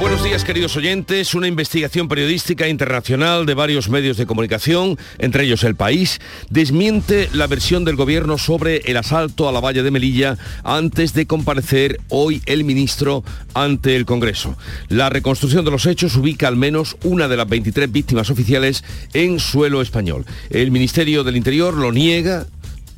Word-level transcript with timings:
Buenos 0.00 0.24
días 0.24 0.44
queridos 0.44 0.78
oyentes. 0.78 1.34
Una 1.34 1.46
investigación 1.46 2.08
periodística 2.08 2.66
internacional 2.66 3.44
de 3.44 3.52
varios 3.52 3.90
medios 3.90 4.16
de 4.16 4.24
comunicación, 4.24 4.96
entre 5.18 5.44
ellos 5.44 5.62
El 5.62 5.76
País, 5.76 6.22
desmiente 6.48 7.28
la 7.34 7.46
versión 7.46 7.84
del 7.84 7.96
gobierno 7.96 8.38
sobre 8.38 8.78
el 8.86 8.96
asalto 8.96 9.46
a 9.46 9.52
la 9.52 9.60
valla 9.60 9.82
de 9.82 9.90
Melilla 9.90 10.38
antes 10.64 11.12
de 11.12 11.26
comparecer 11.26 12.00
hoy 12.08 12.40
el 12.46 12.64
ministro 12.64 13.24
ante 13.52 13.94
el 13.94 14.06
Congreso. 14.06 14.56
La 14.88 15.10
reconstrucción 15.10 15.66
de 15.66 15.70
los 15.70 15.84
hechos 15.84 16.16
ubica 16.16 16.48
al 16.48 16.56
menos 16.56 16.96
una 17.04 17.28
de 17.28 17.36
las 17.36 17.48
23 17.50 17.92
víctimas 17.92 18.30
oficiales 18.30 18.82
en 19.12 19.38
suelo 19.38 19.82
español. 19.82 20.24
El 20.48 20.70
Ministerio 20.70 21.24
del 21.24 21.36
Interior 21.36 21.74
lo 21.74 21.92
niega 21.92 22.46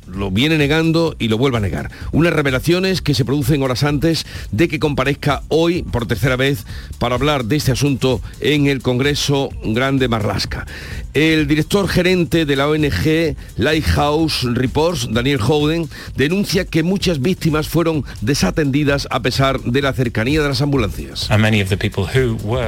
lo 0.07 0.31
viene 0.31 0.57
negando 0.57 1.15
y 1.19 1.27
lo 1.27 1.37
vuelve 1.37 1.57
a 1.57 1.61
negar. 1.61 1.91
Unas 2.11 2.33
revelaciones 2.33 3.01
que 3.01 3.13
se 3.13 3.25
producen 3.25 3.61
horas 3.63 3.83
antes 3.83 4.25
de 4.51 4.67
que 4.67 4.79
comparezca 4.79 5.43
hoy 5.47 5.83
por 5.83 6.05
tercera 6.05 6.35
vez 6.35 6.65
para 6.99 7.15
hablar 7.15 7.45
de 7.45 7.55
este 7.55 7.71
asunto 7.71 8.21
en 8.39 8.67
el 8.67 8.81
Congreso 8.81 9.49
Grande 9.63 10.07
Marlasca. 10.07 10.65
El 11.13 11.47
director 11.47 11.87
gerente 11.87 12.45
de 12.45 12.55
la 12.55 12.67
ONG 12.67 13.35
Lighthouse 13.57 14.43
Reports, 14.53 15.09
Daniel 15.11 15.39
Howden, 15.39 15.87
denuncia 16.15 16.65
que 16.65 16.81
muchas 16.81 17.21
víctimas 17.21 17.67
fueron 17.67 18.03
desatendidas 18.21 19.07
a 19.11 19.21
pesar 19.21 19.59
de 19.61 19.81
la 19.81 19.93
cercanía 19.93 20.41
de 20.41 20.49
las 20.49 20.61
ambulancias. 20.61 21.29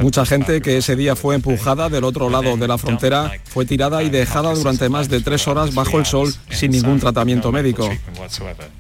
Mucha 0.02 0.26
gente 0.26 0.62
que 0.62 0.78
ese 0.78 0.96
día 0.96 1.16
fue 1.16 1.36
empujada 1.36 1.90
del 1.90 2.04
otro 2.04 2.30
lado 2.30 2.56
de 2.56 2.68
la 2.68 2.78
frontera 2.78 3.32
fue 3.46 3.66
tirada 3.66 4.04
y 4.04 4.10
dejada 4.10 4.54
durante 4.54 4.90
más 4.90 5.10
de 5.10 5.22
tres 5.22 5.48
horas 5.48 5.74
bajo 5.74 5.98
el 5.98 6.06
sol 6.06 6.34
sin 6.50 6.72
ningún 6.72 7.00
tratamiento 7.00 7.25
médico. 7.52 7.90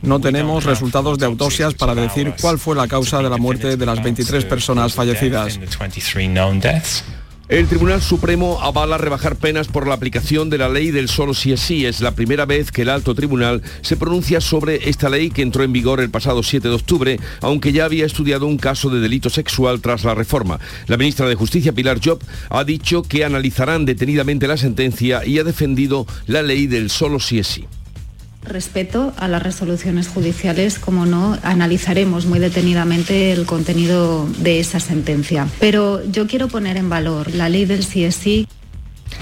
No 0.01 0.19
tenemos 0.19 0.63
resultados 0.63 1.17
de 1.17 1.25
autopsias 1.25 1.73
para 1.73 1.95
decir 1.95 2.33
cuál 2.39 2.59
fue 2.59 2.75
la 2.75 2.87
causa 2.87 3.21
de 3.21 3.29
la 3.29 3.37
muerte 3.37 3.77
de 3.77 3.85
las 3.85 4.01
23 4.03 4.45
personas 4.45 4.93
fallecidas. 4.93 5.59
El 7.47 7.67
Tribunal 7.67 8.01
Supremo 8.01 8.59
avala 8.63 8.97
rebajar 8.97 9.35
penas 9.35 9.67
por 9.67 9.85
la 9.85 9.93
aplicación 9.93 10.49
de 10.49 10.57
la 10.57 10.67
ley 10.67 10.89
del 10.89 11.07
solo 11.07 11.35
sí 11.35 11.51
es 11.51 11.59
sí. 11.59 11.85
Es 11.85 12.01
la 12.01 12.15
primera 12.15 12.47
vez 12.47 12.71
que 12.71 12.81
el 12.81 12.89
alto 12.89 13.13
tribunal 13.13 13.61
se 13.81 13.97
pronuncia 13.97 14.41
sobre 14.41 14.89
esta 14.89 15.09
ley 15.09 15.29
que 15.29 15.43
entró 15.43 15.63
en 15.63 15.71
vigor 15.71 15.99
el 15.99 16.09
pasado 16.09 16.41
7 16.41 16.67
de 16.67 16.73
octubre, 16.73 17.19
aunque 17.41 17.71
ya 17.71 17.85
había 17.85 18.07
estudiado 18.07 18.47
un 18.47 18.57
caso 18.57 18.89
de 18.89 18.99
delito 18.99 19.29
sexual 19.29 19.79
tras 19.79 20.03
la 20.03 20.15
reforma. 20.15 20.59
La 20.87 20.97
ministra 20.97 21.27
de 21.27 21.35
Justicia, 21.35 21.71
Pilar 21.71 21.99
Job, 22.03 22.19
ha 22.49 22.63
dicho 22.63 23.03
que 23.03 23.23
analizarán 23.23 23.85
detenidamente 23.85 24.47
la 24.47 24.57
sentencia 24.57 25.23
y 25.23 25.37
ha 25.37 25.43
defendido 25.43 26.07
la 26.25 26.41
ley 26.41 26.65
del 26.65 26.89
solo 26.89 27.19
sí 27.19 27.37
es 27.37 27.45
sí. 27.45 27.67
Respeto 28.47 29.13
a 29.17 29.27
las 29.27 29.41
resoluciones 29.43 30.07
judiciales, 30.07 30.79
como 30.79 31.05
no, 31.05 31.37
analizaremos 31.43 32.25
muy 32.25 32.39
detenidamente 32.39 33.31
el 33.31 33.45
contenido 33.45 34.27
de 34.37 34.59
esa 34.59 34.79
sentencia. 34.79 35.47
Pero 35.59 36.03
yo 36.05 36.27
quiero 36.27 36.47
poner 36.47 36.77
en 36.77 36.89
valor 36.89 37.33
la 37.33 37.49
ley 37.49 37.65
del 37.65 37.83
sí. 37.83 38.47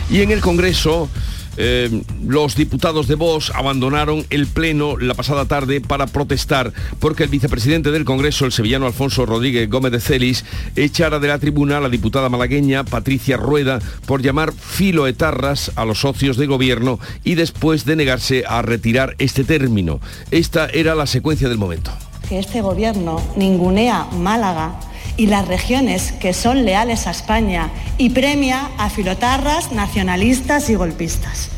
Y 0.09 0.21
en 0.21 0.31
el 0.31 0.41
Congreso 0.41 1.09
eh, 1.57 2.01
los 2.25 2.55
diputados 2.55 3.07
de 3.07 3.15
Vox 3.15 3.51
abandonaron 3.53 4.25
el 4.29 4.47
Pleno 4.47 4.97
la 4.97 5.13
pasada 5.13 5.45
tarde 5.45 5.81
para 5.81 6.07
protestar 6.07 6.73
porque 6.99 7.23
el 7.23 7.29
vicepresidente 7.29 7.91
del 7.91 8.05
Congreso, 8.05 8.45
el 8.45 8.51
sevillano 8.51 8.85
Alfonso 8.85 9.25
Rodríguez 9.25 9.69
Gómez 9.69 9.91
de 9.91 9.99
Celis, 9.99 10.45
echara 10.75 11.19
de 11.19 11.27
la 11.27 11.39
tribuna 11.39 11.77
a 11.77 11.81
la 11.81 11.89
diputada 11.89 12.29
malagueña 12.29 12.83
Patricia 12.83 13.37
Rueda 13.37 13.79
por 14.05 14.21
llamar 14.21 14.53
filoetarras 14.53 15.71
a 15.75 15.85
los 15.85 15.99
socios 15.99 16.37
de 16.37 16.47
gobierno 16.47 16.99
y 17.23 17.35
después 17.35 17.85
de 17.85 17.95
negarse 17.95 18.43
a 18.47 18.61
retirar 18.61 19.15
este 19.19 19.43
término. 19.43 19.99
Esta 20.31 20.67
era 20.67 20.95
la 20.95 21.07
secuencia 21.07 21.49
del 21.49 21.57
momento. 21.57 21.91
Que 22.27 22.39
este 22.39 22.61
gobierno 22.61 23.21
ningunea 23.35 24.05
Málaga 24.17 24.79
y 25.17 25.27
las 25.27 25.47
regiones 25.47 26.11
que 26.13 26.33
son 26.33 26.65
leales 26.65 27.07
a 27.07 27.11
España 27.11 27.69
y 27.97 28.09
premia 28.09 28.69
a 28.77 28.89
filotarras, 28.89 29.71
nacionalistas 29.71 30.69
y 30.69 30.75
golpistas. 30.75 31.49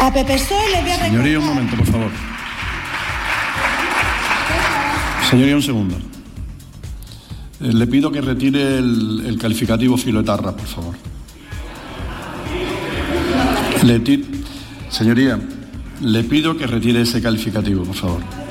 A 0.00 0.10
le 0.10 0.82
voy 0.82 0.90
a 0.90 1.04
Señoría, 1.04 1.38
un 1.38 1.46
momento, 1.46 1.76
por 1.76 1.86
favor. 1.86 2.10
Señoría, 5.30 5.56
un 5.56 5.62
segundo. 5.62 5.96
Eh, 7.60 7.72
le 7.72 7.86
pido 7.86 8.12
que 8.12 8.20
retire 8.20 8.78
el, 8.78 9.24
el 9.26 9.38
calificativo 9.38 9.96
filoetarra, 9.96 10.52
por 10.52 10.66
favor. 10.66 10.94
Le 13.82 14.00
Señoría, 14.90 15.38
le 16.00 16.24
pido 16.24 16.56
que 16.56 16.66
retire 16.66 17.02
ese 17.02 17.20
calificativo, 17.20 17.84
por 17.84 17.94
favor. 17.94 18.45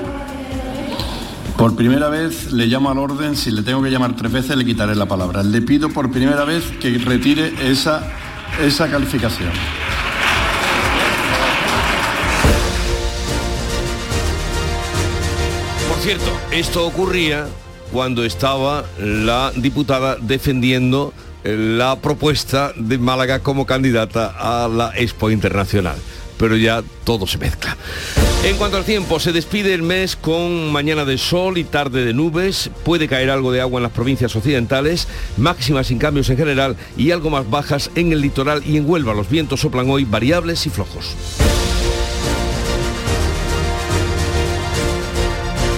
Por 1.56 1.74
primera 1.74 2.08
vez 2.08 2.52
le 2.52 2.66
llamo 2.66 2.90
al 2.90 2.98
orden, 2.98 3.34
si 3.34 3.50
le 3.50 3.62
tengo 3.62 3.82
que 3.82 3.90
llamar 3.90 4.14
tres 4.14 4.30
veces 4.30 4.56
le 4.56 4.64
quitaré 4.64 4.94
la 4.94 5.06
palabra. 5.06 5.42
Le 5.42 5.62
pido 5.62 5.88
por 5.88 6.10
primera 6.10 6.44
vez 6.44 6.64
que 6.80 6.98
retire 6.98 7.52
esa, 7.60 8.06
esa 8.62 8.90
calificación. 8.90 9.50
Por 15.88 15.98
cierto, 15.98 16.30
esto 16.50 16.86
ocurría 16.86 17.46
cuando 17.90 18.24
estaba 18.24 18.84
la 18.98 19.50
diputada 19.56 20.16
defendiendo 20.20 21.14
la 21.42 21.96
propuesta 22.00 22.72
de 22.76 22.98
Málaga 22.98 23.38
como 23.38 23.64
candidata 23.66 24.34
a 24.38 24.68
la 24.68 24.92
Expo 24.96 25.30
Internacional 25.30 25.96
pero 26.38 26.56
ya 26.56 26.82
todo 27.04 27.26
se 27.26 27.38
mezcla. 27.38 27.76
En 28.44 28.56
cuanto 28.58 28.76
al 28.76 28.84
tiempo, 28.84 29.18
se 29.18 29.32
despide 29.32 29.74
el 29.74 29.82
mes 29.82 30.14
con 30.14 30.70
mañana 30.70 31.04
de 31.04 31.18
sol 31.18 31.58
y 31.58 31.64
tarde 31.64 32.04
de 32.04 32.14
nubes, 32.14 32.70
puede 32.84 33.08
caer 33.08 33.30
algo 33.30 33.50
de 33.50 33.60
agua 33.60 33.78
en 33.80 33.82
las 33.82 33.92
provincias 33.92 34.36
occidentales, 34.36 35.08
máximas 35.36 35.88
sin 35.88 35.98
cambios 35.98 36.30
en 36.30 36.36
general 36.36 36.76
y 36.96 37.10
algo 37.10 37.30
más 37.30 37.50
bajas 37.50 37.90
en 37.96 38.12
el 38.12 38.20
litoral 38.20 38.62
y 38.64 38.76
en 38.76 38.88
Huelva. 38.88 39.14
Los 39.14 39.28
vientos 39.28 39.60
soplan 39.60 39.90
hoy 39.90 40.04
variables 40.04 40.64
y 40.66 40.70
flojos. 40.70 41.16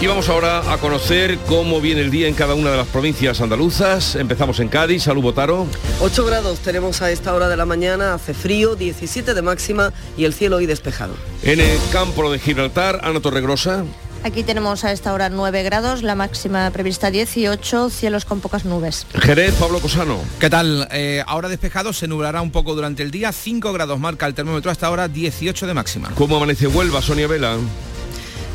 Y 0.01 0.07
vamos 0.07 0.29
ahora 0.29 0.73
a 0.73 0.79
conocer 0.79 1.39
cómo 1.49 1.81
viene 1.81 2.03
el 2.03 2.13
día 2.13 2.29
en 2.29 2.35
cada 2.35 2.55
una 2.55 2.71
de 2.71 2.77
las 2.77 2.87
provincias 2.87 3.41
andaluzas. 3.41 4.15
Empezamos 4.15 4.61
en 4.61 4.69
Cádiz. 4.69 5.03
Salud, 5.03 5.23
Botaro. 5.23 5.67
8 6.01 6.25
grados 6.25 6.61
tenemos 6.61 7.03
a 7.03 7.11
esta 7.11 7.35
hora 7.35 7.49
de 7.49 7.57
la 7.57 7.67
mañana, 7.67 8.15
hace 8.15 8.33
frío, 8.33 8.77
17 8.77 9.35
de 9.35 9.43
máxima 9.43 9.93
y 10.17 10.25
el 10.25 10.35
cielo 10.35 10.57
hoy 10.57 10.67
despejado. 10.67 11.17
En 11.43 11.59
el 11.59 11.81
campo 11.91 12.31
de 12.31 12.39
Gibraltar, 12.39 13.01
Ana 13.03 13.19
Torregrosa. 13.19 13.85
Aquí 14.23 14.45
tenemos 14.45 14.85
a 14.85 14.93
esta 14.93 15.13
hora 15.13 15.31
9 15.31 15.65
grados, 15.65 16.05
la 16.05 16.15
máxima 16.15 16.71
prevista 16.71 17.11
18, 17.11 17.91
cielos 17.91 18.25
con 18.25 18.41
pocas 18.41 18.65
nubes. 18.65 19.05
Jerez, 19.21 19.55
Pablo 19.55 19.81
Cosano. 19.81 20.21
¿Qué 20.39 20.49
tal? 20.49 20.87
Eh, 20.93 21.25
ahora 21.27 21.49
despejado, 21.49 21.93
se 21.93 22.07
nublará 22.07 22.41
un 22.41 22.53
poco 22.53 22.77
durante 22.77 23.03
el 23.03 23.11
día, 23.11 23.33
5 23.33 23.73
grados 23.73 23.99
marca 23.99 24.27
el 24.27 24.35
termómetro 24.35 24.71
hasta 24.71 24.87
ahora, 24.87 25.09
18 25.09 25.67
de 25.67 25.75
máxima. 25.75 26.11
¿Cómo 26.15 26.37
amanece 26.37 26.69
Huelva, 26.69 27.03
Sonia 27.03 27.27
Vela? 27.27 27.57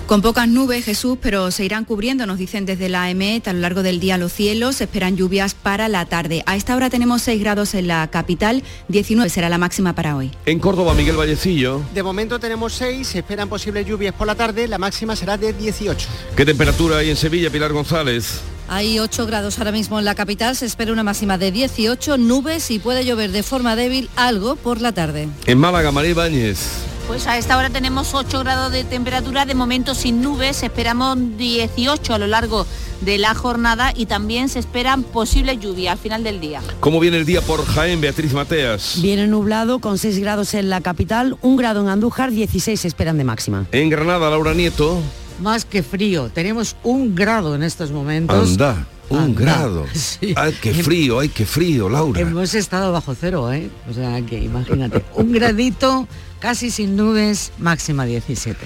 Con 0.07 0.21
pocas 0.21 0.49
nubes, 0.49 0.83
Jesús, 0.83 1.17
pero 1.21 1.49
se 1.49 1.63
irán 1.63 1.85
cubriendo, 1.85 2.25
nos 2.25 2.37
dicen 2.37 2.65
desde 2.65 2.89
la 2.89 3.09
EMET, 3.09 3.47
a 3.47 3.53
lo 3.53 3.59
largo 3.59 3.83
del 3.83 4.01
día 4.01 4.17
los 4.17 4.33
cielos, 4.33 4.75
se 4.75 4.83
esperan 4.83 5.15
lluvias 5.15 5.53
para 5.53 5.87
la 5.87 6.05
tarde. 6.05 6.43
A 6.45 6.57
esta 6.57 6.75
hora 6.75 6.89
tenemos 6.89 7.21
6 7.21 7.39
grados 7.39 7.73
en 7.73 7.87
la 7.87 8.05
capital, 8.11 8.63
19 8.89 9.29
será 9.29 9.47
la 9.47 9.57
máxima 9.57 9.95
para 9.95 10.17
hoy. 10.17 10.29
En 10.45 10.59
Córdoba, 10.59 10.93
Miguel 10.93 11.15
Vallecillo. 11.15 11.81
De 11.93 12.03
momento 12.03 12.37
tenemos 12.37 12.73
6, 12.73 13.07
se 13.07 13.19
esperan 13.19 13.47
posibles 13.47 13.87
lluvias 13.87 14.13
por 14.13 14.27
la 14.27 14.35
tarde, 14.35 14.67
la 14.67 14.77
máxima 14.77 15.15
será 15.15 15.37
de 15.37 15.53
18. 15.53 16.07
¿Qué 16.35 16.45
temperatura 16.45 16.97
hay 16.97 17.09
en 17.09 17.15
Sevilla, 17.15 17.49
Pilar 17.49 17.71
González? 17.71 18.41
Hay 18.67 18.99
8 18.99 19.25
grados 19.25 19.57
ahora 19.57 19.71
mismo 19.71 19.99
en 19.99 20.05
la 20.05 20.15
capital, 20.15 20.57
se 20.57 20.65
espera 20.65 20.91
una 20.91 21.03
máxima 21.03 21.37
de 21.37 21.53
18, 21.53 22.17
nubes 22.17 22.71
y 22.71 22.79
puede 22.79 23.05
llover 23.05 23.31
de 23.31 23.41
forma 23.41 23.77
débil 23.77 24.09
algo 24.17 24.57
por 24.57 24.81
la 24.81 24.91
tarde. 24.91 25.29
En 25.45 25.57
Málaga, 25.59 25.93
María 25.93 26.11
Ibáñez. 26.11 26.92
Pues 27.07 27.27
a 27.27 27.37
esta 27.37 27.57
hora 27.57 27.69
tenemos 27.69 28.13
8 28.13 28.39
grados 28.39 28.71
de 28.71 28.85
temperatura, 28.85 29.45
de 29.45 29.55
momento 29.55 29.93
sin 29.93 30.21
nubes, 30.21 30.63
esperamos 30.63 31.17
18 31.37 32.13
a 32.13 32.17
lo 32.17 32.27
largo 32.27 32.65
de 33.01 33.17
la 33.17 33.35
jornada 33.35 33.91
y 33.95 34.05
también 34.05 34.47
se 34.47 34.59
esperan 34.59 35.03
posibles 35.03 35.59
lluvias 35.59 35.93
al 35.93 35.97
final 35.97 36.23
del 36.23 36.39
día. 36.39 36.61
¿Cómo 36.79 37.01
viene 37.01 37.17
el 37.17 37.25
día 37.25 37.41
por 37.41 37.65
Jaén, 37.65 37.99
Beatriz 37.99 38.33
Mateas? 38.33 38.99
Viene 39.01 39.27
nublado 39.27 39.79
con 39.79 39.97
6 39.97 40.17
grados 40.19 40.53
en 40.53 40.69
la 40.69 40.79
capital, 40.79 41.37
1 41.41 41.57
grado 41.57 41.81
en 41.81 41.89
Andújar, 41.89 42.31
16 42.31 42.79
se 42.79 42.87
esperan 42.87 43.17
de 43.17 43.25
máxima. 43.25 43.65
En 43.73 43.89
Granada, 43.89 44.29
Laura 44.29 44.53
Nieto. 44.53 45.01
Más 45.41 45.65
que 45.65 45.83
frío, 45.83 46.29
tenemos 46.29 46.77
un 46.83 47.15
grado 47.15 47.53
en 47.53 47.63
estos 47.63 47.91
momentos. 47.91 48.51
Anda. 48.51 48.87
Un 49.09 49.35
grado. 49.35 49.85
Ay, 50.35 50.55
qué 50.61 50.73
frío, 50.73 51.19
ay, 51.19 51.29
qué 51.29 51.45
frío, 51.45 51.89
Laura. 51.89 52.19
Hemos 52.19 52.55
estado 52.55 52.91
bajo 52.93 53.13
cero, 53.13 53.51
¿eh? 53.51 53.69
O 53.89 53.93
sea, 53.93 54.21
que 54.21 54.39
imagínate, 54.41 55.03
un 55.15 55.31
gradito 55.33 56.07
casi 56.43 56.71
sin 56.71 56.97
nubes, 56.97 57.53
máxima 57.57 58.03
17. 58.05 58.57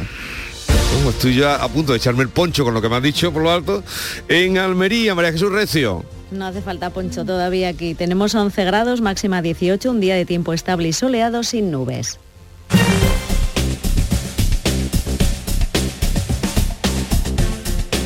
estoy 1.09 1.35
ya 1.35 1.57
a 1.57 1.69
punto 1.69 1.91
de 1.91 1.99
echarme 1.99 2.23
el 2.23 2.29
poncho 2.29 2.63
con 2.63 2.73
lo 2.73 2.81
que 2.81 2.89
me 2.89 2.95
ha 2.95 2.99
dicho 2.99 3.31
por 3.31 3.43
lo 3.43 3.51
alto. 3.51 3.83
En 4.27 4.57
Almería, 4.57 5.13
María 5.13 5.31
Jesús 5.31 5.51
Recio. 5.51 6.03
No 6.31 6.47
hace 6.47 6.63
falta 6.63 6.89
poncho 6.89 7.23
todavía 7.23 7.69
aquí. 7.69 7.93
Tenemos 7.93 8.33
11 8.33 8.65
grados, 8.65 9.01
máxima 9.01 9.43
18, 9.43 9.91
un 9.91 9.99
día 9.99 10.15
de 10.15 10.25
tiempo 10.25 10.53
estable 10.53 10.87
y 10.87 10.93
soleado 10.93 11.43
sin 11.43 11.69
nubes. 11.69 12.19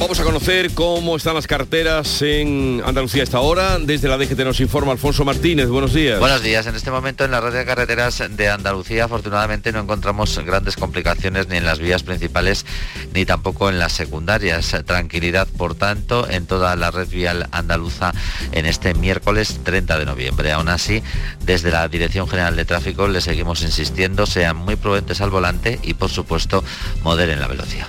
Vamos 0.01 0.19
a 0.19 0.23
conocer 0.23 0.73
cómo 0.73 1.15
están 1.15 1.35
las 1.35 1.45
carteras 1.45 2.23
en 2.23 2.81
Andalucía 2.83 3.21
a 3.21 3.23
esta 3.23 3.39
hora. 3.39 3.77
Desde 3.77 4.07
la 4.07 4.17
DGT 4.17 4.39
nos 4.39 4.59
informa 4.59 4.93
Alfonso 4.93 5.23
Martínez. 5.23 5.67
Buenos 5.67 5.93
días. 5.93 6.19
Buenos 6.19 6.41
días. 6.41 6.65
En 6.65 6.75
este 6.75 6.89
momento 6.89 7.23
en 7.23 7.29
la 7.29 7.39
red 7.39 7.53
de 7.53 7.63
carreteras 7.65 8.23
de 8.27 8.49
Andalucía 8.49 9.03
afortunadamente 9.03 9.71
no 9.71 9.79
encontramos 9.79 10.39
grandes 10.39 10.75
complicaciones 10.75 11.49
ni 11.49 11.57
en 11.57 11.65
las 11.65 11.77
vías 11.77 12.01
principales 12.01 12.65
ni 13.13 13.27
tampoco 13.27 13.69
en 13.69 13.77
las 13.77 13.91
secundarias. 13.91 14.75
Tranquilidad, 14.87 15.47
por 15.55 15.75
tanto, 15.75 16.27
en 16.27 16.47
toda 16.47 16.75
la 16.75 16.89
red 16.89 17.07
vial 17.07 17.47
andaluza 17.51 18.11
en 18.53 18.65
este 18.65 18.95
miércoles 18.95 19.59
30 19.63 19.99
de 19.99 20.05
noviembre. 20.05 20.51
Aún 20.51 20.69
así, 20.69 21.03
desde 21.45 21.69
la 21.69 21.87
Dirección 21.87 22.27
General 22.27 22.55
de 22.55 22.65
Tráfico 22.65 23.07
le 23.07 23.21
seguimos 23.21 23.61
insistiendo, 23.61 24.25
sean 24.25 24.57
muy 24.57 24.77
prudentes 24.77 25.21
al 25.21 25.29
volante 25.29 25.79
y 25.83 25.93
por 25.93 26.09
supuesto 26.09 26.63
moderen 27.03 27.39
la 27.39 27.47
velocidad. 27.47 27.85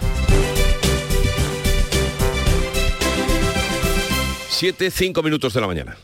7, 4.63 4.93
5 4.93 5.25
minutos 5.25 5.55
de 5.55 5.61
la 5.61 5.67
mañana. 5.67 5.97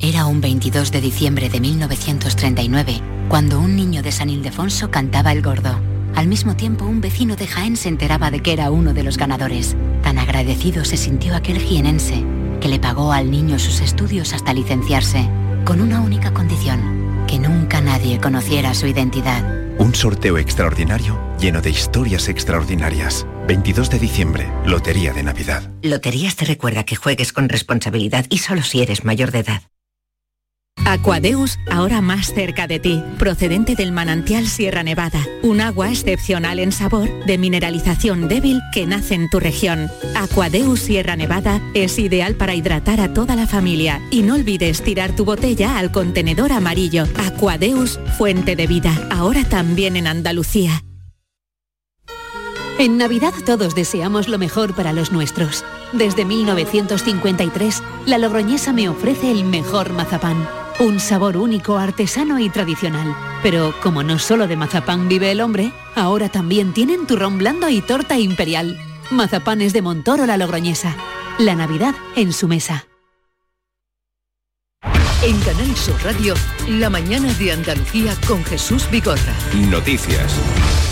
Era 0.00 0.26
un 0.26 0.40
22 0.40 0.90
de 0.90 1.00
diciembre 1.00 1.48
de 1.48 1.60
1939, 1.60 3.00
cuando 3.28 3.60
un 3.60 3.76
niño 3.76 4.02
de 4.02 4.10
San 4.10 4.28
Ildefonso 4.30 4.90
cantaba 4.90 5.30
el 5.30 5.42
gordo. 5.42 5.78
Al 6.16 6.26
mismo 6.26 6.56
tiempo, 6.56 6.86
un 6.86 7.00
vecino 7.00 7.36
de 7.36 7.46
Jaén 7.46 7.76
se 7.76 7.88
enteraba 7.88 8.32
de 8.32 8.40
que 8.40 8.52
era 8.52 8.72
uno 8.72 8.94
de 8.94 9.04
los 9.04 9.16
ganadores. 9.16 9.76
Tan 10.02 10.18
agradecido 10.18 10.84
se 10.84 10.96
sintió 10.96 11.36
aquel 11.36 11.60
jienense, 11.60 12.24
que 12.60 12.66
le 12.66 12.80
pagó 12.80 13.12
al 13.12 13.30
niño 13.30 13.60
sus 13.60 13.80
estudios 13.80 14.32
hasta 14.32 14.54
licenciarse, 14.54 15.30
con 15.64 15.80
una 15.80 16.00
única 16.00 16.34
condición, 16.34 17.24
que 17.28 17.38
nunca 17.38 17.80
nadie 17.80 18.18
conociera 18.18 18.74
su 18.74 18.88
identidad. 18.88 19.59
Un 19.80 19.94
sorteo 19.94 20.36
extraordinario 20.36 21.18
lleno 21.40 21.62
de 21.62 21.70
historias 21.70 22.28
extraordinarias. 22.28 23.26
22 23.48 23.88
de 23.88 23.98
diciembre, 23.98 24.52
Lotería 24.66 25.14
de 25.14 25.22
Navidad. 25.22 25.62
Loterías 25.80 26.36
te 26.36 26.44
recuerda 26.44 26.84
que 26.84 26.96
juegues 26.96 27.32
con 27.32 27.48
responsabilidad 27.48 28.26
y 28.28 28.38
solo 28.38 28.60
si 28.60 28.82
eres 28.82 29.04
mayor 29.06 29.30
de 29.30 29.38
edad. 29.38 29.62
Aquadeus, 30.90 31.60
ahora 31.70 32.00
más 32.00 32.34
cerca 32.34 32.66
de 32.66 32.80
ti, 32.80 33.00
procedente 33.16 33.76
del 33.76 33.92
manantial 33.92 34.48
Sierra 34.48 34.82
Nevada, 34.82 35.24
un 35.40 35.60
agua 35.60 35.88
excepcional 35.88 36.58
en 36.58 36.72
sabor, 36.72 37.08
de 37.26 37.38
mineralización 37.38 38.26
débil 38.26 38.60
que 38.72 38.86
nace 38.86 39.14
en 39.14 39.30
tu 39.30 39.38
región. 39.38 39.88
Aquadeus 40.16 40.80
Sierra 40.80 41.14
Nevada 41.14 41.60
es 41.74 41.96
ideal 42.00 42.34
para 42.34 42.56
hidratar 42.56 43.00
a 43.00 43.14
toda 43.14 43.36
la 43.36 43.46
familia 43.46 44.00
y 44.10 44.22
no 44.22 44.34
olvides 44.34 44.82
tirar 44.82 45.14
tu 45.14 45.24
botella 45.24 45.78
al 45.78 45.92
contenedor 45.92 46.50
amarillo. 46.50 47.04
Aquadeus, 47.24 48.00
fuente 48.18 48.56
de 48.56 48.66
vida, 48.66 48.92
ahora 49.12 49.44
también 49.44 49.96
en 49.96 50.08
Andalucía. 50.08 50.82
En 52.80 52.96
Navidad 52.96 53.34
todos 53.46 53.76
deseamos 53.76 54.26
lo 54.26 54.38
mejor 54.38 54.74
para 54.74 54.92
los 54.92 55.12
nuestros. 55.12 55.64
Desde 55.92 56.24
1953, 56.24 57.82
la 58.06 58.18
Logroñesa 58.18 58.72
me 58.72 58.88
ofrece 58.88 59.30
el 59.30 59.44
mejor 59.44 59.92
mazapán. 59.92 60.59
Un 60.80 60.98
sabor 60.98 61.36
único, 61.36 61.76
artesano 61.76 62.38
y 62.38 62.48
tradicional. 62.48 63.14
Pero 63.42 63.74
como 63.82 64.02
no 64.02 64.18
solo 64.18 64.48
de 64.48 64.56
mazapán 64.56 65.08
vive 65.08 65.30
el 65.30 65.42
hombre, 65.42 65.72
ahora 65.94 66.30
también 66.30 66.72
tienen 66.72 67.06
turrón 67.06 67.36
blando 67.36 67.68
y 67.68 67.82
torta 67.82 68.18
imperial. 68.18 68.78
Mazapanes 69.10 69.74
de 69.74 69.82
Montoro 69.82 70.24
la 70.24 70.38
Logroñesa. 70.38 70.96
La 71.38 71.54
Navidad 71.54 71.94
en 72.16 72.32
su 72.32 72.48
mesa. 72.48 72.86
En 75.22 75.38
Canal 75.40 75.76
Sur 75.76 76.02
Radio, 76.02 76.32
la 76.66 76.88
mañana 76.88 77.30
de 77.34 77.52
Andalucía 77.52 78.16
con 78.26 78.42
Jesús 78.42 78.90
Bigorra. 78.90 79.34
Noticias. 79.68 80.89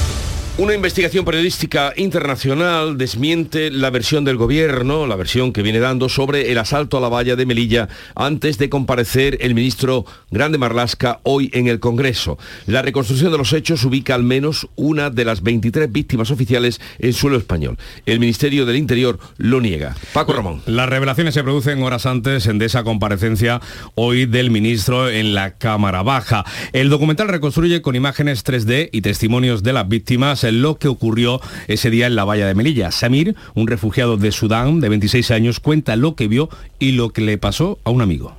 Una 0.58 0.74
investigación 0.74 1.24
periodística 1.24 1.92
internacional 1.96 2.98
desmiente 2.98 3.70
la 3.70 3.90
versión 3.90 4.24
del 4.24 4.36
gobierno, 4.36 5.06
la 5.06 5.14
versión 5.14 5.52
que 5.52 5.62
viene 5.62 5.78
dando 5.78 6.08
sobre 6.08 6.50
el 6.50 6.58
asalto 6.58 6.98
a 6.98 7.00
la 7.00 7.08
valla 7.08 7.36
de 7.36 7.46
Melilla 7.46 7.88
antes 8.16 8.58
de 8.58 8.68
comparecer 8.68 9.38
el 9.40 9.54
ministro 9.54 10.04
Grande 10.32 10.58
Marlasca 10.58 11.20
hoy 11.22 11.48
en 11.54 11.68
el 11.68 11.78
Congreso. 11.78 12.38
La 12.66 12.82
reconstrucción 12.82 13.30
de 13.30 13.38
los 13.38 13.52
hechos 13.52 13.84
ubica 13.84 14.16
al 14.16 14.24
menos 14.24 14.66
una 14.74 15.10
de 15.10 15.24
las 15.24 15.44
23 15.44 15.92
víctimas 15.92 16.32
oficiales 16.32 16.80
en 16.98 17.12
suelo 17.12 17.36
español. 17.36 17.78
El 18.04 18.18
Ministerio 18.18 18.66
del 18.66 18.78
Interior 18.78 19.20
lo 19.36 19.60
niega. 19.60 19.94
Paco 20.12 20.32
Ramón. 20.32 20.62
Las 20.66 20.88
revelaciones 20.88 21.34
se 21.34 21.44
producen 21.44 21.84
horas 21.84 22.04
antes 22.04 22.50
de 22.52 22.64
esa 22.64 22.82
comparecencia 22.82 23.60
hoy 23.94 24.26
del 24.26 24.50
ministro 24.50 25.08
en 25.08 25.34
la 25.34 25.56
Cámara 25.56 26.02
Baja. 26.02 26.44
El 26.72 26.88
documental 26.88 27.28
reconstruye 27.28 27.80
con 27.80 27.94
imágenes 27.94 28.44
3D 28.44 28.88
y 28.90 29.02
testimonios 29.02 29.62
de 29.62 29.72
las 29.72 29.88
víctimas 29.88 30.47
lo 30.52 30.78
que 30.78 30.88
ocurrió 30.88 31.40
ese 31.66 31.90
día 31.90 32.06
en 32.06 32.16
la 32.16 32.24
valla 32.24 32.46
de 32.46 32.54
Melilla. 32.54 32.90
Samir, 32.90 33.34
un 33.54 33.66
refugiado 33.66 34.16
de 34.16 34.32
Sudán 34.32 34.80
de 34.80 34.88
26 34.88 35.30
años, 35.30 35.60
cuenta 35.60 35.96
lo 35.96 36.14
que 36.14 36.28
vio 36.28 36.48
y 36.78 36.92
lo 36.92 37.10
que 37.10 37.22
le 37.22 37.38
pasó 37.38 37.78
a 37.84 37.90
un 37.90 38.02
amigo. 38.02 38.36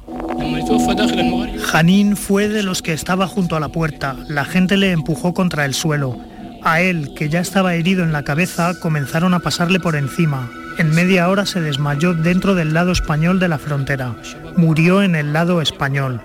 Janín 1.64 2.16
fue 2.16 2.48
de 2.48 2.64
los 2.64 2.82
que 2.82 2.94
estaba 2.94 3.28
junto 3.28 3.56
a 3.56 3.60
la 3.60 3.70
puerta. 3.70 4.16
La 4.28 4.46
gente 4.46 4.78
le 4.78 4.92
empujó 4.92 5.34
contra 5.34 5.66
el 5.66 5.74
suelo. 5.74 6.18
A 6.64 6.82
él, 6.82 7.12
que 7.16 7.30
ya 7.30 7.40
estaba 7.40 7.76
herido 7.76 8.04
en 8.04 8.12
la 8.12 8.24
cabeza, 8.24 8.80
comenzaron 8.80 9.34
a 9.34 9.40
pasarle 9.40 9.80
por 9.80 9.96
encima. 9.96 10.52
En 10.78 10.92
media 10.92 11.30
hora 11.30 11.46
se 11.46 11.62
desmayó 11.62 12.14
dentro 12.14 12.56
del 12.56 12.74
lado 12.74 12.92
español 12.92 13.40
de 13.40 13.48
la 13.48 13.60
frontera. 13.60 14.16
Murió 14.56 15.04
en 15.04 15.16
el 15.16 15.34
lado 15.34 15.62
español. 15.62 16.22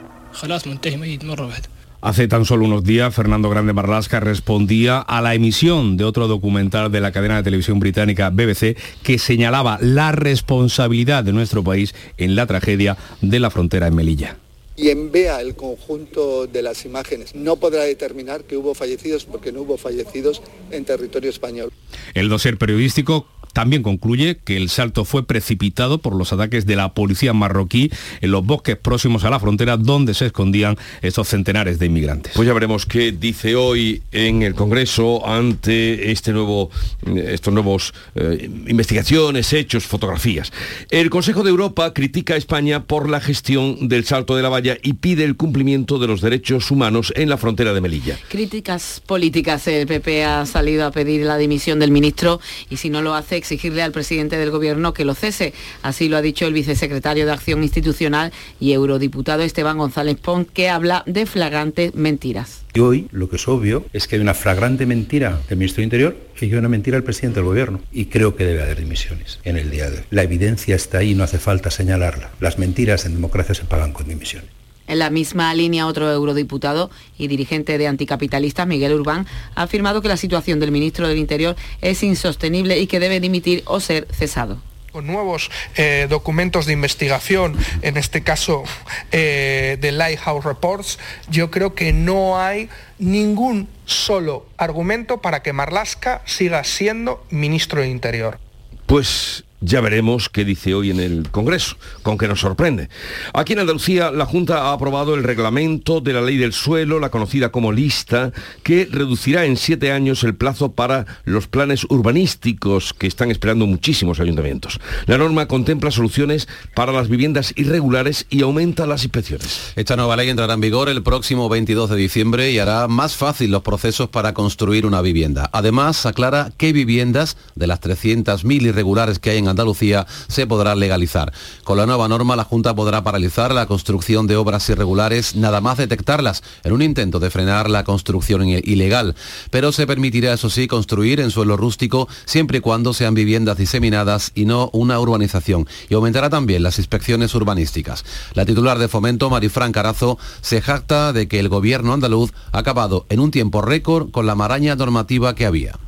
Hace 2.05 2.29
tan 2.29 2.45
solo 2.45 2.67
unos 2.67 2.85
días, 2.85 3.15
Fernando 3.15 3.49
Grande 3.49 3.73
Marlasca 3.73 4.21
respondía 4.21 4.99
a 4.99 5.23
la 5.23 5.33
emisión 5.33 5.97
de 5.97 6.05
otro 6.05 6.29
documental 6.29 6.93
de 6.93 7.01
la 7.01 7.13
cadena 7.13 7.37
de 7.37 7.43
televisión 7.43 7.81
británica 7.81 8.29
BBC 8.29 8.77
que 9.03 9.19
señalaba 9.19 9.79
la 9.81 10.13
responsabilidad 10.13 11.25
de 11.25 11.33
nuestro 11.33 11.65
país 11.65 11.95
en 12.19 12.37
la 12.37 12.45
tragedia 12.45 12.99
de 13.23 13.41
la 13.41 13.49
frontera 13.49 13.87
en 13.87 13.95
Melilla. 13.95 14.37
Quien 14.77 15.13
vea 15.13 15.41
el 15.41 15.55
conjunto 15.55 16.47
de 16.47 16.63
las 16.63 16.85
imágenes 16.85 17.35
no 17.35 17.57
podrá 17.57 17.85
determinar 17.85 18.45
que 18.45 18.57
hubo 18.57 18.75
fallecidos 18.75 19.25
porque 19.25 19.53
no 19.53 19.63
hubo 19.63 19.77
fallecidos 19.77 20.43
en 20.71 20.85
territorio 20.85 21.31
español. 21.31 21.73
El 22.15 22.29
dossier 22.29 22.59
periodístico 22.59 23.27
también 23.55 23.85
concluye 23.85 24.39
que 24.45 24.57
el 24.57 24.69
salto 24.69 25.05
fue 25.05 25.27
precipitado 25.27 25.99
por 25.99 26.17
los 26.17 26.33
ataques 26.33 26.67
de 26.67 26.75
la 26.75 26.93
policía 26.93 27.33
marroquí 27.33 27.91
en 28.21 28.33
los 28.33 28.45
bosques 28.45 28.77
próximos 28.77 29.25
a 29.25 29.31
la 29.31 29.39
frontera 29.39 29.77
donde 29.77 30.13
se 30.13 30.27
escondían 30.27 30.77
estos 31.03 31.29
centenares 31.29 31.79
de 31.79 31.87
inmigrantes. 31.87 32.33
Pues 32.35 32.49
ya 32.49 32.53
veremos 32.53 32.85
qué 32.85 33.13
dice 33.13 33.55
hoy 33.55 34.03
en 34.11 34.43
el 34.43 34.55
Congreso 34.55 35.27
ante 35.27 36.11
este 36.11 36.33
nuevo, 36.33 36.69
estos 37.15 37.55
nuevos 37.55 37.95
eh, 38.17 38.51
investigaciones, 38.67 39.53
hechos, 39.53 39.85
fotografías. 39.85 40.53
El 40.91 41.09
Consejo 41.09 41.45
de 41.45 41.51
Europa 41.51 41.95
critica 41.95 42.35
a 42.35 42.37
España 42.37 42.83
por 42.83 43.09
la 43.09 43.21
gestión 43.21 43.89
del 43.89 44.05
salto 44.05 44.35
de 44.35 44.43
la 44.43 44.49
valla 44.49 44.64
y 44.83 44.95
pide 44.95 45.25
el 45.25 45.37
cumplimiento 45.37 45.99
de 45.99 46.07
los 46.07 46.21
derechos 46.21 46.71
humanos 46.71 47.13
en 47.17 47.29
la 47.29 47.37
frontera 47.37 47.75
de 47.75 47.81
Melilla. 47.81 48.19
Críticas 48.29 49.03
políticas. 49.05 49.67
El 49.67 49.87
PP 49.87 50.25
ha 50.25 50.47
salido 50.47 50.87
a 50.87 50.91
pedir 50.91 51.27
la 51.27 51.37
dimisión 51.37 51.79
del 51.79 51.91
ministro 51.91 52.41
y 52.71 52.79
si 52.79 52.89
no 52.89 53.03
lo 53.03 53.15
hace 53.15 53.37
exigirle 53.37 53.83
al 53.83 53.93
presidente 53.93 54.37
del 54.39 54.51
gobierno 54.51 54.95
que 54.95 55.05
lo 55.05 55.15
cese. 55.15 55.53
Así 55.83 56.09
lo 56.09 56.17
ha 56.17 56.23
dicho 56.23 56.47
el 56.47 56.55
vicesecretario 56.55 57.27
de 57.27 57.33
Acción 57.33 57.63
Institucional 57.63 58.33
y 58.59 58.73
eurodiputado 58.73 59.43
Esteban 59.43 59.79
González 59.79 60.17
Pons, 60.17 60.47
que 60.53 60.71
habla 60.71 61.03
de 61.07 61.27
flagrantes 61.27 61.95
mentiras. 61.95 62.64
Y 62.77 62.81
hoy 62.81 63.07
lo 63.13 63.29
que 63.29 63.37
es 63.37 63.47
obvio 63.47 63.87
es 63.93 64.09
que 64.09 64.17
hay 64.17 64.21
una 64.21 64.35
flagrante 64.35 64.85
mentira 64.85 65.41
del 65.49 65.59
ministro 65.59 65.81
de 65.81 65.85
Interior 65.85 66.17
y 66.41 66.47
hay 66.47 66.55
una 66.55 66.69
mentira 66.69 66.97
del 66.97 67.05
presidente 67.05 67.39
del 67.39 67.47
gobierno. 67.47 67.81
Y 67.93 68.07
creo 68.07 68.35
que 68.35 68.45
debe 68.45 68.65
haber 68.65 68.81
dimisiones 68.81 69.39
en 69.45 69.57
el 69.57 69.71
día 69.71 69.89
de 69.89 69.99
hoy. 69.99 70.05
La 70.11 70.25
evidencia 70.25 70.75
está 70.75 70.99
ahí, 70.99 71.15
no 71.15 71.23
hace 71.23 71.39
falta 71.39 71.71
señalarla. 71.71 72.33
Las 72.41 72.59
mentiras 72.59 73.07
en 73.07 73.15
democracia 73.15 73.55
se 73.55 73.63
pagan 73.63 73.93
con 73.93 74.09
dimisiones. 74.09 74.51
En 74.89 74.99
la 74.99 75.09
misma 75.09 75.55
línea, 75.55 75.87
otro 75.87 76.11
eurodiputado 76.11 76.91
y 77.17 77.29
dirigente 77.29 77.79
de 77.79 77.87
anticapitalistas, 77.87 78.67
Miguel 78.67 78.95
Urbán, 78.95 79.29
ha 79.55 79.63
afirmado 79.63 80.03
que 80.03 80.09
la 80.09 80.17
situación 80.17 80.59
del 80.59 80.73
ministro 80.73 81.07
del 81.07 81.19
Interior 81.19 81.55
es 81.81 82.03
insostenible 82.03 82.81
y 82.81 82.89
que 82.89 82.99
debe 82.99 83.21
dimitir 83.21 83.63
o 83.67 83.79
ser 83.79 84.09
cesado 84.11 84.59
con 84.95 85.09
nuevos 85.09 85.51
eh, 85.75 86.07
documentos 86.09 86.67
de 86.67 86.73
investigación, 86.73 87.59
en 87.83 87.97
este 87.97 88.23
caso 88.23 88.63
eh, 89.11 89.77
de 89.81 89.91
Lighthouse 89.91 90.45
Reports, 90.45 91.01
yo 91.29 91.51
creo 91.51 91.75
que 91.75 91.93
no 91.93 92.41
hay 92.41 92.69
ningún 93.01 93.69
solo 93.87 94.47
argumento 94.57 95.21
para 95.21 95.43
que 95.43 95.53
Marlaska 95.53 96.23
siga 96.27 96.63
siendo 96.63 97.27
ministro 97.31 97.81
del 97.81 97.91
Interior. 97.91 98.39
Pues 98.87 99.43
Ya 99.67 99.81
veremos 99.81 100.29
qué 100.29 100.45
dice 100.45 100.75
hoy 100.75 100.91
en 100.91 101.01
el 101.01 101.31
Congreso, 101.31 101.77
con 102.03 102.19
que 102.19 102.29
nos 102.29 102.41
sorprende. 102.41 102.91
Aquí 103.33 103.55
en 103.55 103.61
Andalucía 103.61 104.11
la 104.11 104.27
Junta 104.27 104.65
ha 104.65 104.73
aprobado 104.75 105.15
el 105.15 105.25
reglamento 105.25 106.03
de 106.03 106.13
la 106.13 106.21
ley 106.21 106.37
del 106.37 106.53
suelo, 106.53 107.01
la 107.01 107.09
conocida 107.09 107.51
como 107.51 107.73
lista, 107.73 108.31
que 108.63 108.87
reducirá 108.91 109.47
en 109.47 109.57
siete 109.57 109.91
años 109.91 110.23
el 110.23 110.35
plazo 110.35 110.73
para 110.73 111.07
los 111.25 111.47
planes 111.47 111.87
urbanísticos 111.89 112.93
que 112.93 113.07
están 113.07 113.31
esperando 113.31 113.67
muchísimos 113.67 114.21
ayuntamientos. 114.21 114.79
La 115.07 115.17
norma 115.17 115.49
contempla 115.49 115.91
soluciones 115.91 116.47
para 116.75 116.93
las 116.93 117.09
viviendas 117.09 117.55
irregulares 117.57 118.27
y 118.29 118.43
aumenta 118.43 118.87
las 118.87 119.05
inspecciones. 119.05 119.73
Esta 119.77 119.97
nueva 119.97 120.17
ley 120.17 120.29
entrará 120.29 120.53
en 120.53 120.61
vigor 120.61 120.91
el 120.91 121.03
próximo 121.03 121.49
22 121.49 121.89
de 121.89 121.97
diciembre 121.97 122.51
y 122.51 122.59
hará 122.59 122.87
más 122.87 123.17
fácil 123.17 123.51
los 123.51 123.63
procesos 123.63 124.11
para 124.11 124.35
construir 124.35 124.85
una 124.85 125.01
vivienda. 125.01 125.49
Además, 125.55 126.05
aclara 126.05 126.53
qué 126.59 126.75
viviendas 126.75 127.39
de 127.55 127.67
las 127.67 127.81
300.000 127.81 128.61
irregulares 128.61 129.19
que 129.19 129.31
hay 129.31 129.39
en 129.39 129.54
Andalucía 129.55 130.07
se 130.29 130.47
podrá 130.47 130.75
legalizar. 130.75 131.33
Con 131.63 131.79
la 131.79 131.87
nueva 131.87 132.09
norma, 132.09 132.35
la 132.35 132.45
Junta 132.45 132.75
podrá 132.75 133.05
paralizar 133.05 133.55
la 133.55 133.67
construcción 133.67 134.27
de 134.27 134.37
obras 134.37 134.69
irregulares 134.69 135.37
nada 135.37 135.61
más 135.61 135.79
detectarlas, 135.79 136.43
en 136.65 136.73
un 136.73 136.83
intento 136.83 137.21
de 137.21 137.31
frenar 137.31 137.71
la 137.71 137.85
construcción 137.85 138.49
ilegal. 138.49 139.15
Pero 139.51 139.71
se 139.71 139.87
permitirá, 139.87 140.33
eso 140.33 140.51
sí, 140.51 140.67
construir 140.67 141.21
en 141.21 141.31
suelo 141.31 141.57
rústico 141.57 142.09
siempre 142.25 142.59
y 142.59 142.61
cuando 142.61 142.93
sean 142.93 143.15
viviendas 143.15 143.57
diseminadas 143.57 144.33
y 144.35 144.45
no 144.45 144.71
una 144.73 144.99
urbanización. 144.99 145.69
Y 145.89 145.95
aumentará 145.95 146.31
también 146.31 146.63
las 146.65 146.79
inspecciones 146.79 147.35
urbanísticas. 147.35 148.05
La 148.35 148.45
titular 148.45 148.79
de 148.79 148.89
Fomento, 148.89 149.31
Marifran 149.31 149.73
Carazo, 149.73 150.19
se 150.41 150.61
jacta 150.61 151.13
de 151.13 151.29
que 151.29 151.39
el 151.39 151.49
gobierno 151.49 151.93
andaluz 151.93 152.33
ha 152.51 152.59
acabado 152.59 153.07
en 153.09 153.21
un 153.21 153.31
tiempo 153.31 153.63
récord 153.63 154.11
con 154.11 154.27
la 154.27 154.35
maraña 154.35 154.75
normativa 154.75 155.35
que 155.35 155.47
había 155.47 155.79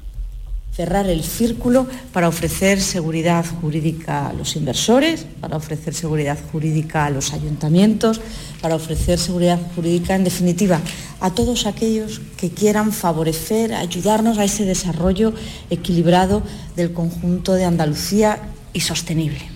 cerrar 0.77 1.09
el 1.09 1.25
círculo 1.25 1.87
para 2.13 2.29
ofrecer 2.29 2.83
seguridad 2.83 3.47
jurídica 3.63 4.29
a 4.29 4.35
los 4.35 4.57
inversores, 4.57 5.27
para 5.41 5.57
ofrecer 5.57 5.95
seguridad 5.95 6.39
jurídica 6.53 7.07
a 7.07 7.11
los 7.11 7.33
ayuntamientos, 7.33 8.21
para 8.61 8.75
ofrecer 8.75 9.19
seguridad 9.19 9.59
jurídica, 9.75 10.15
en 10.15 10.25
definitiva, 10.25 10.81
a 11.21 11.31
todos 11.31 11.65
aquellos 11.65 12.21
que 12.37 12.51
quieran 12.51 12.93
favorecer, 12.93 13.73
ayudarnos 13.73 14.37
a 14.37 14.45
ese 14.45 14.67
desarrollo 14.67 15.33
equilibrado 15.71 16.43
del 16.77 16.93
conjunto 16.93 17.55
de 17.55 17.65
Andalucía 17.65 18.39
y 18.75 18.81
sostenible. 18.81 19.56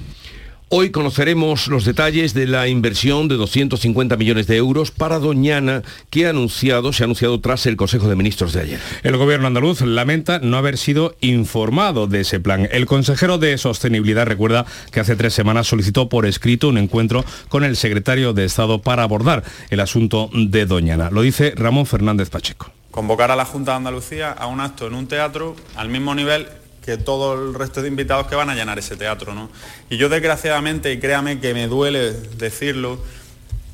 Hoy 0.73 0.91
conoceremos 0.91 1.67
los 1.67 1.85
detalles 1.85 2.33
de 2.33 2.47
la 2.47 2.69
inversión 2.69 3.27
de 3.27 3.35
250 3.35 4.17
millones 4.17 4.47
de 4.47 4.57
euros 4.57 4.93
para 4.93 5.19
Doñana 5.19 5.83
que 6.11 6.27
ha 6.27 6.31
anunciado, 6.31 6.93
se 6.93 7.03
ha 7.03 7.07
anunciado 7.07 7.41
tras 7.41 7.67
el 7.67 7.75
Consejo 7.75 8.09
de 8.09 8.15
Ministros 8.15 8.53
de 8.53 8.61
ayer. 8.61 8.81
El 9.03 9.17
gobierno 9.17 9.49
andaluz 9.49 9.81
lamenta 9.81 10.39
no 10.39 10.57
haber 10.57 10.79
sido 10.79 11.17
informado 11.23 12.07
de 12.07 12.21
ese 12.21 12.39
plan. 12.39 12.69
El 12.71 12.87
consejero 12.87 13.37
de 13.39 13.59
Sostenibilidad 13.59 14.27
recuerda 14.27 14.65
que 14.93 15.01
hace 15.01 15.17
tres 15.17 15.35
semanas 15.35 15.67
solicitó 15.67 16.09
por 16.09 16.25
escrito 16.25 16.69
un 16.69 16.79
encuentro 16.79 17.25
con 17.49 17.65
el 17.65 17.77
secretario 17.77 18.33
de 18.33 18.45
Estado 18.45 18.81
para 18.81 19.03
abordar 19.03 19.43
el 19.71 19.81
asunto 19.81 20.31
de 20.33 20.67
Doñana. 20.67 21.11
Lo 21.11 21.23
dice 21.23 21.53
Ramón 21.57 21.87
Fernández 21.87 22.31
Pacheco. 22.31 22.71
Convocar 22.93 23.33
a 23.33 23.37
la 23.37 23.45
Junta 23.45 23.73
de 23.73 23.79
Andalucía 23.79 24.31
a 24.31 24.47
un 24.47 24.61
acto 24.61 24.87
en 24.87 24.95
un 24.95 25.09
teatro 25.09 25.57
al 25.75 25.89
mismo 25.89 26.15
nivel 26.15 26.47
que 26.85 26.97
todo 26.97 27.35
el 27.35 27.55
resto 27.55 27.83
de 27.83 27.89
invitados 27.89 28.27
que 28.27 28.35
van 28.35 28.51
a 28.51 28.55
llenar 28.55 28.79
ese 28.79 28.97
teatro. 28.97 29.35
¿no? 29.35 29.51
Y 29.89 29.97
yo 29.97 30.09
desgraciadamente, 30.09 30.93
y 30.93 30.99
créame 30.99 31.41
que 31.41 31.55
me 31.55 31.67
duele 31.67 32.13
decirlo, 32.13 32.99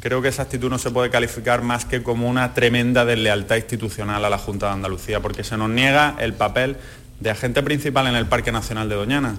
creo 0.00 0.22
que 0.22 0.28
esa 0.28 0.42
actitud 0.42 0.70
no 0.70 0.78
se 0.78 0.90
puede 0.90 1.10
calificar 1.10 1.62
más 1.62 1.84
que 1.84 2.02
como 2.02 2.28
una 2.28 2.54
tremenda 2.54 3.04
deslealtad 3.04 3.56
institucional 3.56 4.25
a 4.25 4.30
la 4.30 4.38
Junta 4.38 4.66
de 4.66 4.72
Andalucía, 4.72 5.20
porque 5.20 5.44
se 5.44 5.56
nos 5.56 5.70
niega 5.70 6.16
el 6.18 6.34
papel 6.34 6.76
de 7.20 7.30
agente 7.30 7.62
principal 7.62 8.06
en 8.06 8.14
el 8.14 8.26
Parque 8.26 8.52
Nacional 8.52 8.88
de 8.88 8.94
Doñana. 8.94 9.36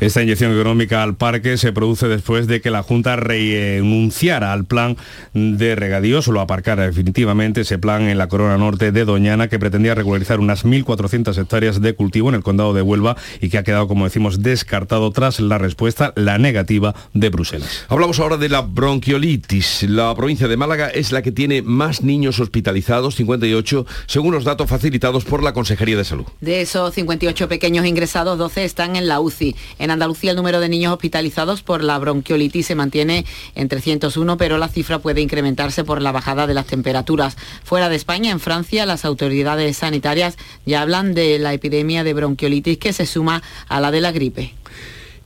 Esta 0.00 0.22
inyección 0.22 0.52
económica 0.52 1.02
al 1.02 1.16
parque 1.16 1.56
se 1.56 1.72
produce 1.72 2.06
después 2.06 2.46
de 2.46 2.60
que 2.60 2.70
la 2.70 2.84
Junta 2.84 3.16
renunciara 3.16 4.52
al 4.52 4.64
plan 4.64 4.96
de 5.34 5.74
regadíos 5.74 6.28
o 6.28 6.32
lo 6.32 6.40
aparcara 6.40 6.86
definitivamente 6.86 7.62
ese 7.62 7.78
plan 7.78 8.02
en 8.02 8.16
la 8.16 8.28
corona 8.28 8.56
norte 8.58 8.92
de 8.92 9.04
Doñana 9.04 9.48
que 9.48 9.58
pretendía 9.58 9.96
regularizar 9.96 10.38
unas 10.38 10.64
1.400 10.64 11.36
hectáreas 11.36 11.80
de 11.80 11.94
cultivo 11.94 12.28
en 12.28 12.36
el 12.36 12.44
condado 12.44 12.74
de 12.74 12.82
Huelva 12.82 13.16
y 13.40 13.48
que 13.48 13.58
ha 13.58 13.64
quedado, 13.64 13.88
como 13.88 14.04
decimos, 14.04 14.40
descartado 14.40 15.10
tras 15.10 15.40
la 15.40 15.58
respuesta, 15.58 16.12
la 16.14 16.38
negativa 16.38 16.94
de 17.12 17.30
Bruselas. 17.30 17.84
Hablamos 17.88 18.20
ahora 18.20 18.36
de 18.36 18.50
la 18.50 18.60
bronquiolitis. 18.60 19.82
La 19.82 20.14
provincia 20.14 20.46
de 20.46 20.56
Málaga 20.56 20.90
es 20.90 21.10
la 21.10 21.22
que 21.22 21.32
tiene 21.32 21.60
más 21.62 22.02
niños 22.02 22.38
hospitalizados, 22.38 23.16
58, 23.16 23.84
según 24.06 24.32
los 24.32 24.44
datos 24.44 24.70
facilitados 24.70 25.24
por 25.24 25.42
la 25.42 25.52
Consejería 25.52 25.96
de 25.96 26.04
Salud. 26.04 26.26
De 26.40 26.60
esos 26.60 26.94
58 26.94 27.48
pequeños 27.48 27.84
ingresados, 27.84 28.38
12 28.38 28.64
están 28.64 28.94
en 28.94 29.08
la 29.08 29.18
UCI. 29.18 29.56
En 29.80 29.87
Andalucía 29.90 30.30
el 30.30 30.36
número 30.36 30.60
de 30.60 30.68
niños 30.68 30.92
hospitalizados 30.92 31.62
por 31.62 31.82
la 31.82 31.98
bronquiolitis 31.98 32.66
se 32.66 32.74
mantiene 32.74 33.24
en 33.54 33.68
301, 33.68 34.36
pero 34.36 34.58
la 34.58 34.68
cifra 34.68 34.98
puede 34.98 35.20
incrementarse 35.20 35.84
por 35.84 36.02
la 36.02 36.12
bajada 36.12 36.46
de 36.46 36.54
las 36.54 36.66
temperaturas. 36.66 37.36
Fuera 37.64 37.88
de 37.88 37.96
España, 37.96 38.30
en 38.30 38.40
Francia, 38.40 38.86
las 38.86 39.04
autoridades 39.04 39.76
sanitarias 39.76 40.36
ya 40.66 40.82
hablan 40.82 41.14
de 41.14 41.38
la 41.38 41.52
epidemia 41.52 42.04
de 42.04 42.14
bronquiolitis 42.14 42.78
que 42.78 42.92
se 42.92 43.06
suma 43.06 43.42
a 43.68 43.80
la 43.80 43.90
de 43.90 44.00
la 44.00 44.12
gripe. 44.12 44.54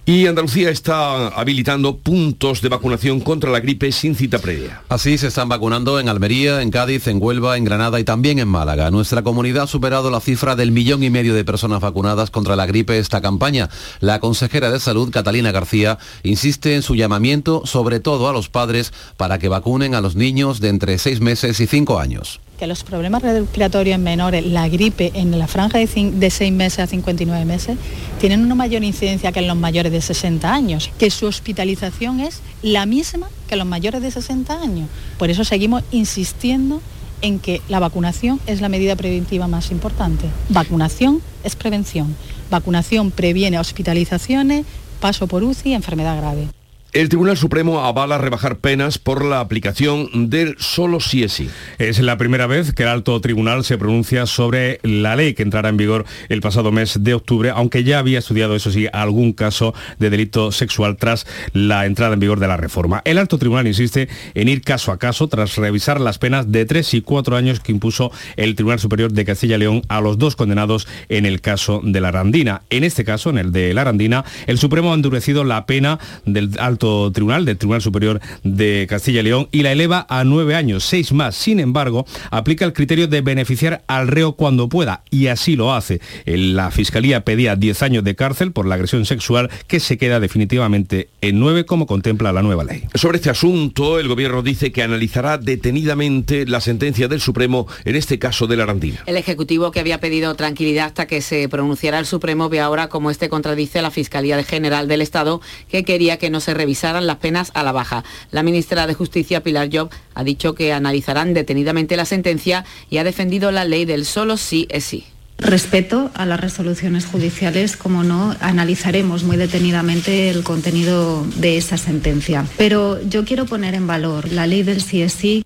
Y 0.04 0.26
Andalucía 0.26 0.70
está 0.70 1.28
habilitando 1.28 1.96
puntos 1.98 2.60
de 2.60 2.68
vacunación 2.68 3.20
contra 3.20 3.52
la 3.52 3.60
gripe 3.60 3.92
sin 3.92 4.16
cita 4.16 4.40
previa. 4.40 4.82
Así 4.88 5.16
se 5.16 5.28
están 5.28 5.48
vacunando 5.48 6.00
en 6.00 6.08
Almería, 6.08 6.60
en 6.60 6.72
Cádiz, 6.72 7.06
en 7.06 7.22
Huelva, 7.22 7.56
en 7.56 7.62
Granada 7.62 8.00
y 8.00 8.04
también 8.04 8.40
en 8.40 8.48
Málaga. 8.48 8.90
Nuestra 8.90 9.22
comunidad 9.22 9.62
ha 9.62 9.66
superado 9.68 10.10
la 10.10 10.18
cifra 10.18 10.56
del 10.56 10.72
millón 10.72 11.04
y 11.04 11.10
medio 11.10 11.34
de 11.34 11.44
personas 11.44 11.80
vacunadas 11.80 12.30
contra 12.32 12.56
la 12.56 12.66
gripe 12.66 12.98
esta 12.98 13.20
campaña. 13.20 13.70
La 14.00 14.18
consejera 14.18 14.72
de 14.72 14.80
Salud, 14.80 15.12
Catalina 15.12 15.52
García, 15.52 15.98
insiste 16.24 16.74
en 16.74 16.82
su 16.82 16.96
llamamiento, 16.96 17.62
sobre 17.64 18.00
todo 18.00 18.28
a 18.28 18.32
los 18.32 18.48
padres, 18.48 18.92
para 19.16 19.38
que 19.38 19.48
vacunen 19.48 19.94
a 19.94 20.00
los 20.00 20.16
niños 20.16 20.58
de 20.58 20.70
entre 20.70 20.98
seis 20.98 21.20
meses 21.20 21.60
y 21.60 21.68
cinco 21.68 22.00
años 22.00 22.40
que 22.62 22.68
los 22.68 22.84
problemas 22.84 23.22
respiratorios 23.22 23.98
menores, 23.98 24.46
la 24.46 24.68
gripe 24.68 25.10
en 25.14 25.36
la 25.36 25.48
franja 25.48 25.78
de, 25.78 26.30
6 26.30 26.52
meses 26.52 26.78
a 26.78 26.86
59 26.86 27.44
meses, 27.44 27.76
tienen 28.20 28.44
una 28.44 28.54
mayor 28.54 28.84
incidencia 28.84 29.32
que 29.32 29.40
en 29.40 29.48
los 29.48 29.56
mayores 29.56 29.90
de 29.90 30.00
60 30.00 30.54
años, 30.54 30.88
que 30.96 31.10
su 31.10 31.26
hospitalización 31.26 32.20
es 32.20 32.40
la 32.62 32.86
misma 32.86 33.26
que 33.48 33.56
los 33.56 33.66
mayores 33.66 34.00
de 34.00 34.12
60 34.12 34.62
años. 34.62 34.88
Por 35.18 35.28
eso 35.28 35.42
seguimos 35.42 35.82
insistiendo 35.90 36.80
en 37.20 37.40
que 37.40 37.60
la 37.68 37.80
vacunación 37.80 38.38
es 38.46 38.60
la 38.60 38.68
medida 38.68 38.94
preventiva 38.94 39.48
más 39.48 39.72
importante. 39.72 40.26
Vacunación 40.48 41.20
es 41.42 41.56
prevención. 41.56 42.14
Vacunación 42.48 43.10
previene 43.10 43.58
hospitalizaciones, 43.58 44.66
paso 45.00 45.26
por 45.26 45.42
UCI 45.42 45.74
enfermedad 45.74 46.16
grave. 46.16 46.61
El 46.92 47.08
Tribunal 47.08 47.38
Supremo 47.38 47.86
avala 47.86 48.18
rebajar 48.18 48.58
penas 48.58 48.98
por 48.98 49.24
la 49.24 49.40
aplicación 49.40 50.28
del 50.28 50.56
solo 50.58 51.00
sí 51.00 51.22
es 51.22 51.32
sí. 51.32 51.48
Es 51.78 52.00
la 52.00 52.18
primera 52.18 52.46
vez 52.46 52.74
que 52.74 52.82
el 52.82 52.90
alto 52.90 53.18
tribunal 53.22 53.64
se 53.64 53.78
pronuncia 53.78 54.26
sobre 54.26 54.78
la 54.82 55.16
ley 55.16 55.32
que 55.32 55.42
entrará 55.42 55.70
en 55.70 55.78
vigor 55.78 56.04
el 56.28 56.42
pasado 56.42 56.70
mes 56.70 57.02
de 57.02 57.14
octubre, 57.14 57.48
aunque 57.48 57.82
ya 57.82 57.98
había 57.98 58.18
estudiado, 58.18 58.54
eso 58.54 58.70
sí, 58.70 58.88
algún 58.92 59.32
caso 59.32 59.72
de 59.98 60.10
delito 60.10 60.52
sexual 60.52 60.98
tras 60.98 61.26
la 61.54 61.86
entrada 61.86 62.12
en 62.12 62.20
vigor 62.20 62.40
de 62.40 62.48
la 62.48 62.58
reforma. 62.58 63.00
El 63.06 63.16
alto 63.16 63.38
tribunal 63.38 63.66
insiste 63.66 64.10
en 64.34 64.48
ir 64.48 64.60
caso 64.60 64.92
a 64.92 64.98
caso 64.98 65.28
tras 65.28 65.56
revisar 65.56 65.98
las 65.98 66.18
penas 66.18 66.52
de 66.52 66.66
tres 66.66 66.92
y 66.92 67.00
cuatro 67.00 67.36
años 67.36 67.60
que 67.60 67.72
impuso 67.72 68.12
el 68.36 68.54
Tribunal 68.54 68.80
Superior 68.80 69.14
de 69.14 69.24
Castilla 69.24 69.56
y 69.56 69.60
León 69.60 69.80
a 69.88 70.02
los 70.02 70.18
dos 70.18 70.36
condenados 70.36 70.86
en 71.08 71.24
el 71.24 71.40
caso 71.40 71.80
de 71.82 72.02
la 72.02 72.08
Arandina. 72.08 72.60
En 72.68 72.84
este 72.84 73.02
caso, 73.02 73.30
en 73.30 73.38
el 73.38 73.50
de 73.50 73.72
la 73.72 73.80
Arandina, 73.80 74.26
el 74.46 74.58
Supremo 74.58 74.92
ha 74.92 74.94
endurecido 74.94 75.42
la 75.42 75.64
pena 75.64 75.98
del 76.26 76.50
alto 76.58 76.81
tribunal, 77.12 77.44
del 77.44 77.58
Tribunal 77.58 77.82
Superior 77.82 78.20
de 78.42 78.86
Castilla 78.88 79.20
y 79.20 79.24
León, 79.24 79.48
y 79.52 79.62
la 79.62 79.72
eleva 79.72 80.06
a 80.08 80.24
nueve 80.24 80.54
años, 80.54 80.84
seis 80.84 81.12
más. 81.12 81.34
Sin 81.34 81.60
embargo, 81.60 82.04
aplica 82.30 82.64
el 82.64 82.72
criterio 82.72 83.06
de 83.06 83.20
beneficiar 83.20 83.82
al 83.86 84.08
reo 84.08 84.32
cuando 84.32 84.68
pueda, 84.68 85.02
y 85.10 85.28
así 85.28 85.56
lo 85.56 85.72
hace. 85.74 86.00
La 86.26 86.70
Fiscalía 86.70 87.24
pedía 87.24 87.56
diez 87.56 87.82
años 87.82 88.04
de 88.04 88.14
cárcel 88.14 88.52
por 88.52 88.66
la 88.66 88.74
agresión 88.74 89.04
sexual, 89.04 89.50
que 89.66 89.80
se 89.80 89.96
queda 89.96 90.20
definitivamente 90.20 91.08
en 91.20 91.38
nueve, 91.38 91.64
como 91.64 91.86
contempla 91.86 92.32
la 92.32 92.42
nueva 92.42 92.64
ley. 92.64 92.84
Sobre 92.94 93.16
este 93.16 93.30
asunto, 93.30 94.00
el 94.00 94.08
Gobierno 94.08 94.42
dice 94.42 94.72
que 94.72 94.82
analizará 94.82 95.38
detenidamente 95.38 96.46
la 96.46 96.60
sentencia 96.60 97.06
del 97.06 97.20
Supremo 97.20 97.68
en 97.84 97.96
este 97.96 98.18
caso 98.18 98.46
de 98.46 98.56
la 98.56 98.64
Arandina. 98.64 99.04
El 99.06 99.16
Ejecutivo, 99.16 99.70
que 99.70 99.80
había 99.80 100.00
pedido 100.00 100.34
tranquilidad 100.34 100.86
hasta 100.86 101.06
que 101.06 101.20
se 101.20 101.48
pronunciara 101.48 101.98
el 101.98 102.06
Supremo, 102.06 102.48
ve 102.48 102.60
ahora 102.60 102.88
cómo 102.88 103.10
este 103.10 103.28
contradice 103.28 103.78
a 103.78 103.82
la 103.82 103.90
Fiscalía 103.90 104.42
General 104.42 104.88
del 104.88 105.02
Estado, 105.02 105.40
que 105.70 105.84
quería 105.84 106.16
que 106.16 106.30
no 106.30 106.40
se 106.40 106.54
revisara 106.54 106.71
las 106.74 107.16
penas 107.16 107.50
a 107.54 107.62
la 107.62 107.72
baja. 107.72 108.04
La 108.30 108.42
ministra 108.42 108.86
de 108.86 108.94
Justicia, 108.94 109.42
Pilar 109.42 109.68
Job, 109.72 109.90
ha 110.14 110.24
dicho 110.24 110.54
que 110.54 110.72
analizarán 110.72 111.34
detenidamente 111.34 111.96
la 111.96 112.04
sentencia 112.04 112.64
y 112.90 112.98
ha 112.98 113.04
defendido 113.04 113.52
la 113.52 113.64
ley 113.64 113.84
del 113.84 114.04
solo 114.04 114.36
sí 114.36 114.66
es 114.70 114.84
sí. 114.84 115.04
Respeto 115.38 116.10
a 116.14 116.24
las 116.24 116.40
resoluciones 116.40 117.04
judiciales, 117.04 117.76
como 117.76 118.04
no, 118.04 118.36
analizaremos 118.40 119.24
muy 119.24 119.36
detenidamente 119.36 120.30
el 120.30 120.44
contenido 120.44 121.26
de 121.36 121.56
esa 121.56 121.76
sentencia. 121.78 122.46
Pero 122.56 123.02
yo 123.02 123.24
quiero 123.24 123.44
poner 123.46 123.74
en 123.74 123.88
valor 123.88 124.30
la 124.30 124.46
ley 124.46 124.62
del 124.62 124.80
sí 124.80 125.02
es 125.02 125.12
sí. 125.12 125.44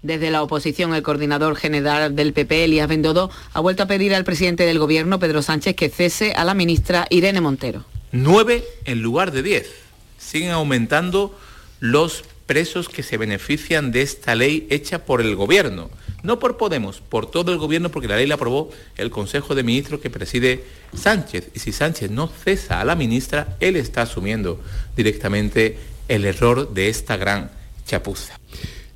Desde 0.00 0.30
la 0.30 0.42
oposición, 0.42 0.94
el 0.94 1.02
coordinador 1.02 1.56
general 1.56 2.16
del 2.16 2.32
PP, 2.32 2.64
Elías 2.64 2.88
Bendodo, 2.88 3.30
ha 3.52 3.60
vuelto 3.60 3.82
a 3.82 3.86
pedir 3.86 4.14
al 4.14 4.24
presidente 4.24 4.64
del 4.64 4.78
Gobierno, 4.78 5.20
Pedro 5.20 5.42
Sánchez, 5.42 5.76
que 5.76 5.90
cese 5.90 6.32
a 6.32 6.44
la 6.44 6.54
ministra 6.54 7.06
Irene 7.10 7.40
Montero. 7.40 7.84
9 8.12 8.64
en 8.84 9.02
lugar 9.02 9.30
de 9.30 9.42
10. 9.42 9.81
Siguen 10.32 10.52
aumentando 10.52 11.38
los 11.78 12.24
presos 12.46 12.88
que 12.88 13.02
se 13.02 13.18
benefician 13.18 13.92
de 13.92 14.00
esta 14.00 14.34
ley 14.34 14.66
hecha 14.70 15.04
por 15.04 15.20
el 15.20 15.36
gobierno. 15.36 15.90
No 16.22 16.38
por 16.38 16.56
Podemos, 16.56 17.02
por 17.06 17.30
todo 17.30 17.52
el 17.52 17.58
gobierno, 17.58 17.90
porque 17.90 18.08
la 18.08 18.16
ley 18.16 18.26
la 18.26 18.36
aprobó 18.36 18.70
el 18.96 19.10
Consejo 19.10 19.54
de 19.54 19.62
Ministros 19.62 20.00
que 20.00 20.08
preside 20.08 20.64
Sánchez. 20.96 21.50
Y 21.52 21.58
si 21.58 21.72
Sánchez 21.72 22.10
no 22.10 22.28
cesa 22.28 22.80
a 22.80 22.86
la 22.86 22.94
ministra, 22.94 23.58
él 23.60 23.76
está 23.76 24.00
asumiendo 24.00 24.58
directamente 24.96 25.76
el 26.08 26.24
error 26.24 26.72
de 26.72 26.88
esta 26.88 27.18
gran 27.18 27.50
chapuza. 27.84 28.41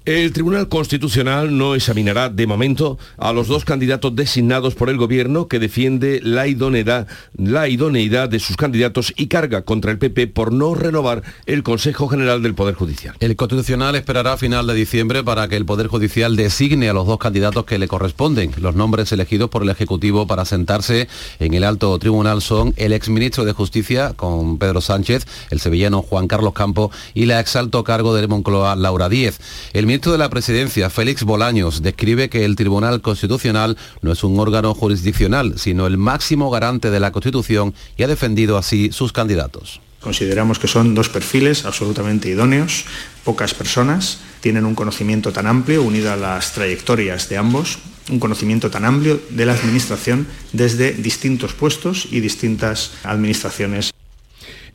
El 0.07 0.33
Tribunal 0.33 0.69
Constitucional 0.69 1.59
no 1.59 1.75
examinará 1.75 2.29
de 2.29 2.47
momento 2.47 2.97
a 3.19 3.33
los 3.33 3.49
dos 3.49 3.65
candidatos 3.65 4.15
designados 4.15 4.77
por 4.77 4.89
el 4.89 4.99
Gobierno 4.99 5.49
que 5.49 5.59
defiende 5.59 6.21
la 6.23 6.47
idoneidad, 6.47 7.09
de 7.37 8.39
sus 8.39 8.57
candidatos 8.57 9.13
y 9.17 9.27
carga 9.27 9.63
contra 9.63 9.91
el 9.91 9.99
PP 9.99 10.29
por 10.29 10.53
no 10.53 10.77
renovar 10.77 11.25
el 11.47 11.65
Consejo 11.65 12.07
General 12.07 12.41
del 12.41 12.55
Poder 12.55 12.77
Judicial. 12.77 13.17
El 13.19 13.35
Constitucional 13.35 13.97
esperará 13.97 14.35
a 14.35 14.37
final 14.37 14.69
de 14.69 14.75
diciembre 14.75 15.25
para 15.25 15.49
que 15.49 15.57
el 15.57 15.67
Poder 15.67 15.89
Judicial 15.89 16.37
designe 16.37 16.89
a 16.89 16.93
los 16.93 17.09
dos 17.09 17.19
candidatos 17.19 17.65
que 17.65 17.81
le 17.81 17.89
corresponden. 17.89 18.53
Los 18.61 18.77
nombres 18.77 19.11
elegidos 19.11 19.51
por 19.51 19.65
el 19.65 19.71
Ejecutivo 19.71 20.29
para 20.29 20.45
sentarse 20.45 21.09
en 21.41 21.53
el 21.53 21.65
alto 21.65 21.99
tribunal 21.99 22.43
son 22.43 22.75
el 22.77 22.93
exministro 22.93 23.45
de 23.45 23.55
Justicia, 23.55 24.13
con 24.15 24.59
Pedro 24.59 24.81
Sánchez, 24.81 25.27
el 25.51 25.59
sevillano 25.59 26.01
Juan 26.01 26.29
Carlos 26.29 26.53
Campo 26.53 26.93
y 27.13 27.27
la 27.27 27.41
exalto 27.41 27.83
cargo 27.83 28.15
de 28.15 28.29
Moncloa, 28.29 28.77
Laura 28.77 29.09
Díez. 29.09 29.41
El 29.73 29.96
ministro 29.97 30.12
de 30.12 30.19
la 30.19 30.29
Presidencia, 30.29 30.91
Félix 30.91 31.23
Bolaños, 31.23 31.81
describe 31.81 32.29
que 32.29 32.45
el 32.45 32.55
Tribunal 32.55 33.00
Constitucional 33.00 33.79
no 34.03 34.12
es 34.12 34.23
un 34.25 34.38
órgano 34.38 34.75
jurisdiccional, 34.75 35.59
sino 35.59 35.87
el 35.87 35.97
máximo 35.97 36.50
garante 36.50 36.91
de 36.91 37.00
la 37.00 37.12
Constitución 37.12 37.73
y 37.97 38.03
ha 38.03 38.07
defendido 38.07 38.59
así 38.59 38.91
sus 38.93 39.15
candidatos. 39.15 39.81
Consideramos 40.03 40.59
que 40.59 40.69
son 40.69 40.95
dos 40.95 41.09
perfiles 41.09 41.65
absolutamente 41.65 42.29
idóneos, 42.29 42.85
pocas 43.25 43.55
personas 43.55 44.19
tienen 44.43 44.67
un 44.67 44.75
conocimiento 44.75 45.33
tan 45.33 45.47
amplio 45.47 45.83
unido 45.83 46.12
a 46.12 46.17
las 46.17 46.53
trayectorias 46.53 47.31
de 47.31 47.38
ambos, 47.38 47.79
un 48.11 48.21
conocimiento 48.21 48.71
tan 48.71 48.85
amplio 48.85 49.19
de 49.31 49.47
la 49.47 49.55
Administración 49.55 50.26
desde 50.53 50.93
distintos 50.93 51.55
puestos 51.55 52.07
y 52.11 52.21
distintas 52.21 52.93
administraciones. 53.03 53.96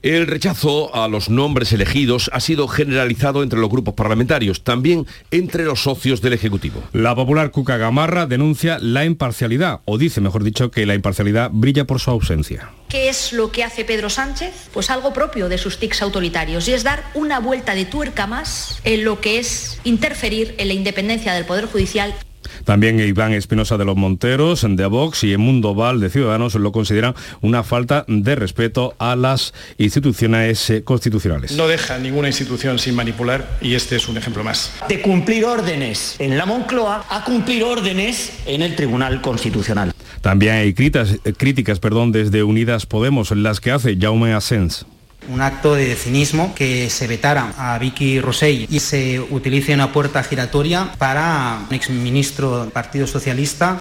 El 0.01 0.25
rechazo 0.25 0.95
a 0.95 1.07
los 1.07 1.29
nombres 1.29 1.71
elegidos 1.73 2.31
ha 2.33 2.39
sido 2.39 2.67
generalizado 2.67 3.43
entre 3.43 3.59
los 3.59 3.69
grupos 3.69 3.93
parlamentarios, 3.93 4.63
también 4.63 5.05
entre 5.29 5.63
los 5.63 5.83
socios 5.83 6.21
del 6.21 6.33
Ejecutivo. 6.33 6.81
La 6.91 7.13
popular 7.13 7.51
Cuca 7.51 7.77
Gamarra 7.77 8.25
denuncia 8.25 8.79
la 8.79 9.05
imparcialidad, 9.05 9.81
o 9.85 9.99
dice, 9.99 10.19
mejor 10.19 10.43
dicho, 10.43 10.71
que 10.71 10.87
la 10.87 10.95
imparcialidad 10.95 11.51
brilla 11.53 11.85
por 11.85 11.99
su 11.99 12.09
ausencia. 12.09 12.71
¿Qué 12.89 13.09
es 13.09 13.31
lo 13.31 13.51
que 13.51 13.63
hace 13.63 13.85
Pedro 13.85 14.09
Sánchez? 14.09 14.69
Pues 14.73 14.89
algo 14.89 15.13
propio 15.13 15.49
de 15.49 15.59
sus 15.59 15.77
tics 15.77 16.01
autoritarios, 16.01 16.67
y 16.67 16.73
es 16.73 16.83
dar 16.83 17.03
una 17.13 17.39
vuelta 17.39 17.75
de 17.75 17.85
tuerca 17.85 18.25
más 18.25 18.81
en 18.83 19.03
lo 19.03 19.21
que 19.21 19.37
es 19.37 19.79
interferir 19.83 20.55
en 20.57 20.67
la 20.67 20.73
independencia 20.73 21.31
del 21.33 21.45
Poder 21.45 21.67
Judicial. 21.67 22.15
También 22.65 22.99
Iván 22.99 23.33
Espinosa 23.33 23.77
de 23.77 23.85
los 23.85 23.95
Monteros, 23.95 24.65
de 24.67 24.85
Vox 24.85 25.23
y 25.23 25.35
Mundo 25.37 25.75
Val 25.75 25.99
de 25.99 26.09
Ciudadanos 26.09 26.55
lo 26.55 26.71
consideran 26.71 27.15
una 27.41 27.63
falta 27.63 28.05
de 28.07 28.35
respeto 28.35 28.95
a 28.99 29.15
las 29.15 29.53
instituciones 29.77 30.69
eh, 30.69 30.83
constitucionales. 30.83 31.51
No 31.53 31.67
deja 31.67 31.97
ninguna 31.97 32.27
institución 32.27 32.79
sin 32.79 32.95
manipular 32.95 33.57
y 33.61 33.75
este 33.75 33.95
es 33.95 34.07
un 34.07 34.17
ejemplo 34.17 34.43
más. 34.43 34.71
De 34.87 35.01
cumplir 35.01 35.45
órdenes 35.45 36.15
en 36.19 36.37
la 36.37 36.45
Moncloa 36.45 37.05
a 37.09 37.23
cumplir 37.23 37.63
órdenes 37.63 38.31
en 38.45 38.61
el 38.61 38.75
Tribunal 38.75 39.21
Constitucional. 39.21 39.93
También 40.21 40.55
hay 40.55 40.73
críticas, 40.73 41.17
críticas 41.37 41.79
perdón, 41.79 42.11
desde 42.11 42.43
Unidas 42.43 42.85
Podemos, 42.85 43.31
las 43.31 43.59
que 43.59 43.71
hace 43.71 43.97
Jaume 43.99 44.33
Asens 44.33 44.85
un 45.29 45.41
acto 45.41 45.75
de 45.75 45.95
cinismo 45.95 46.53
que 46.55 46.89
se 46.89 47.07
vetara 47.07 47.53
a 47.57 47.77
Vicky 47.77 48.19
Rosell 48.19 48.67
y 48.69 48.79
se 48.79 49.19
utilice 49.19 49.73
una 49.73 49.91
puerta 49.91 50.23
giratoria 50.23 50.91
para 50.97 51.59
un 51.69 51.75
exministro 51.75 52.61
del 52.63 52.71
Partido 52.71 53.07
Socialista 53.07 53.79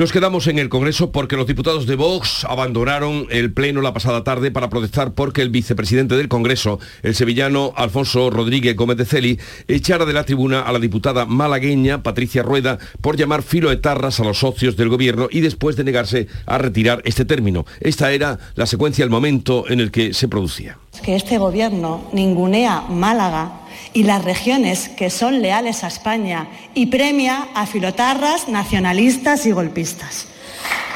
nos 0.00 0.12
quedamos 0.12 0.46
en 0.46 0.58
el 0.58 0.70
Congreso 0.70 1.12
porque 1.12 1.36
los 1.36 1.46
diputados 1.46 1.86
de 1.86 1.94
Vox 1.94 2.46
abandonaron 2.48 3.26
el 3.28 3.52
Pleno 3.52 3.82
la 3.82 3.92
pasada 3.92 4.24
tarde 4.24 4.50
para 4.50 4.70
protestar 4.70 5.12
porque 5.12 5.42
el 5.42 5.50
vicepresidente 5.50 6.16
del 6.16 6.26
Congreso, 6.26 6.80
el 7.02 7.14
sevillano 7.14 7.74
Alfonso 7.76 8.30
Rodríguez 8.30 8.74
Gómez 8.76 8.96
de 8.96 9.04
Celi, 9.04 9.38
echara 9.68 10.06
de 10.06 10.14
la 10.14 10.24
tribuna 10.24 10.62
a 10.62 10.72
la 10.72 10.78
diputada 10.78 11.26
malagueña 11.26 12.02
Patricia 12.02 12.42
Rueda 12.42 12.78
por 13.02 13.18
llamar 13.18 13.42
filoetarras 13.42 14.20
a 14.20 14.24
los 14.24 14.38
socios 14.38 14.74
del 14.74 14.88
gobierno 14.88 15.28
y 15.30 15.42
después 15.42 15.76
de 15.76 15.84
negarse 15.84 16.28
a 16.46 16.56
retirar 16.56 17.02
este 17.04 17.26
término. 17.26 17.66
Esta 17.80 18.10
era 18.10 18.38
la 18.54 18.64
secuencia, 18.64 19.04
el 19.04 19.10
momento 19.10 19.68
en 19.68 19.80
el 19.80 19.90
que 19.90 20.14
se 20.14 20.28
producía. 20.28 20.78
Que 21.04 21.14
este 21.14 21.36
gobierno 21.36 22.08
ningunea 22.14 22.80
Málaga 22.88 23.52
y 23.92 24.04
las 24.04 24.24
regiones 24.24 24.88
que 24.88 25.10
son 25.10 25.42
leales 25.42 25.84
a 25.84 25.88
España 25.88 26.48
y 26.74 26.86
premia 26.86 27.48
a 27.54 27.66
filotarras, 27.66 28.48
nacionalistas 28.48 29.46
y 29.46 29.52
golpistas. 29.52 30.26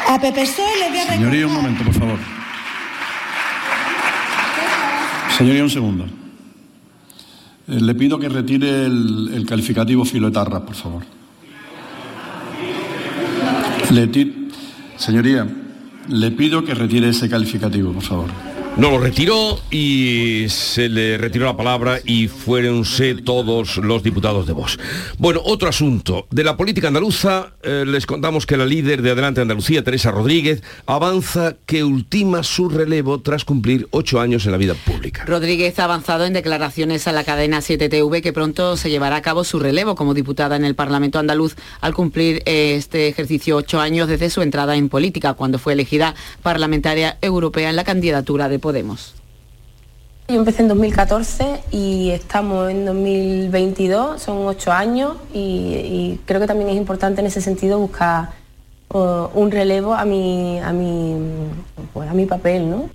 A 0.09 0.21
Pepe 0.21 0.45
le 0.45 0.89
voy 0.91 0.99
a 0.99 1.07
Señoría, 1.07 1.47
un 1.47 1.55
momento, 1.55 1.85
por 1.85 1.95
favor. 1.95 2.19
Señoría, 5.37 5.65
un 5.65 5.71
segundo. 5.71 6.05
Eh, 7.67 7.81
le 7.81 7.95
pido 7.95 8.19
que 8.19 8.29
retire 8.29 8.87
el, 8.87 9.45
calificativo 9.49 10.05
filoetarras, 10.05 10.63
por 10.63 10.75
favor. 10.75 11.03
Señoría, 14.97 15.47
le 16.09 16.31
pido 16.31 16.65
que 16.65 16.75
retire 16.75 17.09
ese 17.09 17.29
calificativo, 17.29 17.93
por 17.93 18.03
favor. 18.03 18.54
No 18.77 18.91
lo 18.91 18.99
retiró 18.99 19.61
y 19.71 20.47
se 20.49 20.89
le 20.89 21.17
retiró 21.17 21.45
la 21.45 21.57
palabra 21.57 22.01
y 22.05 22.27
fuéronse 22.27 23.15
todos 23.15 23.77
los 23.77 24.03
diputados 24.03 24.49
de 24.49 24.53
Vox. 24.53 24.79
Bueno, 25.17 25.41
otro 25.45 25.69
asunto. 25.69 26.27
De 26.33 26.43
la 26.43 26.57
política 26.57 26.89
andaluza 26.89 27.53
eh, 27.63 27.85
les 27.87 28.05
contamos 28.05 28.47
que 28.47 28.57
la 28.57 28.67
líder 28.67 29.01
de 29.01 29.13
Adelante 29.13 29.41
Andalucía, 29.41 29.85
Teresa 29.85 30.11
Rodríguez, 30.11 30.65
avanza 30.87 31.55
que 31.67 31.85
ultima 31.85 32.43
su 32.43 32.69
relevo 32.69 33.21
tras 33.21 33.45
cumplir 33.45 33.87
ocho 33.93 34.21
años 34.21 34.45
en 34.45 34.51
la 34.51 34.59
vida 34.59 34.75
pública. 34.75 35.25
Rodríguez 35.25 35.79
ha 35.79 35.85
avanzado 35.85 36.25
en 36.25 36.33
declaraciones 36.33 37.07
a 37.07 37.13
la 37.13 37.23
cadena 37.23 37.61
7TV 37.61 38.23
que 38.23 38.33
pronto 38.33 38.77
se 38.77 38.91
llevará 38.91 39.15
a 39.15 39.23
cabo 39.23 39.45
su 39.45 39.61
relevo 39.61 39.95
como 39.95 40.15
diputada 40.15 40.57
en 40.57 40.65
el 40.65 40.75
Parlamento 40.75 41.21
andaluz 41.21 41.55
al 41.81 41.95
cumplir 41.95 42.43
eh, 42.45 42.75
este 42.75 43.07
ejercicio 43.07 43.57
ocho 43.57 43.81
años 43.81 44.09
desde 44.09 44.31
su 44.31 44.43
entrada 44.43 44.75
en 44.75 44.89
política, 44.89 45.35
cuando 45.35 45.61
fue 45.61 45.75
elegida 45.75 46.17
parlamentaria 46.43 47.19
europea 47.23 47.71
en 47.71 47.77
la 47.77 47.85
candidatura 47.85 48.49
de 48.49 48.63
Podemos? 48.64 49.14
Yo 50.27 50.37
empecé 50.37 50.62
en 50.62 50.68
2014 50.68 51.64
y 51.70 52.09
estamos 52.09 52.70
en 52.70 52.87
2022, 52.87 54.22
son 54.22 54.46
ocho 54.46 54.72
años 54.72 55.18
y, 55.35 56.18
creo 56.24 56.40
que 56.40 56.46
también 56.46 56.70
es 56.70 56.77
importante 56.77 57.20
en 57.20 57.27
ese 57.27 57.42
sentido 57.42 57.79
buscar 57.79 58.31
uh, 58.88 59.29
un 59.35 59.50
relevo 59.50 59.92
a 59.92 60.07
mi, 60.07 60.61
a 60.61 60.72
mi, 60.72 61.14
pues, 61.92 62.09
a 62.09 62.14
mi 62.14 62.24
papel, 62.24 62.70
¿no? 62.70 62.88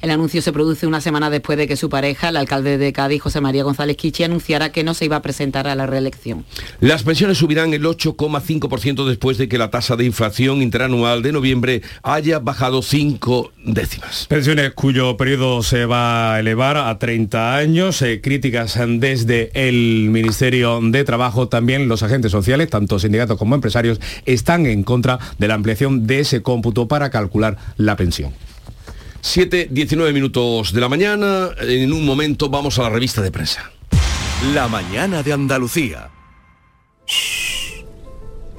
El 0.00 0.10
anuncio 0.10 0.42
se 0.42 0.52
produce 0.52 0.86
una 0.86 1.00
semana 1.00 1.30
después 1.30 1.58
de 1.58 1.66
que 1.66 1.76
su 1.76 1.88
pareja, 1.88 2.28
el 2.28 2.36
alcalde 2.36 2.78
de 2.78 2.92
Cádiz, 2.92 3.22
José 3.22 3.40
María 3.40 3.64
González 3.64 3.96
Quichi, 3.96 4.24
anunciara 4.24 4.72
que 4.72 4.84
no 4.84 4.94
se 4.94 5.04
iba 5.04 5.16
a 5.16 5.22
presentar 5.22 5.66
a 5.66 5.74
la 5.74 5.86
reelección. 5.86 6.44
Las 6.80 7.02
pensiones 7.02 7.38
subirán 7.38 7.74
el 7.74 7.84
8,5% 7.84 9.06
después 9.06 9.38
de 9.38 9.48
que 9.48 9.58
la 9.58 9.70
tasa 9.70 9.96
de 9.96 10.04
inflación 10.04 10.62
interanual 10.62 11.22
de 11.22 11.32
noviembre 11.32 11.82
haya 12.02 12.38
bajado 12.38 12.82
5 12.82 13.52
décimas. 13.64 14.26
Pensiones 14.28 14.72
cuyo 14.72 15.16
periodo 15.16 15.62
se 15.62 15.86
va 15.86 16.34
a 16.34 16.40
elevar 16.40 16.76
a 16.76 16.98
30 16.98 17.56
años. 17.56 18.02
Eh, 18.02 18.20
críticas 18.22 18.78
desde 18.98 19.50
el 19.54 20.08
Ministerio 20.10 20.80
de 20.82 21.04
Trabajo. 21.04 21.48
También 21.48 21.88
los 21.88 22.02
agentes 22.02 22.32
sociales, 22.32 22.70
tanto 22.70 22.98
sindicatos 22.98 23.38
como 23.38 23.54
empresarios, 23.54 24.00
están 24.26 24.66
en 24.66 24.82
contra 24.82 25.18
de 25.38 25.48
la 25.48 25.54
ampliación 25.54 26.06
de 26.06 26.20
ese 26.20 26.42
cómputo 26.42 26.88
para 26.88 27.10
calcular 27.10 27.56
la 27.76 27.96
pensión. 27.96 28.32
7, 29.24 29.68
19 29.70 30.12
minutos 30.12 30.72
de 30.72 30.80
la 30.80 30.88
mañana. 30.88 31.50
En 31.60 31.92
un 31.92 32.04
momento 32.04 32.48
vamos 32.48 32.78
a 32.78 32.82
la 32.82 32.90
revista 32.90 33.22
de 33.22 33.30
prensa. 33.30 33.70
La 34.52 34.66
mañana 34.66 35.22
de 35.22 35.32
Andalucía. 35.32 36.10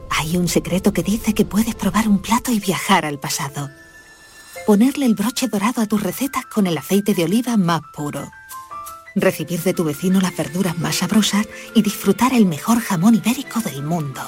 Hay 0.10 0.38
un 0.38 0.48
secreto 0.48 0.94
que 0.94 1.04
dice 1.04 1.34
que 1.34 1.44
puedes 1.44 1.76
probar 1.76 2.08
un 2.08 2.20
plato 2.20 2.52
y 2.54 2.62
viajar 2.62 3.06
al 3.06 3.20
pasado. 3.20 3.70
Ponerle 4.66 5.06
el 5.06 5.16
broche 5.16 5.50
dorado 5.50 5.82
a 5.82 5.86
tus 5.86 6.02
recetas 6.02 6.46
con 6.46 6.66
el 6.66 6.78
aceite 6.78 7.14
de 7.14 7.26
oliva 7.26 7.58
más 7.58 7.82
puro. 7.94 8.32
Recibir 9.16 9.62
de 9.64 9.74
tu 9.74 9.84
vecino 9.84 10.22
las 10.22 10.36
verduras 10.36 10.78
más 10.78 10.96
sabrosas 10.96 11.46
y 11.76 11.82
disfrutar 11.82 12.34
el 12.34 12.46
mejor 12.46 12.80
jamón 12.80 13.16
ibérico 13.16 13.60
del 13.60 13.84
mundo. 13.84 14.22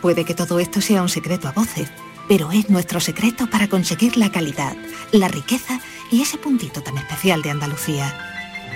Puede 0.00 0.24
que 0.24 0.34
todo 0.34 0.60
esto 0.60 0.80
sea 0.80 1.02
un 1.02 1.10
secreto 1.10 1.46
a 1.46 1.52
voces 1.52 1.90
pero 2.28 2.52
es 2.52 2.70
nuestro 2.70 3.00
secreto 3.00 3.48
para 3.48 3.68
conseguir 3.68 4.16
la 4.16 4.30
calidad, 4.30 4.76
la 5.12 5.28
riqueza 5.28 5.80
y 6.10 6.22
ese 6.22 6.38
puntito 6.38 6.82
tan 6.82 6.98
especial 6.98 7.42
de 7.42 7.50
Andalucía. 7.50 8.14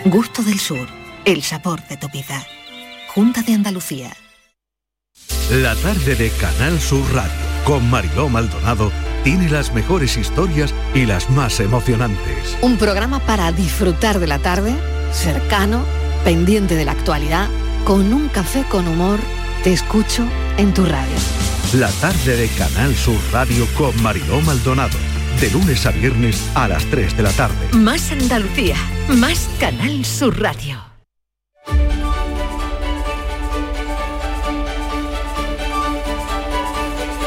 Gusto 0.07 0.43
del 0.43 0.59
Sur, 0.59 0.89
el 1.25 1.43
sabor 1.43 1.87
de 1.89 1.97
tu 1.97 2.09
vida. 2.09 2.45
Junta 3.15 3.43
de 3.43 3.55
Andalucía. 3.55 4.17
La 5.51 5.77
tarde 5.77 6.15
de 6.15 6.31
Canal 6.31 6.81
Sur 6.81 7.05
Radio 7.13 7.53
con 7.65 7.89
Mariló 7.91 8.29
Maldonado 8.29 8.91
tiene 9.25 9.49
las 9.49 9.73
mejores 9.73 10.17
historias 10.17 10.75
y 10.95 11.07
las 11.07 11.31
más 11.31 11.61
emocionantes. 11.61 12.57
Un 12.61 12.77
programa 12.77 13.21
para 13.21 13.53
disfrutar 13.53 14.19
de 14.19 14.27
la 14.27 14.39
tarde, 14.39 14.75
cercano, 15.13 15.85
pendiente 16.25 16.75
de 16.75 16.85
la 16.85 16.93
actualidad, 16.93 17.49
con 17.85 18.13
un 18.13 18.29
café 18.29 18.65
con 18.69 18.89
humor, 18.89 19.21
te 19.63 19.73
escucho 19.73 20.27
en 20.57 20.75
tu 20.75 20.85
radio. 20.85 21.17
La 21.75 21.89
tarde 21.89 22.37
de 22.37 22.49
Canal 22.49 22.95
Sur 22.95 23.17
Radio 23.33 23.67
con 23.79 24.03
Mariló 24.03 24.43
Maldonado. 24.43 24.99
De 25.41 25.51
lunes 25.51 25.87
a 25.87 25.91
viernes 25.91 26.47
a 26.55 26.69
las 26.69 26.85
3 26.85 27.17
de 27.17 27.23
la 27.23 27.31
tarde. 27.31 27.55
Más 27.73 28.13
Andalucía, 28.13 28.77
más 29.09 29.49
Canal 29.59 30.05
Sur 30.05 30.39
Radio. 30.39 30.79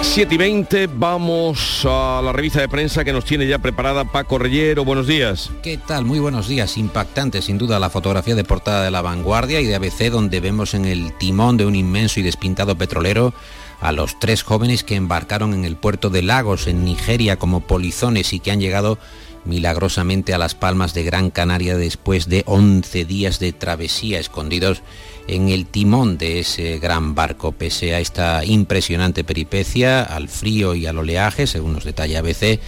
7 0.03 0.35
y 0.35 0.37
20, 0.37 0.87
vamos 0.93 1.83
a 1.83 2.21
la 2.23 2.31
revista 2.31 2.61
de 2.61 2.69
prensa 2.69 3.03
que 3.03 3.11
nos 3.11 3.25
tiene 3.25 3.47
ya 3.47 3.57
preparada 3.57 4.05
Paco 4.05 4.37
Reyero. 4.37 4.85
Buenos 4.85 5.07
días. 5.07 5.49
¿Qué 5.63 5.79
tal? 5.79 6.05
Muy 6.05 6.19
buenos 6.19 6.47
días. 6.47 6.77
Impactante 6.77 7.41
sin 7.41 7.57
duda 7.57 7.79
la 7.79 7.89
fotografía 7.89 8.35
de 8.35 8.43
portada 8.43 8.83
de 8.83 8.91
La 8.91 9.01
Vanguardia 9.01 9.59
y 9.59 9.65
de 9.65 9.73
ABC 9.73 10.11
donde 10.11 10.39
vemos 10.39 10.75
en 10.75 10.85
el 10.85 11.17
timón 11.17 11.57
de 11.57 11.65
un 11.65 11.75
inmenso 11.75 12.19
y 12.19 12.23
despintado 12.23 12.77
petrolero 12.77 13.33
a 13.79 13.91
los 13.91 14.19
tres 14.19 14.43
jóvenes 14.43 14.83
que 14.83 14.95
embarcaron 14.95 15.53
en 15.53 15.65
el 15.65 15.75
puerto 15.75 16.09
de 16.09 16.21
Lagos 16.21 16.67
en 16.67 16.85
Nigeria 16.85 17.37
como 17.37 17.61
polizones 17.61 18.33
y 18.33 18.39
que 18.39 18.51
han 18.51 18.59
llegado 18.59 18.97
milagrosamente 19.45 20.33
a 20.33 20.37
las 20.37 20.55
palmas 20.55 20.93
de 20.93 21.03
Gran 21.03 21.29
Canaria 21.29 21.77
después 21.77 22.27
de 22.27 22.43
11 22.47 23.05
días 23.05 23.39
de 23.39 23.53
travesía 23.53 24.19
escondidos 24.19 24.81
en 25.27 25.49
el 25.49 25.65
timón 25.65 26.17
de 26.17 26.39
ese 26.39 26.79
gran 26.79 27.15
barco. 27.15 27.51
Pese 27.51 27.95
a 27.95 27.99
esta 27.99 28.43
impresionante 28.43 29.23
peripecia, 29.23 30.03
al 30.03 30.29
frío 30.29 30.75
y 30.75 30.85
al 30.85 30.97
oleaje, 30.97 31.47
según 31.47 31.73
nos 31.73 31.83
detalla 31.83 32.19
ABC, 32.19 32.59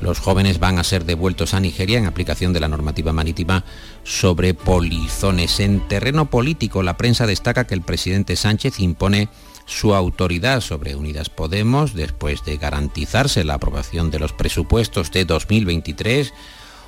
los 0.00 0.20
jóvenes 0.20 0.60
van 0.60 0.78
a 0.78 0.84
ser 0.84 1.04
devueltos 1.04 1.54
a 1.54 1.60
Nigeria 1.60 1.98
en 1.98 2.06
aplicación 2.06 2.52
de 2.52 2.60
la 2.60 2.68
normativa 2.68 3.12
marítima 3.12 3.64
sobre 4.04 4.54
polizones. 4.54 5.58
En 5.58 5.88
terreno 5.88 6.30
político, 6.30 6.82
la 6.82 6.96
prensa 6.96 7.26
destaca 7.26 7.66
que 7.66 7.74
el 7.74 7.82
presidente 7.82 8.36
Sánchez 8.36 8.78
impone 8.78 9.28
su 9.68 9.94
autoridad 9.94 10.60
sobre 10.60 10.96
Unidas 10.96 11.28
Podemos 11.28 11.94
después 11.94 12.44
de 12.44 12.56
garantizarse 12.56 13.44
la 13.44 13.54
aprobación 13.54 14.10
de 14.10 14.18
los 14.18 14.32
presupuestos 14.32 15.12
de 15.12 15.24
2023 15.24 16.32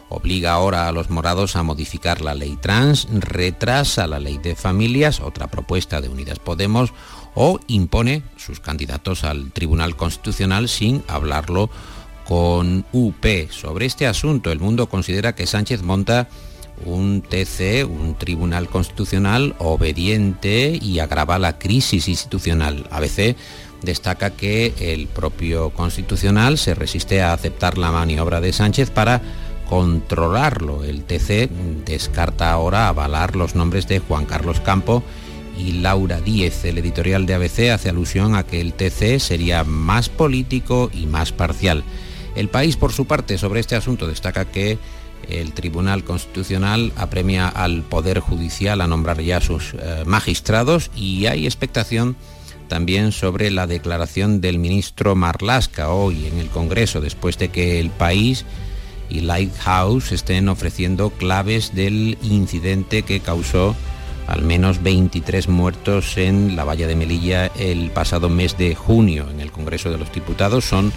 obliga 0.08 0.52
ahora 0.52 0.88
a 0.88 0.92
los 0.92 1.08
morados 1.08 1.54
a 1.56 1.62
modificar 1.62 2.20
la 2.20 2.34
ley 2.34 2.58
trans, 2.60 3.06
retrasa 3.12 4.08
la 4.08 4.18
ley 4.18 4.38
de 4.38 4.56
familias, 4.56 5.20
otra 5.20 5.46
propuesta 5.46 6.00
de 6.00 6.08
Unidas 6.08 6.40
Podemos, 6.40 6.92
o 7.34 7.60
impone 7.68 8.24
sus 8.36 8.58
candidatos 8.58 9.22
al 9.22 9.52
Tribunal 9.52 9.96
Constitucional 9.96 10.68
sin 10.68 11.04
hablarlo 11.06 11.70
con 12.26 12.84
UP. 12.92 13.24
Sobre 13.50 13.86
este 13.86 14.06
asunto, 14.08 14.50
el 14.50 14.58
mundo 14.58 14.88
considera 14.88 15.34
que 15.34 15.46
Sánchez 15.46 15.82
monta 15.82 16.28
un 16.84 17.22
TC, 17.22 17.84
un 17.84 18.16
Tribunal 18.16 18.68
Constitucional 18.68 19.54
obediente 19.58 20.78
y 20.80 20.98
agrava 20.98 21.38
la 21.38 21.58
crisis 21.58 22.08
institucional. 22.08 22.86
ABC 22.90 23.36
destaca 23.82 24.30
que 24.30 24.74
el 24.78 25.06
propio 25.06 25.70
Constitucional 25.70 26.58
se 26.58 26.74
resiste 26.74 27.22
a 27.22 27.32
aceptar 27.32 27.78
la 27.78 27.92
maniobra 27.92 28.40
de 28.40 28.52
Sánchez 28.52 28.90
para 28.90 29.22
controlarlo. 29.68 30.84
El 30.84 31.04
TC 31.04 31.48
descarta 31.84 32.52
ahora 32.52 32.88
avalar 32.88 33.36
los 33.36 33.54
nombres 33.54 33.86
de 33.86 34.00
Juan 34.00 34.26
Carlos 34.26 34.60
Campo 34.60 35.02
y 35.58 35.72
Laura 35.72 36.20
Díez. 36.20 36.64
El 36.64 36.78
editorial 36.78 37.26
de 37.26 37.34
ABC 37.34 37.70
hace 37.70 37.88
alusión 37.88 38.34
a 38.34 38.42
que 38.42 38.60
el 38.60 38.72
TC 38.72 39.20
sería 39.20 39.64
más 39.64 40.08
político 40.08 40.90
y 40.92 41.06
más 41.06 41.32
parcial. 41.32 41.84
El 42.34 42.48
país, 42.48 42.76
por 42.76 42.92
su 42.92 43.06
parte, 43.06 43.38
sobre 43.38 43.60
este 43.60 43.76
asunto 43.76 44.06
destaca 44.06 44.44
que 44.44 44.78
el 45.28 45.52
Tribunal 45.52 46.04
Constitucional 46.04 46.92
apremia 46.96 47.48
al 47.48 47.82
Poder 47.82 48.20
Judicial 48.20 48.80
a 48.80 48.86
nombrar 48.86 49.20
ya 49.20 49.40
sus 49.40 49.74
eh, 49.74 50.04
magistrados 50.06 50.90
y 50.96 51.26
hay 51.26 51.46
expectación 51.46 52.16
también 52.68 53.10
sobre 53.10 53.50
la 53.50 53.66
declaración 53.66 54.40
del 54.40 54.58
ministro 54.58 55.16
Marlasca 55.16 55.90
hoy 55.90 56.26
en 56.26 56.38
el 56.38 56.48
Congreso, 56.48 57.00
después 57.00 57.36
de 57.36 57.48
que 57.48 57.80
el 57.80 57.90
país 57.90 58.44
y 59.08 59.20
Lighthouse 59.20 60.12
estén 60.12 60.48
ofreciendo 60.48 61.10
claves 61.10 61.74
del 61.74 62.16
incidente 62.22 63.02
que 63.02 63.20
causó 63.20 63.74
al 64.28 64.42
menos 64.42 64.82
23 64.82 65.48
muertos 65.48 66.16
en 66.16 66.54
la 66.54 66.62
valla 66.62 66.86
de 66.86 66.94
Melilla 66.94 67.46
el 67.58 67.90
pasado 67.90 68.28
mes 68.28 68.56
de 68.56 68.76
junio. 68.76 69.26
En 69.28 69.40
el 69.40 69.50
Congreso 69.50 69.90
de 69.90 69.98
los 69.98 70.12
Diputados 70.12 70.64
son 70.64 70.92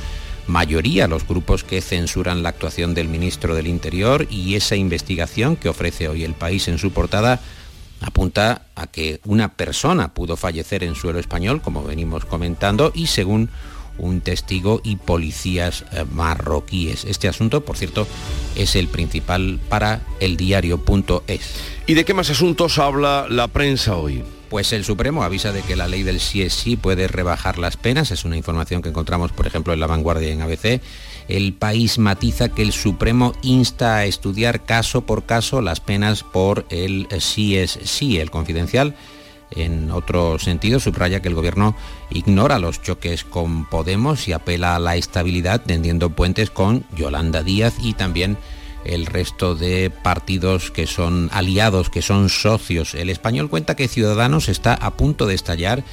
mayoría 0.47 1.07
los 1.07 1.27
grupos 1.27 1.63
que 1.63 1.81
censuran 1.81 2.43
la 2.43 2.49
actuación 2.49 2.93
del 2.93 3.07
ministro 3.07 3.55
del 3.55 3.67
Interior 3.67 4.27
y 4.29 4.55
esa 4.55 4.75
investigación 4.75 5.55
que 5.55 5.69
ofrece 5.69 6.07
hoy 6.07 6.23
el 6.23 6.33
país 6.33 6.67
en 6.67 6.77
su 6.77 6.91
portada 6.91 7.39
apunta 8.01 8.63
a 8.75 8.87
que 8.87 9.21
una 9.25 9.53
persona 9.53 10.13
pudo 10.13 10.35
fallecer 10.35 10.83
en 10.83 10.95
suelo 10.95 11.19
español, 11.19 11.61
como 11.61 11.83
venimos 11.83 12.25
comentando, 12.25 12.91
y 12.93 13.07
según 13.07 13.49
un 13.97 14.21
testigo 14.21 14.81
y 14.83 14.95
policías 14.97 15.85
eh, 15.91 16.03
marroquíes. 16.11 17.05
Este 17.05 17.27
asunto, 17.27 17.63
por 17.63 17.77
cierto, 17.77 18.07
es 18.55 18.75
el 18.75 18.87
principal 18.87 19.59
para 19.69 20.01
el 20.19 20.35
diario.es. 20.35 21.55
¿Y 21.87 21.93
de 21.93 22.05
qué 22.05 22.13
más 22.13 22.29
asuntos 22.29 22.79
habla 22.79 23.27
la 23.29 23.47
prensa 23.47 23.95
hoy? 23.95 24.23
Pues 24.53 24.71
el 24.71 24.85
Supremo 24.85 25.23
avisa 25.23 25.51
de 25.51 25.63
que 25.63 25.75
la 25.75 25.87
ley 25.87 26.03
del 26.03 26.19
sí 26.19 26.43
es 26.43 26.53
sí 26.53 26.75
puede 26.75 27.07
rebajar 27.07 27.57
las 27.57 27.75
penas. 27.75 28.11
Es 28.11 28.23
una 28.23 28.37
información 28.37 28.83
que 28.83 28.89
encontramos, 28.89 29.31
por 29.31 29.47
ejemplo, 29.47 29.73
en 29.73 29.79
La 29.79 29.87
Vanguardia 29.87 30.29
y 30.29 30.33
en 30.33 30.43
ABC. 30.43 30.79
El 31.27 31.53
país 31.53 31.97
matiza 31.97 32.49
que 32.49 32.61
el 32.61 32.71
Supremo 32.71 33.33
insta 33.41 33.95
a 33.95 34.05
estudiar 34.05 34.63
caso 34.63 35.07
por 35.07 35.23
caso 35.25 35.59
las 35.63 35.79
penas 35.79 36.21
por 36.21 36.67
el 36.69 37.07
sí 37.19 37.57
es 37.57 37.79
sí, 37.83 38.19
el 38.19 38.29
confidencial 38.29 38.93
en 39.49 39.89
otro 39.89 40.37
sentido, 40.37 40.79
subraya 40.79 41.19
que 41.19 41.29
el 41.29 41.35
gobierno 41.35 41.75
ignora 42.11 42.59
los 42.59 42.79
choques 42.79 43.23
con 43.23 43.67
Podemos 43.67 44.27
y 44.27 44.33
apela 44.33 44.75
a 44.75 44.79
la 44.79 44.95
estabilidad 44.97 45.61
tendiendo 45.61 46.11
puentes 46.11 46.51
con 46.51 46.85
Yolanda 46.95 47.41
Díaz 47.41 47.73
y 47.81 47.93
también 47.93 48.37
el 48.85 49.05
resto 49.05 49.55
de 49.55 49.89
partidos 49.89 50.71
que 50.71 50.87
son 50.87 51.29
aliados, 51.31 51.89
que 51.89 52.01
son 52.01 52.29
socios. 52.29 52.95
El 52.95 53.09
español 53.09 53.49
cuenta 53.49 53.75
que 53.75 53.87
Ciudadanos 53.87 54.49
está 54.49 54.73
a 54.73 54.91
punto 54.91 55.25
de 55.25 55.35
estallar 55.35 55.83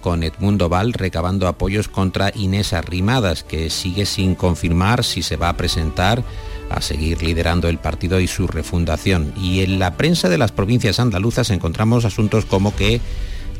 con 0.00 0.22
Edmundo 0.22 0.68
Val 0.68 0.92
recabando 0.92 1.48
apoyos 1.48 1.88
contra 1.88 2.30
Inés 2.34 2.72
Arrimadas, 2.72 3.42
que 3.42 3.70
sigue 3.70 4.06
sin 4.06 4.36
confirmar 4.36 5.02
si 5.02 5.22
se 5.22 5.36
va 5.36 5.48
a 5.48 5.56
presentar 5.56 6.22
a 6.70 6.80
seguir 6.80 7.22
liderando 7.22 7.68
el 7.68 7.78
partido 7.78 8.20
y 8.20 8.28
su 8.28 8.46
refundación. 8.46 9.32
Y 9.36 9.62
en 9.62 9.78
la 9.78 9.96
prensa 9.96 10.28
de 10.28 10.38
las 10.38 10.52
provincias 10.52 11.00
andaluzas 11.00 11.50
encontramos 11.50 12.04
asuntos 12.04 12.44
como 12.44 12.74
que 12.76 13.00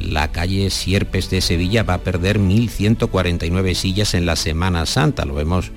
la 0.00 0.30
calle 0.30 0.70
Sierpes 0.70 1.30
de 1.30 1.40
Sevilla 1.40 1.82
va 1.82 1.94
a 1.94 2.02
perder 2.02 2.38
1.149 2.38 3.74
sillas 3.74 4.14
en 4.14 4.26
la 4.26 4.36
Semana 4.36 4.86
Santa. 4.86 5.24
Lo 5.24 5.34
vemos 5.34 5.72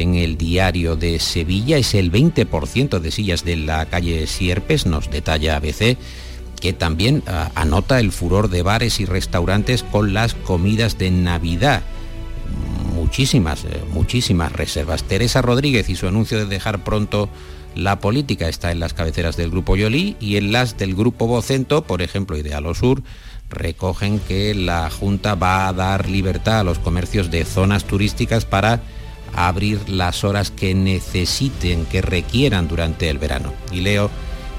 en 0.00 0.14
el 0.14 0.36
diario 0.36 0.96
de 0.96 1.18
Sevilla. 1.18 1.78
Es 1.78 1.94
el 1.94 2.12
20% 2.12 2.98
de 2.98 3.10
sillas 3.10 3.44
de 3.44 3.56
la 3.56 3.86
calle 3.86 4.26
Sierpes, 4.26 4.86
nos 4.86 5.10
detalla 5.10 5.56
ABC, 5.56 5.96
que 6.60 6.72
también 6.72 7.22
ah, 7.26 7.50
anota 7.54 8.00
el 8.00 8.12
furor 8.12 8.48
de 8.48 8.62
bares 8.62 9.00
y 9.00 9.04
restaurantes 9.04 9.82
con 9.82 10.14
las 10.14 10.34
comidas 10.34 10.98
de 10.98 11.10
Navidad 11.10 11.82
muchísimas, 12.94 13.64
eh, 13.64 13.82
muchísimas 13.92 14.52
reservas. 14.52 15.04
Teresa 15.04 15.42
Rodríguez 15.42 15.88
y 15.88 15.96
su 15.96 16.08
anuncio 16.08 16.38
de 16.38 16.46
dejar 16.46 16.84
pronto 16.84 17.28
la 17.74 17.98
política 17.98 18.48
está 18.48 18.70
en 18.70 18.80
las 18.80 18.94
cabeceras 18.94 19.36
del 19.36 19.50
Grupo 19.50 19.76
Yolí 19.76 20.16
y 20.20 20.36
en 20.36 20.52
las 20.52 20.78
del 20.78 20.94
Grupo 20.94 21.26
Vocento, 21.26 21.82
por 21.82 22.02
ejemplo, 22.02 22.38
Idealo 22.38 22.74
Sur, 22.74 23.02
recogen 23.50 24.20
que 24.20 24.54
la 24.54 24.90
Junta 24.90 25.34
va 25.34 25.68
a 25.68 25.72
dar 25.72 26.08
libertad 26.08 26.60
a 26.60 26.64
los 26.64 26.78
comercios 26.78 27.30
de 27.30 27.44
zonas 27.44 27.84
turísticas 27.84 28.44
para 28.44 28.80
abrir 29.36 29.88
las 29.88 30.24
horas 30.24 30.50
que 30.50 30.74
necesiten, 30.74 31.86
que 31.86 32.02
requieran 32.02 32.68
durante 32.68 33.10
el 33.10 33.18
verano. 33.18 33.52
Y 33.72 33.80
leo 33.80 34.10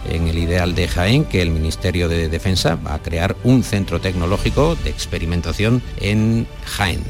en 0.09 0.27
el 0.27 0.37
ideal 0.37 0.75
de 0.75 0.87
Jaén 0.87 1.25
que 1.25 1.41
el 1.41 1.49
Ministerio 1.49 2.07
de 2.07 2.29
Defensa 2.29 2.75
va 2.75 2.95
a 2.95 3.01
crear 3.01 3.35
un 3.43 3.63
centro 3.63 3.99
tecnológico 3.99 4.75
de 4.83 4.89
experimentación 4.89 5.81
en 5.99 6.47
Jaén. 6.65 7.03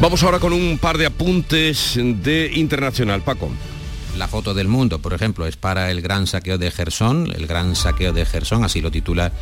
Vamos 0.00 0.22
ahora 0.22 0.38
con 0.38 0.52
un 0.52 0.78
par 0.78 0.98
de 0.98 1.06
apuntes 1.06 1.94
de 1.96 2.50
internacional, 2.54 3.22
Paco. 3.22 3.50
La 4.16 4.28
foto 4.28 4.52
del 4.52 4.68
mundo, 4.68 4.98
por 4.98 5.14
ejemplo, 5.14 5.46
es 5.46 5.56
para 5.56 5.90
el 5.90 6.02
gran 6.02 6.26
saqueo 6.26 6.58
de 6.58 6.70
Gerson, 6.70 7.32
el 7.34 7.46
gran 7.46 7.74
saqueo 7.74 8.12
de 8.12 8.26
Gerson, 8.26 8.62
así 8.62 8.82
lo 8.82 8.90
titula 8.90 9.32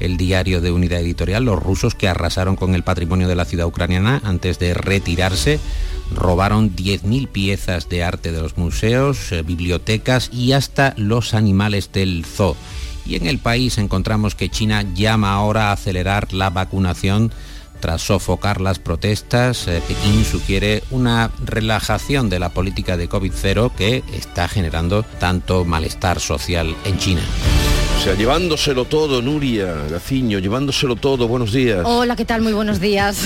el 0.00 0.16
diario 0.16 0.60
de 0.60 0.70
Unidad 0.70 1.00
Editorial, 1.00 1.44
los 1.44 1.62
rusos 1.62 1.94
que 1.94 2.08
arrasaron 2.08 2.56
con 2.56 2.74
el 2.74 2.82
patrimonio 2.82 3.28
de 3.28 3.36
la 3.36 3.44
ciudad 3.44 3.66
ucraniana 3.66 4.20
antes 4.24 4.58
de 4.58 4.74
retirarse 4.74 5.60
robaron 6.14 6.74
10.000 6.74 7.28
piezas 7.28 7.88
de 7.88 8.02
arte 8.02 8.32
de 8.32 8.40
los 8.40 8.56
museos, 8.56 9.32
eh, 9.32 9.42
bibliotecas 9.42 10.30
y 10.32 10.52
hasta 10.52 10.94
los 10.96 11.34
animales 11.34 11.92
del 11.92 12.24
zoo. 12.24 12.56
Y 13.04 13.16
en 13.16 13.26
el 13.26 13.38
país 13.38 13.78
encontramos 13.78 14.34
que 14.34 14.50
China 14.50 14.82
llama 14.94 15.32
ahora 15.32 15.70
a 15.70 15.72
acelerar 15.72 16.32
la 16.32 16.50
vacunación 16.50 17.32
Tras 17.80 18.02
sofocar 18.02 18.60
las 18.60 18.80
protestas, 18.80 19.68
eh, 19.68 19.80
Pekín 19.86 20.24
sugiere 20.24 20.82
una 20.90 21.30
relajación 21.44 22.28
de 22.28 22.40
la 22.40 22.48
política 22.48 22.96
de 22.96 23.08
COVID-0 23.08 23.70
que 23.76 24.02
está 24.12 24.48
generando 24.48 25.04
tanto 25.04 25.64
malestar 25.64 26.18
social 26.18 26.74
en 26.84 26.98
China. 26.98 27.22
O 27.98 28.00
sea, 28.00 28.14
llevándoselo 28.14 28.84
todo, 28.84 29.20
Nuria 29.22 29.74
Gaciño, 29.90 30.38
llevándoselo 30.38 30.94
todo. 30.94 31.26
Buenos 31.26 31.52
días. 31.52 31.80
Hola, 31.84 32.14
¿qué 32.14 32.24
tal? 32.24 32.42
Muy 32.42 32.52
buenos 32.52 32.78
días. 32.78 33.24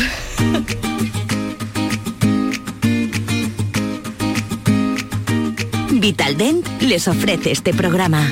Vitaldent 5.91 6.67
les 6.81 7.07
ofrece 7.07 7.53
este 7.53 7.75
programa. 7.75 8.27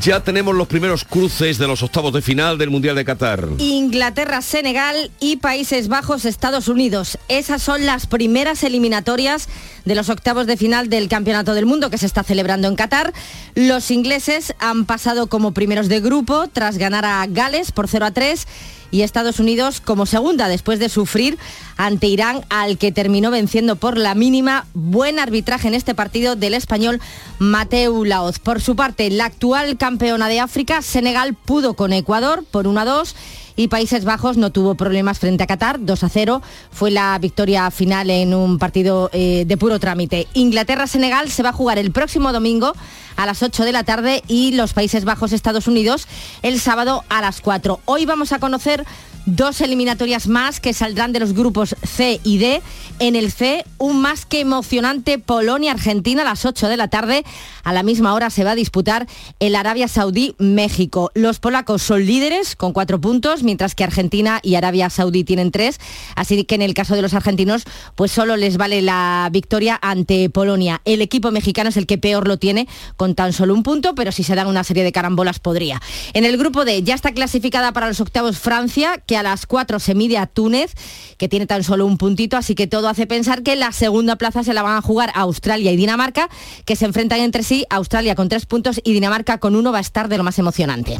Ya 0.00 0.20
tenemos 0.20 0.54
los 0.54 0.68
primeros 0.68 1.04
cruces 1.04 1.58
de 1.58 1.66
los 1.66 1.82
octavos 1.82 2.12
de 2.12 2.20
final 2.20 2.58
del 2.58 2.70
Mundial 2.70 2.96
de 2.96 3.04
Qatar. 3.04 3.48
Inglaterra, 3.58 4.42
Senegal 4.42 5.10
y 5.20 5.36
Países 5.36 5.88
Bajos, 5.88 6.24
Estados 6.24 6.68
Unidos. 6.68 7.18
Esas 7.28 7.62
son 7.62 7.86
las 7.86 8.06
primeras 8.06 8.62
eliminatorias 8.64 9.48
de 9.84 9.94
los 9.94 10.10
octavos 10.10 10.46
de 10.46 10.56
final 10.56 10.88
del 10.88 11.08
Campeonato 11.08 11.54
del 11.54 11.66
Mundo 11.66 11.88
que 11.88 11.98
se 11.98 12.06
está 12.06 12.24
celebrando 12.24 12.68
en 12.68 12.76
Qatar. 12.76 13.14
Los 13.54 13.90
ingleses 13.90 14.54
han 14.58 14.84
pasado 14.84 15.28
como 15.28 15.52
primeros 15.52 15.88
de 15.88 16.00
grupo 16.00 16.48
tras 16.48 16.78
ganar 16.78 17.04
a 17.04 17.24
Gales 17.26 17.72
por 17.72 17.88
0 17.88 18.06
a 18.06 18.10
3 18.10 18.46
y 18.90 19.02
Estados 19.02 19.40
Unidos 19.40 19.80
como 19.80 20.06
segunda 20.06 20.48
después 20.48 20.78
de 20.78 20.88
sufrir 20.88 21.38
ante 21.76 22.06
Irán 22.06 22.44
al 22.48 22.78
que 22.78 22.92
terminó 22.92 23.30
venciendo 23.30 23.76
por 23.76 23.98
la 23.98 24.14
mínima. 24.14 24.66
Buen 24.74 25.18
arbitraje 25.18 25.68
en 25.68 25.74
este 25.74 25.94
partido 25.94 26.36
del 26.36 26.54
español 26.54 27.00
Mateu 27.38 28.04
Laoz. 28.04 28.38
Por 28.38 28.60
su 28.60 28.76
parte, 28.76 29.10
la 29.10 29.26
actual 29.26 29.76
campeona 29.76 30.28
de 30.28 30.40
África, 30.40 30.82
Senegal, 30.82 31.34
pudo 31.34 31.74
con 31.74 31.92
Ecuador 31.92 32.44
por 32.50 32.66
1 32.66 32.80
a 32.80 32.84
2 32.84 33.16
y 33.56 33.68
Países 33.68 34.04
Bajos 34.04 34.36
no 34.36 34.50
tuvo 34.50 34.74
problemas 34.74 35.18
frente 35.18 35.42
a 35.42 35.46
Qatar, 35.46 35.78
2 35.80 36.04
a 36.04 36.08
0. 36.08 36.42
Fue 36.70 36.90
la 36.90 37.18
victoria 37.18 37.70
final 37.70 38.10
en 38.10 38.34
un 38.34 38.58
partido 38.58 39.10
eh, 39.12 39.44
de 39.46 39.56
puro 39.56 39.80
trámite. 39.80 40.28
Inglaterra-Senegal 40.34 41.30
se 41.30 41.42
va 41.42 41.48
a 41.48 41.54
jugar 41.54 41.78
el 41.78 41.90
próximo 41.90 42.32
domingo 42.32 42.74
a 43.16 43.26
las 43.26 43.42
8 43.42 43.64
de 43.64 43.72
la 43.72 43.82
tarde 43.82 44.22
y 44.28 44.52
los 44.52 44.74
Países 44.74 45.04
Bajos-Estados 45.04 45.66
Unidos 45.66 46.06
el 46.42 46.60
sábado 46.60 47.04
a 47.08 47.22
las 47.22 47.40
4. 47.40 47.80
Hoy 47.86 48.04
vamos 48.04 48.32
a 48.32 48.38
conocer 48.38 48.84
dos 49.26 49.60
eliminatorias 49.60 50.28
más 50.28 50.60
que 50.60 50.72
saldrán 50.72 51.12
de 51.12 51.20
los 51.20 51.34
grupos 51.34 51.76
C 51.82 52.20
y 52.22 52.38
D. 52.38 52.62
En 52.98 53.14
el 53.14 53.30
C, 53.30 53.64
un 53.76 54.00
más 54.00 54.24
que 54.24 54.40
emocionante 54.40 55.18
Polonia-Argentina 55.18 56.22
a 56.22 56.24
las 56.24 56.46
8 56.46 56.68
de 56.68 56.76
la 56.78 56.88
tarde. 56.88 57.24
A 57.62 57.74
la 57.74 57.82
misma 57.82 58.14
hora 58.14 58.30
se 58.30 58.44
va 58.44 58.52
a 58.52 58.54
disputar 58.54 59.06
el 59.38 59.54
Arabia 59.54 59.88
Saudí-México. 59.88 61.10
Los 61.14 61.38
polacos 61.38 61.82
son 61.82 62.06
líderes 62.06 62.56
con 62.56 62.72
cuatro 62.72 63.00
puntos, 63.00 63.42
mientras 63.42 63.74
que 63.74 63.84
Argentina 63.84 64.40
y 64.42 64.54
Arabia 64.54 64.88
Saudí 64.88 65.24
tienen 65.24 65.50
tres. 65.50 65.78
Así 66.14 66.44
que 66.44 66.54
en 66.54 66.62
el 66.62 66.72
caso 66.72 66.94
de 66.94 67.02
los 67.02 67.12
argentinos, 67.12 67.64
pues 67.96 68.12
solo 68.12 68.36
les 68.36 68.56
vale 68.56 68.80
la 68.80 69.28
victoria 69.30 69.78
ante 69.82 70.30
Polonia. 70.30 70.80
El 70.84 71.02
equipo 71.02 71.30
mexicano 71.32 71.68
es 71.68 71.76
el 71.76 71.86
que 71.86 71.98
peor 71.98 72.28
lo 72.28 72.38
tiene, 72.38 72.68
con 72.96 73.14
tan 73.14 73.32
solo 73.32 73.52
un 73.52 73.62
punto, 73.62 73.94
pero 73.94 74.12
si 74.12 74.22
se 74.22 74.34
dan 74.34 74.46
una 74.46 74.64
serie 74.64 74.84
de 74.84 74.92
carambolas 74.92 75.38
podría. 75.38 75.82
En 76.14 76.24
el 76.24 76.38
grupo 76.38 76.64
D 76.64 76.82
ya 76.82 76.94
está 76.94 77.12
clasificada 77.12 77.72
para 77.72 77.88
los 77.88 78.00
octavos 78.00 78.38
Francia, 78.38 79.02
que 79.04 79.15
a 79.16 79.22
las 79.22 79.46
4 79.46 79.78
se 79.78 79.94
mide 79.94 80.18
a 80.18 80.26
Túnez, 80.26 80.72
que 81.18 81.28
tiene 81.28 81.46
tan 81.46 81.64
solo 81.64 81.86
un 81.86 81.98
puntito, 81.98 82.36
así 82.36 82.54
que 82.54 82.66
todo 82.66 82.88
hace 82.88 83.06
pensar 83.06 83.42
que 83.42 83.56
la 83.56 83.72
segunda 83.72 84.16
plaza 84.16 84.44
se 84.44 84.54
la 84.54 84.62
van 84.62 84.76
a 84.76 84.82
jugar 84.82 85.10
Australia 85.14 85.72
y 85.72 85.76
Dinamarca, 85.76 86.28
que 86.64 86.76
se 86.76 86.84
enfrentan 86.84 87.20
entre 87.20 87.42
sí, 87.42 87.64
Australia 87.70 88.14
con 88.14 88.28
tres 88.28 88.46
puntos 88.46 88.80
y 88.84 88.92
Dinamarca 88.92 89.38
con 89.38 89.56
uno 89.56 89.72
va 89.72 89.78
a 89.78 89.82
estar 89.82 90.08
de 90.08 90.18
lo 90.18 90.24
más 90.24 90.38
emocionante. 90.38 90.98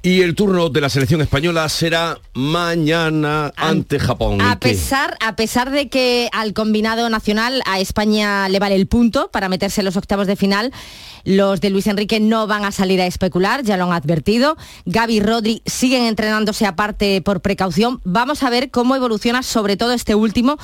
Y 0.00 0.22
el 0.22 0.36
turno 0.36 0.68
de 0.68 0.80
la 0.80 0.88
selección 0.88 1.20
española 1.22 1.68
será 1.68 2.20
mañana 2.32 3.52
ante 3.56 3.98
Japón. 3.98 4.40
A 4.40 4.60
pesar, 4.60 5.16
a 5.20 5.34
pesar 5.34 5.72
de 5.72 5.88
que 5.88 6.28
al 6.32 6.52
combinado 6.52 7.10
nacional 7.10 7.62
a 7.66 7.80
España 7.80 8.48
le 8.48 8.60
vale 8.60 8.76
el 8.76 8.86
punto 8.86 9.28
para 9.32 9.48
meterse 9.48 9.80
en 9.80 9.86
los 9.86 9.96
octavos 9.96 10.28
de 10.28 10.36
final, 10.36 10.72
los 11.28 11.60
de 11.60 11.68
Luis 11.68 11.86
Enrique 11.86 12.20
no 12.20 12.46
van 12.46 12.64
a 12.64 12.72
salir 12.72 13.02
a 13.02 13.06
especular, 13.06 13.62
ya 13.62 13.76
lo 13.76 13.84
han 13.84 13.92
advertido. 13.92 14.56
Gaby 14.86 15.16
y 15.16 15.20
Rodri 15.20 15.62
siguen 15.66 16.04
entrenándose 16.04 16.64
aparte 16.64 17.20
por 17.20 17.42
precaución. 17.42 18.00
Vamos 18.04 18.42
a 18.42 18.48
ver 18.48 18.70
cómo 18.70 18.96
evoluciona 18.96 19.42
sobre 19.42 19.76
todo 19.76 19.92
este 19.92 20.14
último. 20.14 20.56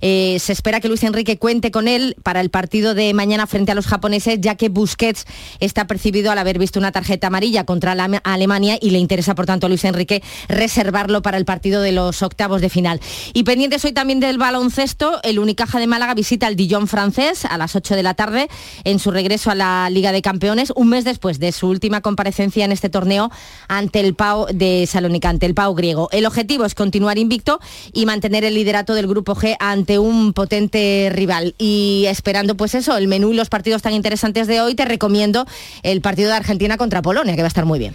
Eh, 0.00 0.38
se 0.40 0.52
espera 0.52 0.80
que 0.80 0.88
Luis 0.88 1.04
Enrique 1.04 1.38
cuente 1.38 1.70
con 1.70 1.86
él 1.86 2.16
para 2.24 2.40
el 2.40 2.50
partido 2.50 2.94
de 2.94 3.14
mañana 3.14 3.46
frente 3.46 3.70
a 3.70 3.74
los 3.76 3.86
japoneses, 3.86 4.40
ya 4.40 4.56
que 4.56 4.68
Busquets 4.68 5.24
está 5.60 5.86
percibido 5.86 6.32
al 6.32 6.38
haber 6.38 6.58
visto 6.58 6.80
una 6.80 6.90
tarjeta 6.90 7.28
amarilla 7.28 7.64
contra 7.64 7.94
la 7.94 8.20
Alemania 8.24 8.76
y 8.80 8.90
le 8.90 8.98
interesa, 8.98 9.36
por 9.36 9.46
tanto, 9.46 9.66
a 9.66 9.68
Luis 9.68 9.84
Enrique 9.84 10.22
reservarlo 10.48 11.22
para 11.22 11.36
el 11.36 11.44
partido 11.44 11.80
de 11.80 11.92
los 11.92 12.22
octavos 12.22 12.60
de 12.60 12.70
final. 12.70 13.00
Y 13.34 13.44
pendientes 13.44 13.84
hoy 13.84 13.92
también 13.92 14.18
del 14.18 14.38
baloncesto, 14.38 15.20
el 15.22 15.38
Unicaja 15.38 15.78
de 15.78 15.86
Málaga 15.86 16.14
visita 16.14 16.48
al 16.48 16.56
Dijon 16.56 16.88
francés 16.88 17.44
a 17.44 17.56
las 17.56 17.76
8 17.76 17.94
de 17.94 18.02
la 18.02 18.14
tarde 18.14 18.48
en 18.82 18.98
su 18.98 19.12
regreso 19.12 19.52
a 19.52 19.54
la 19.54 19.88
Liga 19.90 20.07
de 20.12 20.22
Campeones, 20.22 20.72
un 20.74 20.88
mes 20.88 21.04
después 21.04 21.38
de 21.38 21.52
su 21.52 21.68
última 21.68 22.00
comparecencia 22.00 22.64
en 22.64 22.72
este 22.72 22.88
torneo 22.88 23.30
ante 23.68 24.00
el 24.00 24.14
Pau 24.14 24.46
de 24.52 24.86
Salónica, 24.86 25.28
ante 25.28 25.46
el 25.46 25.54
Pau 25.54 25.74
griego. 25.74 26.08
El 26.12 26.26
objetivo 26.26 26.64
es 26.64 26.74
continuar 26.74 27.18
invicto 27.18 27.60
y 27.92 28.06
mantener 28.06 28.44
el 28.44 28.54
liderato 28.54 28.94
del 28.94 29.06
Grupo 29.06 29.34
G 29.34 29.56
ante 29.60 29.98
un 29.98 30.32
potente 30.32 31.10
rival. 31.12 31.54
Y 31.58 32.04
esperando 32.08 32.56
pues 32.56 32.74
eso, 32.74 32.96
el 32.96 33.08
menú 33.08 33.32
y 33.32 33.36
los 33.36 33.48
partidos 33.48 33.82
tan 33.82 33.92
interesantes 33.92 34.46
de 34.46 34.60
hoy, 34.60 34.74
te 34.74 34.84
recomiendo 34.84 35.46
el 35.82 36.00
partido 36.00 36.30
de 36.30 36.36
Argentina 36.36 36.76
contra 36.76 37.02
Polonia, 37.02 37.36
que 37.36 37.42
va 37.42 37.46
a 37.46 37.48
estar 37.48 37.64
muy 37.64 37.78
bien. 37.78 37.94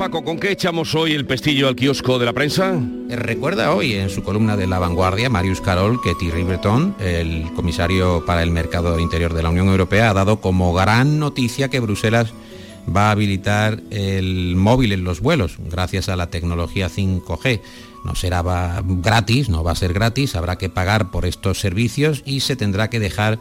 Paco, 0.00 0.24
¿con 0.24 0.38
qué 0.38 0.52
echamos 0.52 0.94
hoy 0.94 1.12
el 1.12 1.26
pestillo 1.26 1.68
al 1.68 1.76
kiosco 1.76 2.18
de 2.18 2.24
la 2.24 2.32
prensa? 2.32 2.72
Recuerda 3.10 3.74
hoy 3.74 3.92
en 3.92 4.08
su 4.08 4.22
columna 4.22 4.56
de 4.56 4.66
La 4.66 4.78
Vanguardia, 4.78 5.28
Marius 5.28 5.60
Carol, 5.60 6.00
que 6.02 6.14
Thierry 6.14 6.42
Breton, 6.42 6.96
el 7.00 7.52
comisario 7.54 8.24
para 8.24 8.42
el 8.42 8.50
mercado 8.50 8.98
interior 8.98 9.34
de 9.34 9.42
la 9.42 9.50
Unión 9.50 9.68
Europea, 9.68 10.08
ha 10.08 10.14
dado 10.14 10.40
como 10.40 10.72
gran 10.72 11.18
noticia 11.18 11.68
que 11.68 11.80
Bruselas 11.80 12.32
va 12.88 13.08
a 13.08 13.10
habilitar 13.10 13.82
el 13.90 14.56
móvil 14.56 14.92
en 14.92 15.04
los 15.04 15.20
vuelos 15.20 15.56
gracias 15.58 16.08
a 16.08 16.16
la 16.16 16.30
tecnología 16.30 16.88
5G. 16.88 17.60
No 18.02 18.14
será 18.14 18.42
gratis, 18.82 19.50
no 19.50 19.62
va 19.62 19.72
a 19.72 19.76
ser 19.76 19.92
gratis, 19.92 20.34
habrá 20.34 20.56
que 20.56 20.70
pagar 20.70 21.10
por 21.10 21.26
estos 21.26 21.60
servicios 21.60 22.22
y 22.24 22.40
se 22.40 22.56
tendrá 22.56 22.88
que 22.88 23.00
dejar 23.00 23.38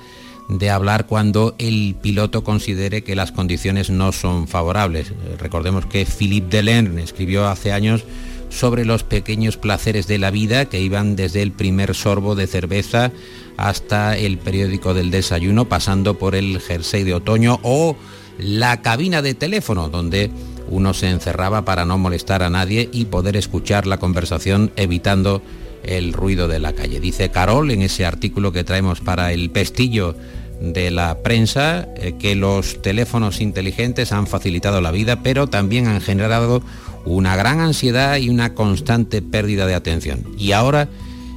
de 0.50 0.70
hablar 0.72 1.06
cuando 1.06 1.56
el 1.60 1.96
piloto 2.02 2.44
considere 2.44 3.04
que 3.04 3.16
las 3.16 3.32
condiciones 3.32 3.90
no 3.92 4.12
son 4.12 4.48
favorables. 4.48 5.14
Recordemos 5.38 5.86
que 5.86 6.06
Philippe 6.06 6.58
Delerme 6.58 7.04
escribió 7.04 7.48
hace 7.48 7.72
años 7.72 8.04
sobre 8.50 8.84
los 8.84 9.04
pequeños 9.04 9.58
placeres 9.58 10.08
de 10.08 10.18
la 10.18 10.32
vida 10.32 10.66
que 10.66 10.82
iban 10.82 11.16
desde 11.16 11.44
el 11.44 11.52
primer 11.52 11.94
sorbo 11.94 12.34
de 12.36 12.48
cerveza 12.48 13.12
hasta 13.58 14.18
el 14.18 14.40
periódico 14.40 14.96
del 14.96 15.12
desayuno, 15.12 15.70
pasando 15.70 16.18
por 16.18 16.34
el 16.34 16.60
jersey 16.60 17.04
de 17.04 17.14
otoño 17.14 17.60
o 17.62 17.96
la 18.40 18.82
cabina 18.82 19.22
de 19.22 19.36
teléfono, 19.36 19.90
donde 19.90 20.32
uno 20.68 20.94
se 20.94 21.10
encerraba 21.10 21.64
para 21.64 21.86
no 21.86 21.98
molestar 21.98 22.42
a 22.42 22.50
nadie 22.50 22.90
y 22.92 23.06
poder 23.06 23.36
escuchar 23.36 23.86
la 23.86 23.98
conversación 23.98 24.72
evitando 24.78 25.44
el 25.84 26.14
ruido 26.14 26.48
de 26.48 26.60
la 26.60 26.74
calle. 26.74 27.00
Dice 27.00 27.30
Carol 27.30 27.72
en 27.72 27.82
ese 27.82 28.06
artículo 28.06 28.52
que 28.52 28.64
traemos 28.64 29.02
para 29.02 29.34
el 29.34 29.50
pestillo 29.50 30.16
de 30.60 30.92
la 30.92 31.20
prensa 31.20 31.88
eh, 31.96 32.16
que 32.20 32.36
los 32.36 32.82
teléfonos 32.82 33.42
inteligentes 33.42 34.12
han 34.12 34.28
facilitado 34.28 34.82
la 34.82 34.92
vida, 34.92 35.24
pero 35.24 35.48
también 35.48 35.88
han 35.88 36.02
generado 36.02 36.62
una 37.06 37.36
gran 37.36 37.62
ansiedad 37.62 38.18
y 38.18 38.30
una 38.30 38.54
constante 38.54 39.22
pérdida 39.22 39.66
de 39.66 39.76
atención. 39.76 40.26
Y 40.38 40.52
ahora, 40.52 40.90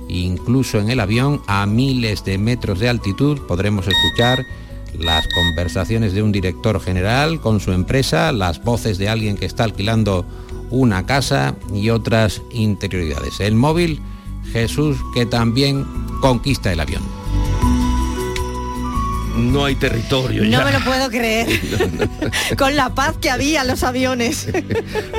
incluso 0.08 0.80
en 0.80 0.90
el 0.90 1.00
avión, 1.00 1.40
a 1.46 1.66
miles 1.66 2.24
de 2.24 2.38
metros 2.38 2.80
de 2.80 2.88
altitud, 2.88 3.38
podremos 3.46 3.86
escuchar 3.86 4.44
las 4.98 5.26
conversaciones 5.28 6.12
de 6.12 6.22
un 6.22 6.32
director 6.32 6.80
general 6.80 7.40
con 7.40 7.60
su 7.60 7.72
empresa, 7.72 8.32
las 8.32 8.62
voces 8.62 8.98
de 8.98 9.08
alguien 9.08 9.36
que 9.36 9.46
está 9.46 9.64
alquilando 9.64 10.26
una 10.70 11.06
casa 11.06 11.54
y 11.72 11.90
otras 11.90 12.42
interioridades. 12.52 13.40
El 13.40 13.54
móvil, 13.54 14.00
Jesús, 14.50 14.96
que 15.14 15.26
también 15.26 15.86
conquista 16.20 16.72
el 16.72 16.80
avión. 16.80 17.02
no 19.36 19.64
hay 19.64 19.74
territorio 19.74 20.44
ya. 20.44 20.58
No 20.58 20.64
me 20.64 20.72
lo 20.72 20.80
puedo 20.84 21.08
creer. 21.10 21.48
Con 22.58 22.76
la 22.76 22.94
paz 22.94 23.16
que 23.20 23.30
había 23.30 23.62
en 23.62 23.68
los 23.68 23.82
aviones. 23.82 24.48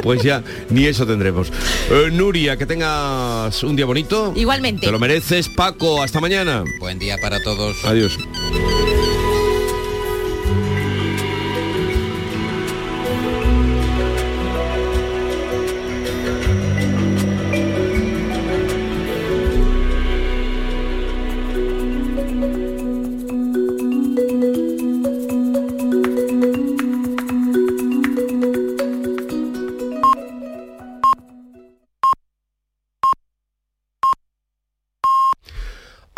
Pues 0.03 0.21
ya, 0.21 0.43
ni 0.69 0.85
eso 0.85 1.07
tendremos. 1.07 1.49
Eh, 1.89 2.09
Nuria, 2.11 2.57
que 2.57 2.65
tengas 2.65 3.63
un 3.63 3.75
día 3.77 3.85
bonito. 3.85 4.33
Igualmente. 4.35 4.85
Te 4.85 4.91
lo 4.91 4.99
mereces, 4.99 5.47
Paco. 5.47 6.03
Hasta 6.03 6.19
mañana. 6.19 6.65
Buen 6.79 6.99
día 6.99 7.17
para 7.21 7.41
todos. 7.41 7.77
Adiós. 7.85 8.17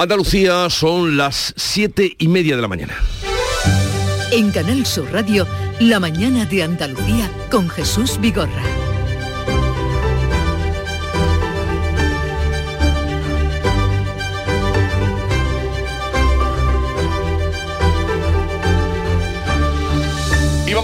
Andalucía 0.06 0.70
son 0.70 1.18
las 1.18 1.52
siete 1.58 2.16
y 2.20 2.28
media 2.28 2.56
de 2.56 2.62
la 2.62 2.68
mañana. 2.68 2.94
En 4.32 4.52
Canal 4.52 4.86
Sur 4.86 5.12
Radio, 5.12 5.48
La 5.80 6.00
mañana 6.00 6.46
de 6.46 6.62
Andalucía 6.62 7.28
con 7.50 7.68
Jesús 7.70 8.20
Vigorra. 8.22 8.75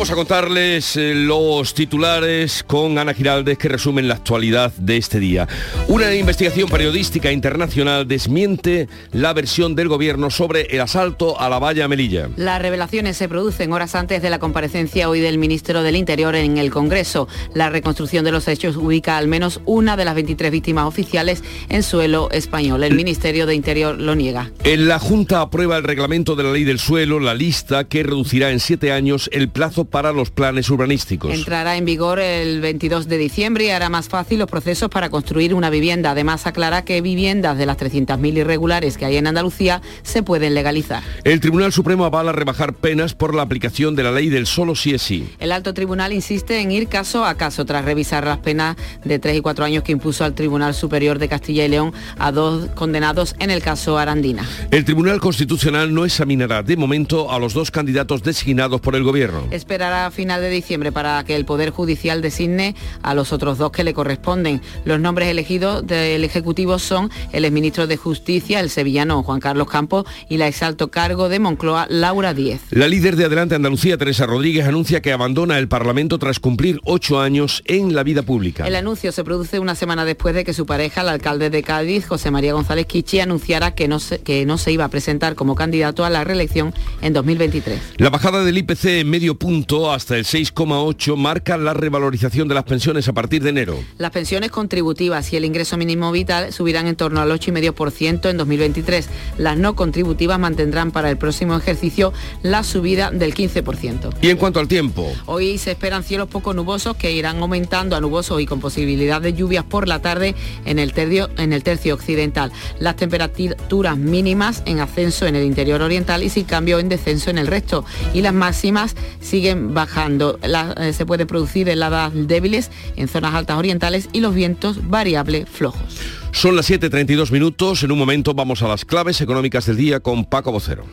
Vamos 0.02 0.14
a 0.14 0.16
contarles 0.16 0.98
eh, 0.98 1.14
los 1.14 1.76
titulares 1.76 2.64
con 2.66 2.98
Ana 2.98 3.14
Giraldez 3.14 3.60
que 3.60 3.70
resumen 3.70 4.08
la 4.08 4.16
actualidad 4.16 4.74
de 4.78 4.98
este 4.98 5.20
día. 5.20 5.48
Una 5.88 6.12
investigación 6.16 6.70
periodística 6.70 7.32
internacional 7.32 8.08
desmiente 8.08 8.88
la 9.12 9.32
versión 9.34 9.76
del 9.76 9.90
gobierno 9.90 10.32
sobre 10.32 10.62
el 10.72 10.82
asalto 10.82 11.40
a 11.40 11.50
la 11.50 11.60
valla 11.60 11.88
Melilla. 11.88 12.30
Las 12.36 12.60
revelaciones 12.60 13.16
se 13.16 13.30
producen 13.30 13.74
horas 13.74 13.94
antes 13.94 14.24
de 14.24 14.32
la 14.32 14.40
comparecencia 14.40 15.08
hoy 15.08 15.20
del 15.20 15.38
ministro 15.38 15.84
del 15.84 15.96
Interior 15.96 16.34
en 16.34 16.58
el 16.58 16.72
Congreso. 16.72 17.28
La 17.54 17.70
reconstrucción 17.70 18.26
de 18.26 18.32
los 18.32 18.48
hechos 18.48 18.78
ubica 18.78 19.18
al 19.18 19.28
menos 19.28 19.62
una 19.66 19.98
de 19.98 20.06
las 20.06 20.16
23 20.16 20.52
víctimas 20.52 20.88
oficiales 20.88 21.44
en 21.70 21.84
suelo 21.84 22.32
español. 22.32 22.84
El 22.84 22.96
Ministerio 22.96 23.46
de 23.46 23.54
Interior 23.54 24.00
lo 24.00 24.16
niega. 24.16 24.52
En 24.64 24.88
la 24.88 24.98
Junta 24.98 25.42
aprueba 25.42 25.78
el 25.78 25.84
reglamento 25.84 26.36
de 26.36 26.42
la 26.42 26.54
ley 26.54 26.64
del 26.64 26.80
suelo, 26.80 27.20
la 27.20 27.36
lista 27.36 27.84
que 27.84 28.02
reducirá 28.02 28.50
en 28.50 28.60
siete 28.60 28.92
años 28.92 29.30
el 29.32 29.48
plazo 29.50 29.91
para 29.92 30.14
los 30.14 30.32
planes 30.32 30.70
urbanísticos. 30.70 31.32
Entrará 31.32 31.78
en 31.78 31.86
vigor 31.86 32.20
el 32.20 32.62
22 32.62 33.08
de 33.08 33.18
diciembre 33.18 33.66
y 33.66 33.70
hará 33.70 33.90
más 33.90 34.08
fácil 34.10 34.40
los 34.40 34.50
procesos 34.50 34.90
para 34.90 35.10
construir 35.10 35.54
una 35.54 35.70
vivienda. 35.70 36.12
Además, 36.12 36.48
aclara 36.48 36.84
que 36.84 37.02
viviendas 37.02 37.58
de 37.58 37.66
las 37.66 37.78
300.000 37.78 38.38
irregulares 38.38 38.98
que 38.98 39.06
hay 39.06 39.18
en 39.18 39.28
Andalucía 39.28 39.82
se 40.04 40.24
pueden 40.24 40.56
legalizar. 40.56 41.04
El 41.24 41.40
Tribunal 41.40 41.74
Supremo 41.74 42.06
avala 42.06 42.32
rebajar 42.32 42.74
penas 42.74 43.14
por 43.14 43.36
la 43.36 43.44
aplicación 43.44 43.96
de 43.96 44.04
la 44.04 44.12
ley 44.12 44.30
del 44.30 44.48
solo 44.48 44.76
sí 44.76 44.94
es 44.94 45.02
sí. 45.02 45.30
El 45.40 45.52
alto 45.52 45.74
tribunal 45.74 46.14
insiste 46.14 46.60
en 46.60 46.72
ir 46.72 46.88
caso 46.88 47.26
a 47.26 47.36
caso 47.36 47.66
tras 47.66 47.84
revisar 47.86 48.26
las 48.26 48.40
penas 48.40 48.78
de 49.04 49.20
3 49.20 49.38
y 49.38 49.42
4 49.42 49.66
años 49.66 49.84
que 49.84 49.92
impuso 49.92 50.24
al 50.24 50.34
Tribunal 50.34 50.74
Superior 50.74 51.20
de 51.20 51.28
Castilla 51.28 51.66
y 51.66 51.68
León 51.68 51.94
a 52.18 52.32
dos 52.32 52.70
condenados 52.76 53.36
en 53.40 53.52
el 53.52 53.62
caso 53.62 53.98
Arandina. 53.98 54.48
El 54.72 54.86
Tribunal 54.86 55.20
Constitucional 55.20 55.94
no 55.94 56.06
examinará 56.06 56.64
de 56.64 56.78
momento 56.78 57.32
a 57.32 57.40
los 57.40 57.54
dos 57.54 57.72
candidatos 57.72 58.24
designados 58.24 58.80
por 58.80 58.96
el 58.96 59.04
Gobierno 59.04 59.48
a 59.84 60.12
final 60.12 60.42
de 60.42 60.50
diciembre 60.50 60.92
para 60.92 61.24
que 61.24 61.36
el 61.36 61.46
Poder 61.46 61.72
Judicial 61.72 62.22
designe 62.22 62.76
a 63.02 63.14
los 63.14 63.34
otros 63.34 63.58
dos 63.58 63.72
que 63.72 63.84
le 63.84 63.94
corresponden. 63.94 64.62
Los 64.86 65.00
nombres 65.00 65.30
elegidos 65.30 65.86
del 65.86 66.24
Ejecutivo 66.24 66.80
son 66.80 67.10
el 67.32 67.46
exministro 67.46 67.88
de 67.88 67.98
Justicia, 67.98 68.60
el 68.60 68.70
sevillano 68.70 69.24
Juan 69.24 69.40
Carlos 69.40 69.68
Campos, 69.70 70.06
y 70.30 70.38
la 70.38 70.48
exalto 70.48 70.92
cargo 70.92 71.30
de 71.30 71.40
Moncloa, 71.40 71.88
Laura 71.90 72.34
Díez. 72.34 72.62
La 72.72 72.88
líder 72.88 73.16
de 73.16 73.26
Adelante 73.26 73.56
Andalucía, 73.56 73.98
Teresa 73.98 74.26
Rodríguez, 74.26 74.68
anuncia 74.68 75.02
que 75.02 75.12
abandona 75.12 75.58
el 75.58 75.68
Parlamento 75.68 76.20
tras 76.20 76.40
cumplir 76.40 76.80
ocho 76.86 77.20
años 77.20 77.64
en 77.66 77.96
la 77.96 78.04
vida 78.04 78.24
pública. 78.24 78.68
El 78.68 78.76
anuncio 78.76 79.12
se 79.12 79.24
produce 79.24 79.60
una 79.60 79.76
semana 79.76 80.06
después 80.06 80.36
de 80.36 80.44
que 80.44 80.54
su 80.54 80.66
pareja, 80.66 81.02
el 81.02 81.10
alcalde 81.10 81.50
de 81.50 81.64
Cádiz, 81.64 82.06
José 82.06 82.32
María 82.32 82.54
González 82.54 82.86
Quichi, 82.86 83.20
anunciara 83.20 83.72
que 83.74 83.88
no 83.88 84.00
se, 84.00 84.20
que 84.20 84.46
no 84.46 84.58
se 84.58 84.72
iba 84.72 84.86
a 84.86 84.90
presentar 84.90 85.36
como 85.36 85.56
candidato 85.56 86.06
a 86.06 86.10
la 86.10 86.24
reelección 86.24 86.74
en 87.02 87.14
2023. 87.14 87.80
La 87.98 88.10
bajada 88.10 88.44
del 88.44 88.58
IPC 88.58 88.86
en 88.86 89.10
medio 89.10 89.36
punto 89.36 89.71
hasta 89.72 90.18
el 90.18 90.26
6,8 90.26 91.16
marca 91.16 91.58
la 91.58 91.74
revalorización 91.74 92.50
de 92.50 92.56
las 92.56 92.66
pensiones 92.66 93.08
a 93.08 93.14
partir 93.14 93.42
de 93.42 93.52
enero. 93.52 93.80
Las 93.98 94.12
pensiones 94.12 94.52
contributivas 94.52 95.32
y 95.32 95.38
el 95.38 95.46
ingreso 95.46 95.78
mínimo 95.78 96.12
vital 96.12 96.52
subirán 96.52 96.88
en 96.88 96.98
torno 96.98 97.22
al 97.22 97.32
8,5% 97.32 98.30
en 98.30 98.36
2023. 98.36 99.08
Las 99.38 99.58
no 99.58 99.76
contributivas 99.78 100.40
mantendrán 100.40 100.92
para 100.92 101.10
el 101.10 101.18
próximo 101.18 101.56
ejercicio 101.56 102.12
la 102.44 102.66
subida 102.66 103.12
del 103.12 103.34
15%. 103.34 104.14
Y 104.22 104.30
en 104.30 104.36
cuanto 104.36 104.60
al 104.60 104.68
tiempo. 104.68 105.10
Hoy 105.26 105.58
se 105.58 105.72
esperan 105.72 106.04
cielos 106.04 106.28
poco 106.28 106.54
nubosos 106.54 106.98
que 106.98 107.14
irán 107.14 107.38
aumentando 107.38 107.96
a 107.96 108.02
nubosos 108.02 108.42
y 108.42 108.46
con 108.46 108.60
posibilidad 108.60 109.22
de 109.22 109.34
lluvias 109.34 109.64
por 109.64 109.88
la 109.88 110.02
tarde 110.02 110.36
en 110.66 110.80
el 110.80 110.92
tercio, 110.92 111.30
en 111.38 111.54
el 111.54 111.64
tercio 111.64 111.94
occidental. 111.94 112.52
Las 112.80 112.98
temperaturas 112.98 113.98
mínimas 113.98 114.64
en 114.66 114.82
ascenso 114.82 115.28
en 115.28 115.38
el 115.38 115.46
interior 115.46 115.82
oriental 115.82 116.24
y 116.24 116.30
sin 116.30 116.44
cambio 116.44 116.78
en 116.80 116.90
descenso 116.90 117.30
en 117.30 117.38
el 117.38 117.48
resto. 117.48 117.86
Y 118.14 118.22
las 118.22 118.34
máximas 118.34 118.98
siguen 119.22 119.61
bajando. 119.62 120.40
Eh, 120.78 120.94
se 120.94 121.06
puede 121.06 121.26
producir 121.26 121.70
heladas 121.70 122.12
débiles 122.14 122.72
en 122.96 123.08
zonas 123.08 123.36
altas 123.36 123.58
orientales 123.58 124.10
y 124.12 124.20
los 124.20 124.34
vientos 124.34 124.90
variables 124.90 125.48
flojos. 125.50 126.21
Son 126.32 126.56
las 126.56 126.70
7.32 126.70 127.32
minutos. 127.32 127.84
En 127.84 127.92
un 127.92 128.00
momento 128.00 128.34
vamos 128.34 128.62
a 128.64 128.68
las 128.68 128.86
claves 128.86 129.22
económicas 129.22 129.66
del 129.66 129.78
día 129.78 130.00
con 130.00 130.26
Paco 130.26 130.52
Vocero. 130.52 130.86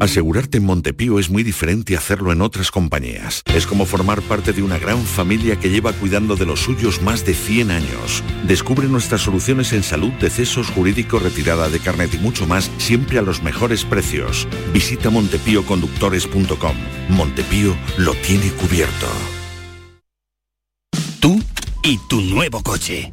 Asegurarte 0.00 0.56
en 0.56 0.64
Montepío 0.64 1.18
es 1.18 1.28
muy 1.28 1.42
diferente 1.42 1.94
a 1.94 1.98
hacerlo 1.98 2.32
en 2.32 2.40
otras 2.40 2.70
compañías. 2.70 3.42
Es 3.54 3.66
como 3.66 3.84
formar 3.84 4.22
parte 4.22 4.54
de 4.54 4.62
una 4.62 4.78
gran 4.78 4.98
familia 5.04 5.56
que 5.56 5.68
lleva 5.68 5.92
cuidando 5.92 6.36
de 6.36 6.46
los 6.46 6.60
suyos 6.60 7.02
más 7.02 7.26
de 7.26 7.34
100 7.34 7.70
años. 7.70 8.24
Descubre 8.46 8.88
nuestras 8.88 9.20
soluciones 9.20 9.74
en 9.74 9.82
salud, 9.82 10.10
decesos, 10.12 10.70
jurídico, 10.70 11.18
retirada 11.18 11.68
de 11.68 11.80
carnet 11.80 12.14
y 12.14 12.18
mucho 12.18 12.46
más, 12.46 12.70
siempre 12.78 13.18
a 13.18 13.22
los 13.22 13.42
mejores 13.42 13.84
precios. 13.84 14.48
Visita 14.72 15.10
montepíoconductores.com. 15.10 16.76
Montepío 17.10 17.76
lo 17.98 18.14
tiene 18.14 18.50
cubierto. 18.52 19.06
Tú 21.20 21.38
y 21.82 21.98
tu 22.08 22.22
nuevo 22.22 22.62
coche. 22.62 23.12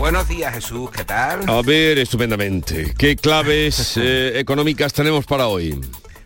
Buenos 0.00 0.28
días 0.28 0.54
Jesús, 0.54 0.90
¿qué 0.90 1.04
tal? 1.04 1.46
A 1.46 1.60
ver, 1.60 1.98
estupendamente. 1.98 2.94
¿Qué 2.96 3.16
claves 3.16 3.96
eh, 4.00 4.32
económicas 4.40 4.94
tenemos 4.94 5.26
para 5.26 5.46
hoy? 5.46 5.78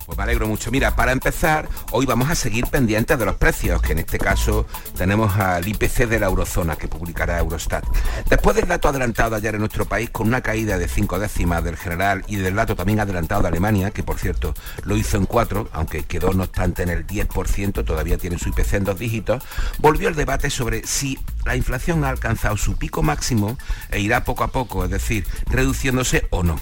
Pues 0.07 0.19
me 0.19 0.25
alegro 0.25 0.47
mucho. 0.47 0.71
Mira, 0.71 0.95
para 0.95 1.13
empezar, 1.13 1.69
hoy 1.91 2.05
vamos 2.05 2.31
a 2.31 2.35
seguir 2.35 2.67
pendientes 2.67 3.19
de 3.19 3.25
los 3.25 3.37
precios, 3.37 3.81
que 3.81 3.93
en 3.93 3.99
este 3.99 4.19
caso 4.19 4.67
tenemos 4.97 5.37
al 5.39 5.67
IPC 5.67 6.07
de 6.07 6.21
la 6.21 6.27
eurozona 6.27 6.77
que 6.77 6.89
publicará 6.89 7.39
Eurostat. 7.39 7.85
Después 8.29 8.55
del 8.55 8.69
dato 8.69 8.89
adelantado 8.89 9.35
ayer 9.35 9.55
en 9.55 9.61
nuestro 9.61 9.87
país, 9.87 10.11
con 10.11 10.29
una 10.29 10.43
caída 10.43 10.77
de 10.79 10.87
cinco 10.89 11.19
décimas 11.19 11.65
del 11.65 11.77
general 11.77 12.23
y 12.29 12.37
del 12.37 12.55
dato 12.55 12.77
también 12.77 13.01
adelantado 13.01 13.43
de 13.43 13.49
Alemania, 13.49 13.91
que 13.91 14.03
por 14.03 14.19
cierto 14.19 14.55
lo 14.85 14.97
hizo 14.97 15.17
en 15.17 15.25
cuatro, 15.25 15.69
aunque 15.73 16.03
quedó 16.03 16.33
no 16.33 16.45
obstante 16.45 16.83
en 16.83 16.91
el 16.91 17.07
10%, 17.07 17.85
todavía 17.85 18.19
tiene 18.19 18.39
su 18.39 18.51
IPC 18.51 18.75
en 18.75 18.85
dos 18.85 18.99
dígitos, 18.99 19.43
volvió 19.79 20.09
el 20.09 20.15
debate 20.15 20.51
sobre 20.51 20.87
si 20.87 21.19
la 21.45 21.57
inflación 21.57 22.05
ha 22.05 22.09
alcanzado 22.09 22.57
su 22.57 22.77
pico 22.77 23.03
máximo 23.03 23.59
e 23.91 24.01
irá 24.01 24.25
poco 24.25 24.45
a 24.45 24.49
poco, 24.49 24.85
es 24.85 24.91
decir, 24.91 25.27
reduciéndose 25.47 26.27
o 26.31 26.43
no. 26.43 26.59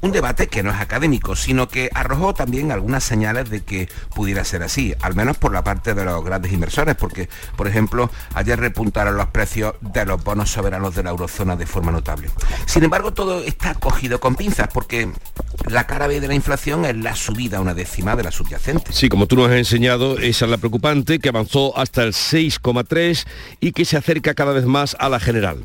Un 0.00 0.12
debate 0.12 0.48
que 0.48 0.62
no 0.62 0.70
es 0.70 0.80
académico, 0.80 1.36
sino 1.36 1.68
que 1.68 1.90
arrojó 1.94 2.34
también 2.34 2.70
algunas 2.70 3.04
señales 3.04 3.50
de 3.50 3.62
que 3.62 3.88
pudiera 4.14 4.44
ser 4.44 4.62
así, 4.62 4.94
al 5.00 5.14
menos 5.14 5.36
por 5.38 5.52
la 5.52 5.64
parte 5.64 5.94
de 5.94 6.04
los 6.04 6.24
grandes 6.24 6.52
inversores, 6.52 6.94
porque, 6.96 7.28
por 7.56 7.66
ejemplo, 7.66 8.10
ayer 8.34 8.58
repuntaron 8.58 9.16
los 9.16 9.28
precios 9.28 9.74
de 9.80 10.04
los 10.04 10.22
bonos 10.22 10.50
soberanos 10.50 10.94
de 10.94 11.02
la 11.02 11.10
eurozona 11.10 11.56
de 11.56 11.66
forma 11.66 11.92
notable. 11.92 12.28
Sin 12.66 12.84
embargo, 12.84 13.12
todo 13.12 13.42
está 13.42 13.74
cogido 13.74 14.20
con 14.20 14.36
pinzas, 14.36 14.68
porque 14.72 15.10
la 15.68 15.86
cara 15.86 16.06
B 16.06 16.20
de 16.20 16.28
la 16.28 16.34
inflación 16.34 16.84
es 16.84 16.96
la 16.96 17.16
subida 17.16 17.60
una 17.60 17.74
décima 17.74 18.16
de 18.16 18.22
la 18.22 18.30
subyacente. 18.30 18.92
Sí, 18.92 19.08
como 19.08 19.26
tú 19.26 19.36
nos 19.36 19.50
has 19.50 19.56
enseñado, 19.56 20.18
esa 20.18 20.44
es 20.44 20.50
la 20.50 20.58
preocupante, 20.58 21.18
que 21.18 21.28
avanzó 21.28 21.76
hasta 21.76 22.02
el 22.02 22.12
6,3 22.12 23.26
y 23.60 23.72
que 23.72 23.84
se 23.84 23.96
acerca 23.96 24.25
cada 24.34 24.52
vez 24.52 24.64
más 24.64 24.96
a 24.98 25.08
la 25.08 25.20
general. 25.20 25.58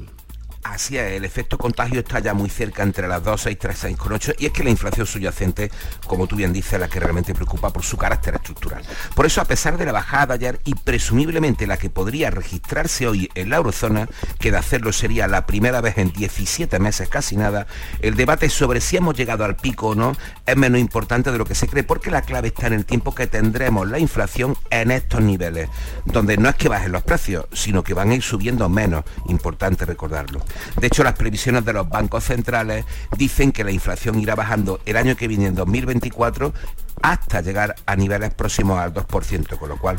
Así 0.63 0.95
es, 0.95 1.13
el 1.13 1.25
efecto 1.25 1.57
contagio 1.57 2.01
está 2.01 2.19
ya 2.19 2.35
muy 2.35 2.49
cerca 2.49 2.83
entre 2.83 3.07
las 3.07 3.23
2, 3.23 3.41
6, 3.41 3.57
3, 3.59 3.77
6 3.77 3.97
con 3.97 4.13
8 4.13 4.33
y 4.37 4.45
es 4.45 4.51
que 4.51 4.63
la 4.63 4.69
inflación 4.69 5.07
subyacente, 5.07 5.71
como 6.05 6.27
tú 6.27 6.35
bien 6.35 6.53
dices, 6.53 6.73
es 6.73 6.79
la 6.79 6.87
que 6.87 6.99
realmente 6.99 7.33
preocupa 7.33 7.71
por 7.71 7.83
su 7.83 7.97
carácter 7.97 8.35
estructural. 8.35 8.83
Por 9.15 9.25
eso, 9.25 9.41
a 9.41 9.45
pesar 9.45 9.77
de 9.77 9.85
la 9.85 9.91
bajada 9.91 10.27
de 10.27 10.33
ayer 10.33 10.61
y 10.63 10.75
presumiblemente 10.75 11.65
la 11.65 11.77
que 11.77 11.89
podría 11.89 12.29
registrarse 12.29 13.07
hoy 13.07 13.29
en 13.33 13.49
la 13.49 13.57
eurozona, 13.57 14.07
que 14.39 14.51
de 14.51 14.57
hacerlo 14.57 14.93
sería 14.93 15.27
la 15.27 15.47
primera 15.47 15.81
vez 15.81 15.97
en 15.97 16.11
17 16.11 16.79
meses, 16.79 17.09
casi 17.09 17.35
nada, 17.35 17.65
el 18.01 18.15
debate 18.15 18.47
sobre 18.49 18.81
si 18.81 18.97
hemos 18.97 19.17
llegado 19.17 19.43
al 19.45 19.55
pico 19.55 19.89
o 19.89 19.95
no 19.95 20.15
es 20.45 20.57
menos 20.57 20.79
importante 20.79 21.31
de 21.31 21.39
lo 21.39 21.45
que 21.45 21.55
se 21.55 21.67
cree, 21.67 21.83
porque 21.83 22.11
la 22.11 22.21
clave 22.21 22.49
está 22.49 22.67
en 22.67 22.73
el 22.73 22.85
tiempo 22.85 23.15
que 23.15 23.25
tendremos 23.25 23.89
la 23.89 23.97
inflación 23.97 24.55
en 24.69 24.91
estos 24.91 25.21
niveles, 25.21 25.69
donde 26.05 26.37
no 26.37 26.49
es 26.49 26.55
que 26.55 26.69
bajen 26.69 26.91
los 26.91 27.01
precios, 27.01 27.45
sino 27.51 27.83
que 27.83 27.95
van 27.95 28.11
a 28.11 28.15
ir 28.15 28.21
subiendo 28.21 28.69
menos, 28.69 29.03
importante 29.27 29.85
recordarlo. 29.85 30.41
De 30.79 30.87
hecho, 30.87 31.03
las 31.03 31.13
previsiones 31.13 31.65
de 31.65 31.73
los 31.73 31.87
bancos 31.89 32.23
centrales 32.23 32.85
dicen 33.17 33.51
que 33.51 33.63
la 33.63 33.71
inflación 33.71 34.19
irá 34.19 34.35
bajando 34.35 34.79
el 34.85 34.97
año 34.97 35.15
que 35.15 35.27
viene, 35.27 35.47
en 35.47 35.55
2024, 35.55 36.53
hasta 37.01 37.41
llegar 37.41 37.75
a 37.85 37.95
niveles 37.95 38.33
próximos 38.33 38.79
al 38.79 38.93
2%, 38.93 39.57
con 39.57 39.69
lo 39.69 39.77
cual 39.77 39.97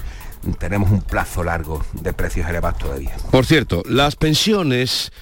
tenemos 0.59 0.91
un 0.91 1.03
plazo 1.03 1.45
largo 1.45 1.85
de 1.93 2.13
precios 2.13 2.49
elevados 2.49 2.79
todavía. 2.79 3.17
Por 3.31 3.47
cierto, 3.47 3.83
las 3.87 4.17
pensiones 4.17 5.13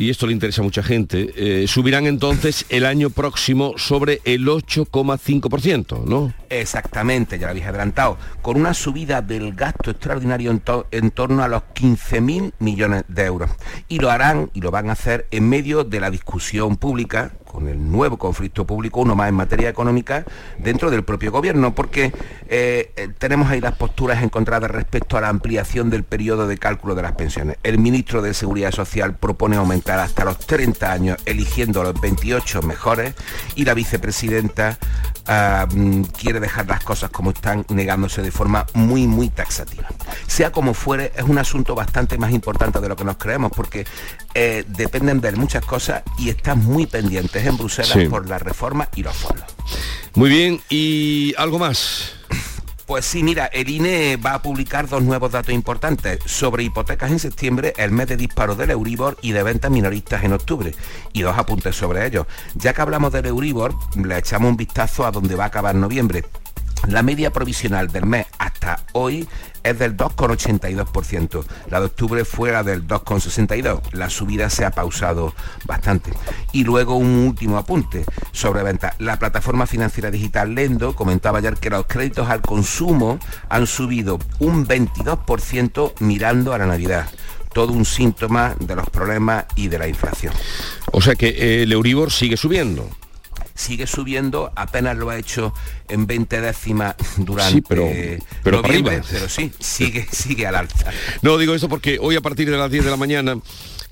y 0.00 0.08
esto 0.08 0.26
le 0.26 0.32
interesa 0.32 0.62
a 0.62 0.64
mucha 0.64 0.82
gente, 0.82 1.30
eh, 1.36 1.68
subirán 1.68 2.06
entonces 2.06 2.64
el 2.70 2.86
año 2.86 3.10
próximo 3.10 3.74
sobre 3.76 4.22
el 4.24 4.48
8,5%, 4.48 6.04
¿no? 6.06 6.32
Exactamente, 6.50 7.38
ya 7.38 7.46
lo 7.46 7.50
habéis 7.52 7.66
adelantado, 7.66 8.18
con 8.42 8.56
una 8.56 8.74
subida 8.74 9.22
del 9.22 9.54
gasto 9.54 9.92
extraordinario 9.92 10.50
en, 10.90 11.10
torno 11.12 11.44
a 11.44 11.48
los 11.48 11.62
15.000 11.74 12.54
millones 12.58 13.04
de 13.06 13.24
euros. 13.24 13.50
Y 13.86 14.00
lo 14.00 14.10
harán 14.10 14.50
y 14.52 14.60
lo 14.60 14.72
van 14.72 14.90
a 14.90 14.94
hacer 14.94 15.28
en 15.30 15.48
medio 15.48 15.84
de 15.84 16.00
la 16.00 16.10
discusión 16.10 16.76
pública 16.76 17.30
con 17.44 17.68
el 17.68 17.90
nuevo 17.90 18.16
conflicto 18.16 18.64
público, 18.64 19.00
uno 19.00 19.16
más 19.16 19.28
en 19.28 19.34
materia 19.34 19.68
económica, 19.68 20.24
dentro 20.58 20.90
del 20.90 21.02
propio 21.02 21.32
gobierno, 21.32 21.74
porque 21.74 22.12
eh, 22.48 22.92
eh, 22.96 23.08
tenemos 23.18 23.50
ahí 23.50 23.60
las 23.60 23.74
posturas 23.74 24.22
encontradas 24.22 24.70
respecto 24.70 25.16
a 25.16 25.20
la 25.20 25.28
ampliación 25.28 25.90
del 25.90 26.04
periodo 26.04 26.46
de 26.46 26.58
cálculo 26.58 26.94
de 26.94 27.02
las 27.02 27.12
pensiones. 27.12 27.56
El 27.64 27.78
ministro 27.78 28.22
de 28.22 28.34
Seguridad 28.34 28.70
Social 28.70 29.16
propone 29.16 29.56
aumentar 29.56 29.98
hasta 29.98 30.24
los 30.24 30.38
30 30.38 30.92
años, 30.92 31.18
eligiendo 31.26 31.82
los 31.82 32.00
28 32.00 32.62
mejores, 32.62 33.14
y 33.56 33.64
la 33.64 33.74
vicepresidenta 33.74 34.78
ah, 35.26 35.66
mm, 35.68 36.02
dejar 36.40 36.66
las 36.66 36.82
cosas 36.82 37.10
como 37.10 37.30
están, 37.30 37.64
negándose 37.68 38.22
de 38.22 38.30
forma 38.30 38.66
muy, 38.74 39.06
muy 39.06 39.28
taxativa. 39.28 39.88
Sea 40.26 40.50
como 40.52 40.74
fuere, 40.74 41.12
es 41.16 41.24
un 41.24 41.38
asunto 41.38 41.74
bastante 41.74 42.18
más 42.18 42.32
importante 42.32 42.80
de 42.80 42.88
lo 42.88 42.96
que 42.96 43.04
nos 43.04 43.16
creemos, 43.16 43.52
porque 43.54 43.86
eh, 44.34 44.64
dependen 44.68 45.20
de 45.20 45.32
muchas 45.32 45.64
cosas 45.64 46.02
y 46.18 46.30
están 46.30 46.64
muy 46.64 46.86
pendientes 46.86 47.46
en 47.46 47.56
Bruselas 47.56 48.08
por 48.08 48.28
la 48.28 48.38
reforma 48.38 48.88
y 48.94 49.02
los 49.02 49.16
fondos. 49.16 49.46
Muy 50.14 50.30
bien, 50.30 50.60
¿y 50.68 51.34
algo 51.36 51.58
más? 51.58 52.19
Pues 52.90 53.06
sí, 53.06 53.22
mira, 53.22 53.46
el 53.46 53.68
INE 53.68 54.16
va 54.16 54.34
a 54.34 54.42
publicar 54.42 54.88
dos 54.88 55.00
nuevos 55.00 55.30
datos 55.30 55.54
importantes 55.54 56.18
sobre 56.26 56.64
hipotecas 56.64 57.12
en 57.12 57.20
septiembre, 57.20 57.72
el 57.76 57.92
mes 57.92 58.08
de 58.08 58.16
disparo 58.16 58.56
del 58.56 58.72
Euribor 58.72 59.16
y 59.22 59.30
de 59.30 59.44
ventas 59.44 59.70
minoristas 59.70 60.24
en 60.24 60.32
octubre. 60.32 60.74
Y 61.12 61.22
dos 61.22 61.38
apuntes 61.38 61.76
sobre 61.76 62.04
ellos. 62.04 62.26
Ya 62.56 62.74
que 62.74 62.82
hablamos 62.82 63.12
del 63.12 63.26
Euribor, 63.26 63.76
le 63.94 64.18
echamos 64.18 64.50
un 64.50 64.56
vistazo 64.56 65.06
a 65.06 65.12
dónde 65.12 65.36
va 65.36 65.44
a 65.44 65.46
acabar 65.46 65.76
noviembre. 65.76 66.24
La 66.88 67.04
media 67.04 67.30
provisional 67.30 67.92
del 67.92 68.06
mes 68.06 68.26
hasta 68.38 68.80
hoy 68.92 69.28
es 69.62 69.78
del 69.78 69.96
2,82%. 69.96 71.44
La 71.70 71.80
de 71.80 71.86
octubre 71.86 72.24
fue 72.24 72.52
la 72.52 72.62
del 72.62 72.86
2,62%. 72.86 73.92
La 73.92 74.10
subida 74.10 74.50
se 74.50 74.64
ha 74.64 74.70
pausado 74.70 75.34
bastante. 75.64 76.12
Y 76.52 76.64
luego 76.64 76.96
un 76.96 77.26
último 77.26 77.58
apunte 77.58 78.04
sobre 78.32 78.62
venta. 78.62 78.94
La 78.98 79.18
plataforma 79.18 79.66
financiera 79.66 80.10
digital 80.10 80.54
Lendo 80.54 80.94
comentaba 80.94 81.38
ayer 81.38 81.54
que 81.54 81.70
los 81.70 81.86
créditos 81.86 82.28
al 82.28 82.40
consumo 82.40 83.18
han 83.48 83.66
subido 83.66 84.18
un 84.38 84.66
22% 84.66 85.92
mirando 86.00 86.52
a 86.52 86.58
la 86.58 86.66
Navidad 86.66 87.08
todo 87.52 87.72
un 87.72 87.84
síntoma 87.84 88.54
de 88.60 88.76
los 88.76 88.88
problemas 88.90 89.44
y 89.56 89.68
de 89.68 89.78
la 89.78 89.88
inflación. 89.88 90.32
O 90.92 91.00
sea 91.00 91.14
que 91.14 91.62
el 91.62 91.72
Euribor 91.72 92.12
sigue 92.12 92.36
subiendo 92.36 92.88
sigue 93.60 93.86
subiendo, 93.86 94.50
apenas 94.56 94.96
lo 94.96 95.10
ha 95.10 95.18
hecho 95.18 95.52
en 95.88 96.06
20 96.06 96.40
décimas 96.40 96.96
durante 97.16 97.52
sí, 97.52 97.60
pero, 97.68 97.86
pero, 98.42 98.62
pero 98.62 99.28
sí, 99.28 99.52
sigue, 99.58 100.06
sigue 100.10 100.46
al 100.46 100.56
alza. 100.56 100.90
No, 101.22 101.36
digo 101.36 101.54
eso 101.54 101.68
porque 101.68 101.98
hoy 102.00 102.16
a 102.16 102.20
partir 102.20 102.50
de 102.50 102.56
las 102.56 102.70
10 102.70 102.86
de 102.86 102.90
la 102.90 102.96
mañana, 102.96 103.38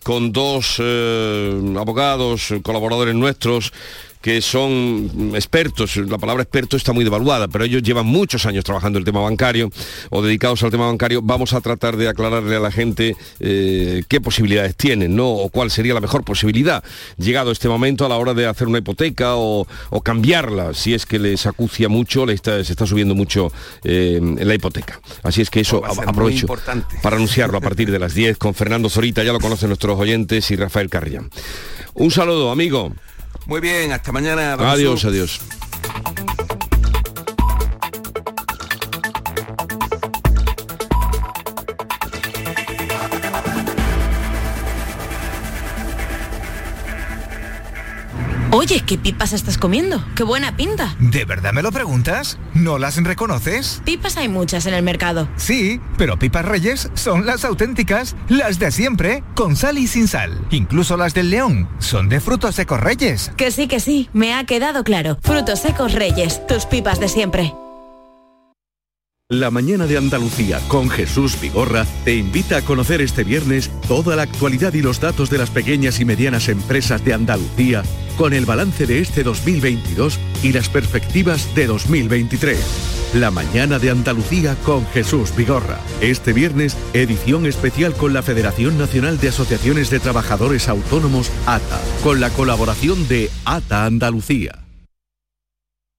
con 0.03 0.33
dos 0.33 0.77
eh, 0.79 1.75
abogados, 1.79 2.55
colaboradores 2.62 3.14
nuestros, 3.14 3.73
que 4.21 4.41
son 4.41 5.33
expertos, 5.35 5.97
la 5.97 6.19
palabra 6.19 6.43
experto 6.43 6.77
está 6.77 6.93
muy 6.93 7.05
devaluada, 7.05 7.49
pero 7.49 7.64
ellos 7.64 7.83
llevan 7.83 8.07
muchos 8.07 8.47
años 8.47 8.64
trabajando 8.64 8.99
el 8.99 9.05
tema 9.05 9.21
bancario 9.21 9.71
o 10.11 10.23
dedicados 10.23 10.62
al 10.62 10.71
tema 10.71 10.87
bancario, 10.87 11.21
vamos 11.23 11.53
a 11.53 11.61
tratar 11.61 11.97
de 11.97 12.09
aclararle 12.09 12.57
a 12.57 12.61
la 12.61 12.71
gente 12.71 13.16
eh, 13.41 14.03
qué 14.09 14.21
posibilidades 14.21 14.77
tienen, 14.77 15.14
¿no? 15.14 15.29
O 15.29 15.49
cuál 15.49 15.71
sería 15.71 15.95
la 15.95 16.01
mejor 16.01 16.25
posibilidad, 16.25 16.83
llegado 17.16 17.53
este 17.53 17.69
momento 17.69 18.05
a 18.05 18.09
la 18.09 18.16
hora 18.16 18.35
de 18.35 18.47
hacer 18.47 18.69
una 18.69 18.79
hipoteca 18.79 19.37
o, 19.37 19.66
cambiarla, 20.03 20.75
si 20.75 20.95
es 20.95 21.05
que 21.05 21.19
les 21.19 21.47
acucia 21.47 21.89
mucho, 21.89 22.25
le 22.25 22.33
está, 22.33 22.64
se 22.64 22.73
está 22.73 22.87
subiendo 22.87 23.14
mucho 23.14 23.53
eh, 23.85 24.21
la 24.39 24.55
hipoteca. 24.55 25.01
Así 25.23 25.43
es 25.43 25.51
que 25.51 25.61
eso 25.61 25.83
pues 25.83 25.99
aprovecho 25.99 26.47
para 27.03 27.16
anunciarlo 27.16 27.59
a 27.59 27.61
partir 27.61 27.91
de 27.91 27.99
las 27.99 28.14
10 28.14 28.39
con 28.39 28.55
Fernando 28.55 28.89
Zorita, 28.89 29.23
ya 29.23 29.33
lo 29.33 29.41
conocen 29.41 29.69
nuestros 29.69 29.99
oyentes, 29.99 30.51
y 30.51 30.57
Rafael 30.57 30.89
Carrián. 30.89 31.31
Un 31.95 32.11
saludo, 32.11 32.51
amigo. 32.51 32.93
Muy 33.49 33.63
bien, 33.63 33.93
hasta 33.93 34.13
mañana. 34.13 34.53
Adiós, 34.53 35.07
adiós. 35.07 35.41
Oye, 48.61 48.83
¿qué 48.85 48.99
pipas 48.99 49.35
estás 49.35 49.57
comiendo? 49.57 50.05
¡Qué 50.17 50.25
buena 50.25 50.57
pinta! 50.57 50.97
¿De 50.99 51.25
verdad 51.25 51.53
me 51.53 51.63
lo 51.63 51.71
preguntas? 51.71 52.41
¿No 52.55 52.77
las 52.77 53.01
reconoces? 53.05 53.81
Pipas 53.85 54.17
hay 54.17 54.29
muchas 54.29 54.67
en 54.67 54.75
el 54.75 54.83
mercado. 54.83 55.29
Sí, 55.37 55.81
pero 55.97 56.19
pipas 56.19 56.45
reyes 56.45 56.91
son 56.95 57.25
las 57.25 57.45
auténticas, 57.45 58.17
las 58.29 58.59
de 58.59 58.73
siempre, 58.73 59.23
con 59.37 59.55
sal 59.55 59.79
y 59.79 59.87
sin 59.87 60.09
sal. 60.09 60.45
Incluso 60.51 60.97
las 60.97 61.15
del 61.15 61.31
león 61.31 61.69
son 61.79 62.09
de 62.09 62.19
frutos 62.19 62.57
secos 62.57 62.81
reyes. 62.81 63.31
Que 63.37 63.53
sí, 63.53 63.69
que 63.69 63.79
sí, 63.79 64.11
me 64.13 64.35
ha 64.35 64.43
quedado 64.43 64.83
claro. 64.83 65.19
Frutos 65.23 65.61
secos 65.61 65.93
reyes, 65.93 66.45
tus 66.49 66.67
pipas 66.67 66.99
de 66.99 67.07
siempre. 67.07 67.55
La 69.29 69.53
mañana 69.53 69.87
de 69.87 69.99
Andalucía 69.99 70.59
con 70.67 70.91
Jesús 70.91 71.41
Vigorra 71.41 71.87
te 72.05 72.17
invita 72.17 72.57
a 72.57 72.63
conocer 72.63 73.03
este 73.03 73.23
viernes 73.23 73.71
toda 73.87 74.17
la 74.17 74.23
actualidad 74.23 74.75
y 74.75 74.83
los 74.83 74.99
datos 74.99 75.31
de 75.31 75.39
las 75.39 75.51
pequeñas 75.51 76.01
y 76.01 76.05
medianas 76.05 76.49
empresas 76.49 77.05
de 77.05 77.15
Andalucía 77.15 77.85
con 78.19 78.35
el 78.35 78.45
balance 78.45 78.85
de 78.85 78.99
este 78.99 79.23
2022 79.23 80.19
y 80.43 80.53
las 80.53 80.69
perspectivas 80.69 81.55
de 81.55 81.66
2023. 81.66 82.59
La 83.14 83.31
mañana 83.31 83.79
de 83.79 83.91
Andalucía 83.91 84.57
con 84.64 84.85
Jesús 84.89 85.35
Vigorra. 85.35 85.79
Este 86.01 86.33
viernes, 86.33 86.77
edición 86.93 87.47
especial 87.47 87.95
con 87.95 88.12
la 88.12 88.23
Federación 88.23 88.77
Nacional 88.77 89.19
de 89.19 89.29
Asociaciones 89.29 89.89
de 89.89 90.01
Trabajadores 90.01 90.69
Autónomos, 90.69 91.31
ATA, 91.47 91.81
con 92.03 92.21
la 92.21 92.31
colaboración 92.31 93.07
de 93.09 93.31
ATA 93.45 93.87
Andalucía. 93.87 94.68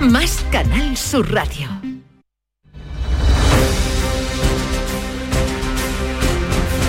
más 0.00 0.44
Canal 0.50 0.96
Sur 0.96 1.32
Radio. 1.32 1.68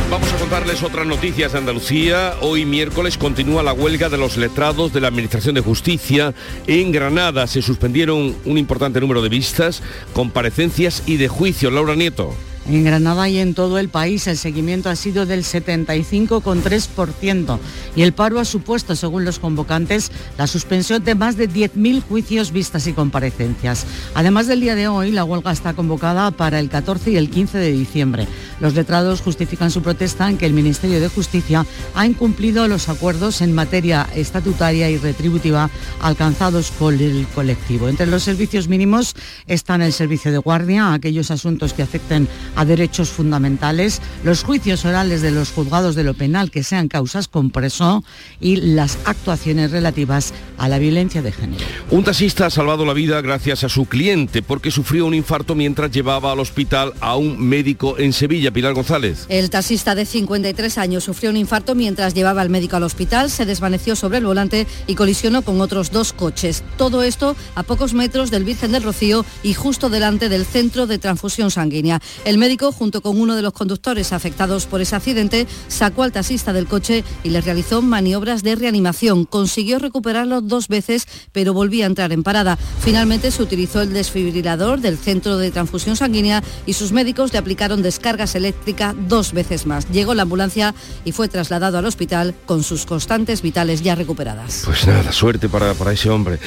Vamos 0.10 0.32
a 0.32 0.38
contarles 0.38 0.82
otras 0.84 1.06
noticias 1.06 1.52
de 1.52 1.58
Andalucía. 1.58 2.36
Hoy 2.42 2.66
miércoles 2.66 3.18
continúa 3.18 3.64
la 3.64 3.74
huelga 3.74 4.08
de 4.08 4.18
los 4.18 4.38
letrados 4.38 4.94
de 4.94 5.02
la 5.02 5.10
Administración 5.10 5.56
de 5.56 5.62
Justicia. 5.62 6.34
En 6.68 6.92
Granada 6.92 7.48
se 7.48 7.62
suspendieron 7.62 8.36
un 8.46 8.58
importante 8.58 9.02
número 9.02 9.22
de 9.22 9.30
vistas, 9.30 9.82
comparecencias 10.14 11.04
y 11.06 11.18
de 11.18 11.28
juicios. 11.28 11.74
Laura 11.74 11.96
Nieto. 11.96 12.34
En 12.68 12.84
Granada 12.84 13.30
y 13.30 13.38
en 13.38 13.54
todo 13.54 13.78
el 13.78 13.90
país 13.90 14.26
el 14.26 14.38
seguimiento 14.38 14.90
ha 14.90 14.96
sido 14.96 15.28
del 15.28 15.44
75,3% 15.44 17.60
y 17.96 18.02
el 18.02 18.14
paro 18.14 18.40
ha 18.40 18.46
supuesto, 18.46 18.96
según 18.96 19.24
los 19.24 19.38
convocantes, 19.38 20.12
la 20.38 20.48
suspensión 20.48 21.04
de 21.04 21.14
más 21.14 21.38
de 21.38 21.48
10.000 21.48 22.02
juicios, 22.02 22.52
vistas 22.52 22.88
y 22.88 22.94
comparecencias. 22.94 23.86
Además 24.16 24.48
del 24.48 24.62
día 24.62 24.74
de 24.74 24.88
hoy, 24.88 25.12
la 25.12 25.24
huelga 25.24 25.52
está 25.52 25.74
convocada 25.74 26.32
para 26.32 26.60
el 26.60 26.70
14 26.70 27.12
y 27.12 27.18
el 27.18 27.30
15 27.30 27.60
de 27.60 27.72
diciembre. 27.72 28.28
Los 28.60 28.74
letrados 28.74 29.22
justifican 29.22 29.70
su 29.70 29.84
protesta 29.84 30.28
en 30.30 30.38
que 30.38 30.48
el 30.48 30.54
Ministerio 30.54 31.00
de 31.00 31.10
Justicia 31.10 31.66
ha 31.94 32.06
incumplido 32.06 32.68
los 32.68 32.90
acuerdos 32.90 33.42
en 33.42 33.54
materia 33.54 34.08
estatutaria 34.16 34.90
y 34.90 34.98
retributiva 34.98 35.70
alcanzados 36.02 36.72
con 36.72 37.00
el 37.00 37.28
colectivo. 37.36 37.90
Entre 37.90 38.08
los 38.08 38.24
servicios 38.24 38.68
mínimos 38.68 39.14
están 39.46 39.84
el 39.84 39.94
servicio 39.94 40.32
de 40.32 40.40
guardia, 40.40 40.94
aquellos 40.94 41.30
asuntos 41.32 41.74
que 41.74 41.84
afecten 41.84 42.28
a 42.56 42.66
derechos 42.66 43.10
fundamentales, 43.10 44.02
los 44.24 44.44
juicios 44.44 44.86
orales 44.86 45.22
de 45.22 45.32
los 45.32 45.52
juzgados 45.52 45.96
de 45.96 46.04
lo 46.04 46.14
penal 46.14 46.52
que 46.52 46.64
sean 46.64 46.88
causas 46.88 47.28
con 47.28 47.50
preso 47.50 48.04
y 48.40 48.58
las 48.58 48.98
actuaciones 49.06 49.72
relativas 49.72 50.34
a 50.58 50.68
la 50.68 50.80
violencia 50.80 51.22
de 51.22 51.32
género. 51.32 51.64
Un 51.92 52.04
taxista 52.04 52.46
ha 52.46 52.50
salvado 52.50 52.86
la 52.86 52.94
vida 52.94 53.22
gracias 53.22 53.64
a 53.64 53.70
su 53.70 53.86
cliente 53.86 54.42
porque 54.42 54.72
sufrió 54.72 55.06
un 55.06 55.14
infarto 55.14 55.56
mientras 55.56 55.92
llevaba 55.92 56.32
al 56.32 56.40
hospital 56.40 56.94
a 57.00 57.16
un 57.16 57.40
médico 57.40 57.98
en 57.98 58.14
Sevilla, 58.14 58.52
Pilar 58.52 58.74
González. 58.74 59.26
El 59.30 59.50
taxista 59.50 59.96
de 59.96 60.06
53 60.06 60.78
años 60.78 61.04
sufrió 61.04 61.30
un 61.30 61.38
infarto 61.38 61.76
mientras 61.76 62.14
llevaba 62.14 62.42
al 62.42 62.50
médico 62.50 62.76
al 62.76 62.84
hospital, 62.84 63.30
se 63.30 63.46
desvaneció 63.46 63.96
sobre 63.96 64.18
el 64.20 64.26
volante 64.26 64.68
y 64.88 64.96
colisionó 64.96 65.42
con 65.42 65.62
otros 65.62 65.92
dos 65.92 66.14
coches. 66.14 66.64
Todo 66.78 67.04
esto 67.04 67.36
a 67.56 67.64
pocos 67.64 67.94
metros 67.94 68.32
del 68.32 68.44
Virgen 68.44 68.72
del 68.72 68.84
Rocío 68.84 69.26
y 69.44 69.54
justo 69.54 69.90
delante 69.90 70.30
del 70.30 70.46
centro 70.46 70.88
de 70.88 70.98
transfusión 70.98 71.52
sanguínea. 71.52 72.02
El 72.24 72.38
médico, 72.46 72.72
junto 72.72 73.02
con 73.02 73.20
uno 73.20 73.36
de 73.36 73.42
los 73.42 73.54
conductores 73.54 74.14
afectados 74.14 74.68
por 74.68 74.80
ese 74.80 74.96
accidente, 74.96 75.48
sacó 75.68 76.04
al 76.04 76.12
taxista 76.12 76.54
del 76.54 76.68
coche 76.68 77.04
y 77.24 77.32
le 77.32 77.42
realizó 77.42 77.82
maniobras 77.82 78.44
de 78.44 78.54
reanimación. 78.54 79.26
Consiguió 79.26 79.80
recuperarlo 79.80 80.42
dos 80.42 80.68
veces, 80.68 81.08
pero 81.32 81.56
volvía 81.56 81.86
a 81.86 81.88
entrar 81.88 82.12
en 82.12 82.22
parada. 82.22 82.56
Finalmente 82.82 83.32
se 83.32 83.42
utilizó 83.42 83.82
el 83.82 83.94
desfibrilador 83.94 84.80
del 84.80 85.00
centro 85.00 85.40
de 85.40 85.50
transfusión 85.50 85.96
sanguínea 85.96 86.44
y 86.68 86.74
sus 86.74 86.92
médicos 86.92 87.34
le 87.34 87.40
aplicaron 87.40 87.82
descargas 87.82 88.36
eléctricas 88.36 88.94
dos 89.10 89.34
veces 89.34 89.66
más. 89.66 89.90
Llegó 89.90 90.14
la 90.14 90.22
ambulancia 90.22 90.76
y 91.04 91.14
fue 91.14 91.28
trasladado 91.28 91.80
al 91.80 91.86
hospital 91.86 92.36
con 92.46 92.62
sus 92.62 92.86
constantes 92.86 93.42
vitales 93.42 93.82
ya 93.82 93.96
recuperadas. 93.96 94.62
Pues 94.66 94.86
nada, 94.86 95.12
suerte 95.12 95.50
para, 95.50 95.74
para 95.74 95.94
ese 95.94 96.12
hombre. 96.12 96.38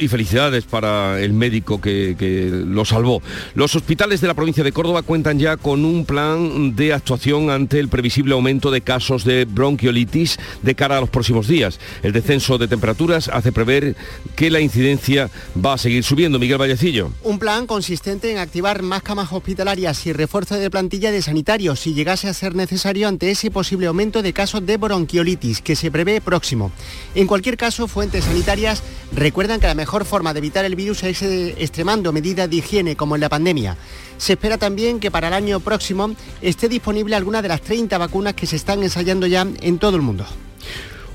Y 0.00 0.08
felicidades 0.08 0.64
para 0.64 1.20
el 1.20 1.34
médico 1.34 1.80
que, 1.80 2.16
que 2.18 2.50
lo 2.66 2.84
salvó. 2.84 3.22
Los 3.54 3.76
hospitales 3.76 4.20
de 4.20 4.26
la 4.26 4.34
provincia 4.34 4.64
de 4.64 4.72
Córdoba 4.72 5.02
cuentan 5.02 5.19
ya 5.22 5.56
con 5.56 5.84
un 5.84 6.04
plan 6.04 6.74
de 6.74 6.92
actuación 6.92 7.50
ante 7.50 7.78
el 7.78 7.88
previsible 7.88 8.34
aumento 8.34 8.70
de 8.70 8.80
casos 8.80 9.24
de 9.24 9.44
bronquiolitis 9.44 10.38
de 10.62 10.74
cara 10.74 10.98
a 10.98 11.00
los 11.00 11.10
próximos 11.10 11.46
días. 11.46 11.78
El 12.02 12.12
descenso 12.12 12.58
de 12.58 12.68
temperaturas 12.68 13.28
hace 13.28 13.52
prever 13.52 13.96
que 14.34 14.50
la 14.50 14.60
incidencia 14.60 15.30
va 15.54 15.74
a 15.74 15.78
seguir 15.78 16.02
subiendo. 16.04 16.38
Miguel 16.38 16.58
Vallecillo. 16.58 17.10
Un 17.22 17.38
plan 17.38 17.66
consistente 17.66 18.32
en 18.32 18.38
activar 18.38 18.82
más 18.82 19.02
camas 19.02 19.32
hospitalarias 19.32 20.06
y 20.06 20.12
refuerzo 20.12 20.56
de 20.56 20.70
plantilla 20.70 21.10
de 21.10 21.22
sanitarios 21.22 21.80
si 21.80 21.94
llegase 21.94 22.28
a 22.28 22.34
ser 22.34 22.54
necesario 22.54 23.06
ante 23.06 23.30
ese 23.30 23.50
posible 23.50 23.86
aumento 23.86 24.22
de 24.22 24.32
casos 24.32 24.64
de 24.64 24.76
bronquiolitis 24.76 25.60
que 25.60 25.76
se 25.76 25.90
prevé 25.90 26.20
próximo. 26.20 26.72
En 27.14 27.26
cualquier 27.26 27.56
caso, 27.56 27.88
fuentes 27.88 28.24
sanitarias 28.24 28.82
recuerdan 29.12 29.60
que 29.60 29.66
la 29.66 29.74
mejor 29.74 30.04
forma 30.04 30.32
de 30.32 30.38
evitar 30.38 30.64
el 30.64 30.76
virus 30.76 31.02
es 31.02 31.22
eh, 31.22 31.54
extremando 31.58 32.12
medidas 32.12 32.48
de 32.48 32.56
higiene 32.56 32.96
como 32.96 33.14
en 33.14 33.20
la 33.20 33.28
pandemia. 33.28 33.76
Se 34.20 34.34
espera 34.34 34.58
también 34.58 35.00
que 35.00 35.09
para 35.10 35.28
el 35.28 35.34
año 35.34 35.60
próximo 35.60 36.14
esté 36.40 36.68
disponible 36.68 37.16
alguna 37.16 37.42
de 37.42 37.48
las 37.48 37.60
30 37.60 37.98
vacunas 37.98 38.34
que 38.34 38.46
se 38.46 38.56
están 38.56 38.82
ensayando 38.82 39.26
ya 39.26 39.46
en 39.60 39.78
todo 39.78 39.96
el 39.96 40.02
mundo. 40.02 40.26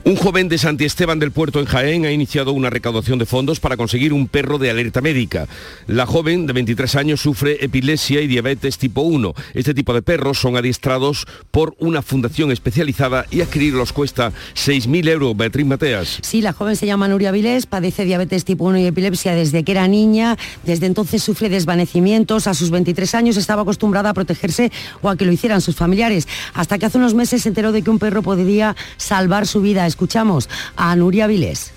Un 0.07 0.17
joven 0.17 0.49
de 0.49 0.59
Santi 0.59 0.85
Esteban 0.85 1.17
del 1.17 1.31
Puerto 1.31 1.59
en 1.59 1.65
Jaén 1.65 2.05
ha 2.05 2.11
iniciado 2.11 2.53
una 2.53 2.69
recaudación 2.69 3.17
de 3.17 3.25
fondos 3.25 3.59
para 3.59 3.75
conseguir 3.75 4.13
un 4.13 4.27
perro 4.27 4.59
de 4.59 4.69
alerta 4.69 5.01
médica. 5.01 5.47
La 5.87 6.05
joven 6.05 6.45
de 6.45 6.53
23 6.53 6.95
años 6.95 7.21
sufre 7.21 7.65
epilepsia 7.65 8.21
y 8.21 8.27
diabetes 8.27 8.77
tipo 8.77 9.01
1. 9.01 9.33
Este 9.55 9.73
tipo 9.73 9.95
de 9.95 10.03
perros 10.03 10.37
son 10.37 10.57
adiestrados 10.57 11.25
por 11.49 11.75
una 11.79 12.03
fundación 12.03 12.51
especializada 12.51 13.25
y 13.31 13.41
adquirirlos 13.41 13.93
cuesta 13.93 14.31
6.000 14.53 15.09
euros. 15.09 15.35
Beatriz 15.35 15.65
Mateas. 15.65 16.19
Sí, 16.21 16.43
la 16.43 16.53
joven 16.53 16.75
se 16.75 16.85
llama 16.85 17.07
Nuria 17.07 17.31
Vilés, 17.31 17.65
padece 17.65 18.05
diabetes 18.05 18.45
tipo 18.45 18.65
1 18.65 18.77
y 18.77 18.85
epilepsia 18.85 19.33
desde 19.33 19.63
que 19.63 19.71
era 19.71 19.87
niña. 19.87 20.37
Desde 20.67 20.85
entonces 20.85 21.23
sufre 21.23 21.49
desvanecimientos. 21.49 22.45
A 22.45 22.53
sus 22.53 22.69
23 22.69 23.15
años 23.15 23.37
estaba 23.37 23.63
acostumbrada 23.63 24.11
a 24.11 24.13
protegerse 24.13 24.71
o 25.01 25.09
a 25.09 25.17
que 25.17 25.25
lo 25.25 25.31
hicieran 25.31 25.61
sus 25.61 25.75
familiares. 25.75 26.27
Hasta 26.53 26.77
que 26.77 26.85
hace 26.85 26.99
unos 26.99 27.15
meses 27.15 27.41
se 27.41 27.49
enteró 27.49 27.71
de 27.71 27.81
que 27.81 27.89
un 27.89 27.97
perro 27.97 28.21
podría 28.21 28.75
salvar 28.97 29.47
su 29.47 29.61
vida 29.61 29.87
escuchamos 29.95 30.49
a 30.75 30.93
Nuria 30.97 31.25
Vilés. 31.25 31.74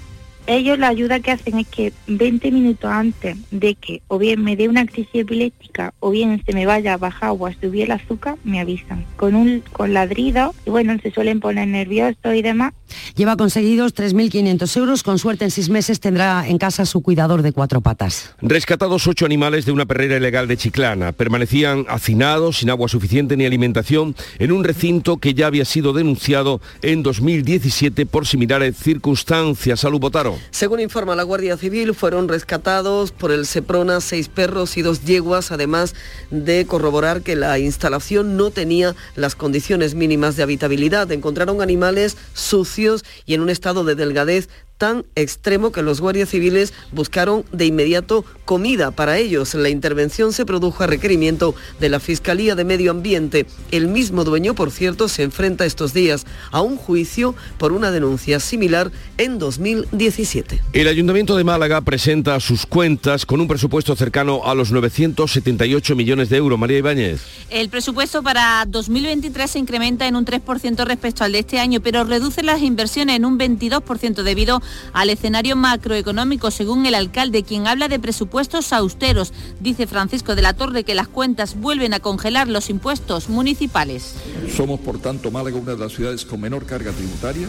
Ellos 0.50 0.78
la 0.78 0.88
ayuda 0.88 1.20
que 1.20 1.30
hacen 1.30 1.58
es 1.58 1.68
que 1.68 1.92
20 2.06 2.50
minutos 2.52 2.90
antes 2.90 3.36
de 3.50 3.74
que 3.74 4.00
o 4.08 4.16
bien 4.16 4.42
me 4.42 4.56
dé 4.56 4.66
una 4.66 4.86
crisis 4.86 5.10
epiléptica 5.12 5.92
o 6.00 6.08
bien 6.08 6.42
se 6.46 6.54
me 6.54 6.64
vaya 6.64 6.94
a 6.94 6.96
bajar 6.96 7.34
o 7.38 7.46
a 7.46 7.52
subir 7.52 7.82
el 7.82 7.90
azúcar, 7.90 8.38
me 8.44 8.58
avisan. 8.58 9.04
Con 9.16 9.34
un 9.34 9.62
con 9.72 9.92
ladrido, 9.92 10.54
y 10.64 10.70
bueno, 10.70 10.96
se 11.02 11.10
suelen 11.10 11.40
poner 11.40 11.68
nerviosos 11.68 12.34
y 12.34 12.40
demás. 12.40 12.72
Lleva 13.14 13.36
conseguidos 13.36 13.94
3.500 13.94 14.76
euros. 14.78 15.02
Con 15.02 15.18
suerte 15.18 15.44
en 15.44 15.50
seis 15.50 15.68
meses 15.68 16.00
tendrá 16.00 16.48
en 16.48 16.56
casa 16.56 16.86
su 16.86 17.02
cuidador 17.02 17.42
de 17.42 17.52
cuatro 17.52 17.82
patas. 17.82 18.34
Rescatados 18.40 19.06
ocho 19.06 19.26
animales 19.26 19.66
de 19.66 19.72
una 19.72 19.84
perrera 19.84 20.16
ilegal 20.16 20.48
de 20.48 20.56
Chiclana. 20.56 21.12
Permanecían 21.12 21.84
hacinados, 21.88 22.58
sin 22.58 22.70
agua 22.70 22.88
suficiente 22.88 23.36
ni 23.36 23.44
alimentación, 23.44 24.16
en 24.38 24.52
un 24.52 24.64
recinto 24.64 25.18
que 25.18 25.34
ya 25.34 25.46
había 25.46 25.66
sido 25.66 25.92
denunciado 25.92 26.62
en 26.80 27.02
2017 27.02 28.06
por 28.06 28.26
similares 28.26 28.76
circunstancias. 28.76 29.80
Salud 29.80 30.00
Botaro. 30.00 30.37
Según 30.50 30.80
informa 30.80 31.14
la 31.14 31.22
Guardia 31.22 31.56
Civil, 31.56 31.94
fueron 31.94 32.28
rescatados 32.28 33.12
por 33.12 33.30
el 33.30 33.46
Seprona 33.46 34.00
seis 34.00 34.28
perros 34.28 34.76
y 34.76 34.82
dos 34.82 35.04
yeguas, 35.04 35.52
además 35.52 35.94
de 36.30 36.66
corroborar 36.66 37.22
que 37.22 37.36
la 37.36 37.58
instalación 37.58 38.36
no 38.36 38.50
tenía 38.50 38.94
las 39.14 39.34
condiciones 39.34 39.94
mínimas 39.94 40.36
de 40.36 40.42
habitabilidad. 40.42 41.10
Encontraron 41.12 41.62
animales 41.62 42.16
sucios 42.34 43.04
y 43.26 43.34
en 43.34 43.40
un 43.40 43.50
estado 43.50 43.84
de 43.84 43.94
delgadez 43.94 44.48
tan 44.78 45.04
extremo 45.16 45.72
que 45.72 45.82
los 45.82 46.00
guardias 46.00 46.30
civiles 46.30 46.72
buscaron 46.92 47.44
de 47.52 47.66
inmediato 47.66 48.24
comida 48.44 48.92
para 48.92 49.18
ellos. 49.18 49.54
La 49.54 49.68
intervención 49.68 50.32
se 50.32 50.46
produjo 50.46 50.84
a 50.84 50.86
requerimiento 50.86 51.54
de 51.80 51.88
la 51.88 52.00
Fiscalía 52.00 52.54
de 52.54 52.64
Medio 52.64 52.92
Ambiente. 52.92 53.46
El 53.70 53.88
mismo 53.88 54.24
dueño, 54.24 54.54
por 54.54 54.70
cierto, 54.70 55.08
se 55.08 55.24
enfrenta 55.24 55.66
estos 55.66 55.92
días 55.92 56.26
a 56.52 56.62
un 56.62 56.76
juicio 56.76 57.34
por 57.58 57.72
una 57.72 57.90
denuncia 57.90 58.40
similar 58.40 58.90
en 59.18 59.38
2017. 59.38 60.62
El 60.72 60.88
Ayuntamiento 60.88 61.36
de 61.36 61.44
Málaga 61.44 61.80
presenta 61.80 62.38
sus 62.40 62.64
cuentas 62.64 63.26
con 63.26 63.40
un 63.40 63.48
presupuesto 63.48 63.96
cercano 63.96 64.42
a 64.44 64.54
los 64.54 64.70
978 64.70 65.96
millones 65.96 66.28
de 66.30 66.36
euros. 66.36 66.58
María 66.58 66.78
Ibáñez. 66.78 67.20
El 67.50 67.68
presupuesto 67.68 68.22
para 68.22 68.64
2023 68.66 69.50
se 69.50 69.58
incrementa 69.58 70.06
en 70.06 70.16
un 70.16 70.24
3% 70.24 70.84
respecto 70.84 71.24
al 71.24 71.32
de 71.32 71.40
este 71.40 71.58
año, 71.58 71.80
pero 71.80 72.04
reduce 72.04 72.42
las 72.42 72.62
inversiones 72.62 73.16
en 73.16 73.24
un 73.24 73.38
22% 73.38 74.22
debido 74.22 74.62
al 74.92 75.10
escenario 75.10 75.56
macroeconómico, 75.56 76.50
según 76.50 76.86
el 76.86 76.94
alcalde, 76.94 77.42
quien 77.42 77.66
habla 77.66 77.88
de 77.88 77.98
presupuestos 77.98 78.72
austeros. 78.72 79.32
Dice 79.60 79.86
Francisco 79.86 80.34
de 80.34 80.42
la 80.42 80.54
Torre 80.54 80.84
que 80.84 80.94
las 80.94 81.08
cuentas 81.08 81.56
vuelven 81.58 81.94
a 81.94 82.00
congelar 82.00 82.48
los 82.48 82.70
impuestos 82.70 83.28
municipales. 83.28 84.14
Somos, 84.56 84.80
por 84.80 84.98
tanto, 84.98 85.30
Málaga 85.30 85.56
una 85.56 85.72
de 85.72 85.78
las 85.78 85.92
ciudades 85.92 86.24
con 86.24 86.40
menor 86.40 86.66
carga 86.66 86.92
tributaria. 86.92 87.48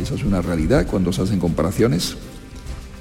Esa 0.00 0.14
es 0.14 0.22
una 0.22 0.40
realidad 0.42 0.86
cuando 0.86 1.12
se 1.12 1.22
hacen 1.22 1.40
comparaciones. 1.40 2.16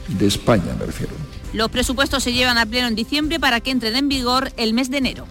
de 0.08 0.26
España, 0.26 0.74
me 0.80 0.86
refiero. 0.86 1.12
Los 1.54 1.70
presupuestos 1.70 2.24
se 2.24 2.34
llevan 2.34 2.58
a 2.58 2.66
pleno 2.66 2.88
en 2.88 2.96
diciembre 2.96 3.40
para 3.40 3.60
que 3.62 3.72
entren 3.72 3.96
en 3.96 4.10
vigor 4.10 4.52
el 4.58 4.74
mes 4.74 4.90
de 4.90 4.98
enero. 4.98 5.28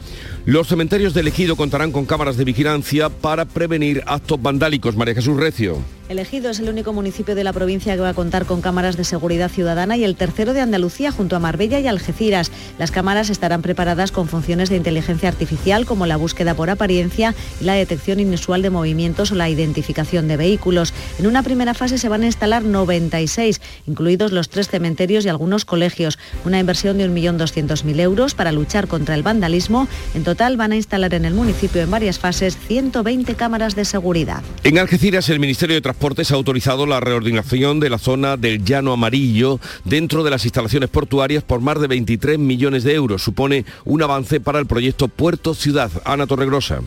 Los 0.46 0.68
cementerios 0.68 1.12
de 1.12 1.22
Ejido 1.22 1.56
contarán 1.56 1.90
con 1.90 2.06
cámaras 2.06 2.36
de 2.36 2.44
vigilancia 2.44 3.08
para 3.08 3.46
prevenir 3.46 4.04
actos 4.06 4.40
vandálicos. 4.40 4.94
María 4.94 5.16
Jesús 5.16 5.36
Recio. 5.36 5.82
El 6.08 6.20
Ejido 6.20 6.50
es 6.50 6.60
el 6.60 6.68
único 6.68 6.92
municipio 6.92 7.34
de 7.34 7.42
la 7.42 7.52
provincia 7.52 7.96
que 7.96 8.00
va 8.00 8.10
a 8.10 8.14
contar 8.14 8.46
con 8.46 8.60
cámaras 8.60 8.96
de 8.96 9.02
seguridad 9.02 9.50
ciudadana 9.50 9.96
y 9.96 10.04
el 10.04 10.14
tercero 10.14 10.52
de 10.52 10.60
Andalucía 10.60 11.10
junto 11.10 11.34
a 11.34 11.40
Marbella 11.40 11.80
y 11.80 11.88
Algeciras. 11.88 12.52
Las 12.78 12.92
cámaras 12.92 13.28
estarán 13.28 13.60
preparadas 13.60 14.12
con 14.12 14.28
funciones 14.28 14.68
de 14.70 14.76
inteligencia 14.76 15.28
artificial 15.28 15.84
como 15.84 16.06
la 16.06 16.16
búsqueda 16.16 16.54
por 16.54 16.70
apariencia 16.70 17.34
y 17.60 17.64
la 17.64 17.74
detección 17.74 18.20
inusual 18.20 18.62
de 18.62 18.70
movimientos 18.70 19.32
o 19.32 19.34
la 19.34 19.48
identificación 19.48 20.28
de 20.28 20.36
vehículos. 20.36 20.94
En 21.18 21.26
una 21.26 21.42
primera 21.42 21.74
fase 21.74 21.98
se 21.98 22.08
van 22.08 22.22
a 22.22 22.26
instalar 22.26 22.62
96, 22.62 23.60
incluidos 23.88 24.30
los 24.30 24.48
tres 24.48 24.68
cementerios 24.68 25.24
y 25.24 25.28
algunos 25.28 25.64
colegios. 25.64 26.20
Una 26.44 26.60
inversión 26.60 26.98
de 26.98 27.10
1.200.000 27.10 27.98
euros 27.98 28.36
para 28.36 28.52
luchar 28.52 28.86
contra 28.86 29.16
el 29.16 29.24
vandalismo. 29.24 29.88
En 30.14 30.22
total 30.22 30.35
van 30.36 30.72
a 30.72 30.76
instalar 30.76 31.14
en 31.14 31.24
el 31.24 31.34
municipio 31.34 31.82
en 31.82 31.90
varias 31.90 32.18
fases 32.18 32.58
120 32.68 33.34
cámaras 33.34 33.74
de 33.74 33.84
seguridad. 33.84 34.42
En 34.64 34.78
Algeciras 34.78 35.28
el 35.28 35.40
Ministerio 35.40 35.74
de 35.74 35.80
Transportes 35.80 36.30
ha 36.30 36.34
autorizado 36.34 36.86
la 36.86 37.00
reordinación 37.00 37.80
de 37.80 37.90
la 37.90 37.98
zona 37.98 38.36
del 38.36 38.64
Llano 38.64 38.92
Amarillo 38.92 39.58
dentro 39.84 40.22
de 40.24 40.30
las 40.30 40.44
instalaciones 40.44 40.90
portuarias 40.90 41.42
por 41.42 41.60
más 41.60 41.80
de 41.80 41.86
23 41.86 42.38
millones 42.38 42.84
de 42.84 42.94
euros. 42.94 43.22
Supone 43.22 43.64
un 43.84 44.02
avance 44.02 44.40
para 44.40 44.58
el 44.58 44.66
proyecto 44.66 45.08
Puerto 45.08 45.54
Ciudad. 45.54 45.90
Ana 46.04 46.26
Torregrosa. 46.26 46.80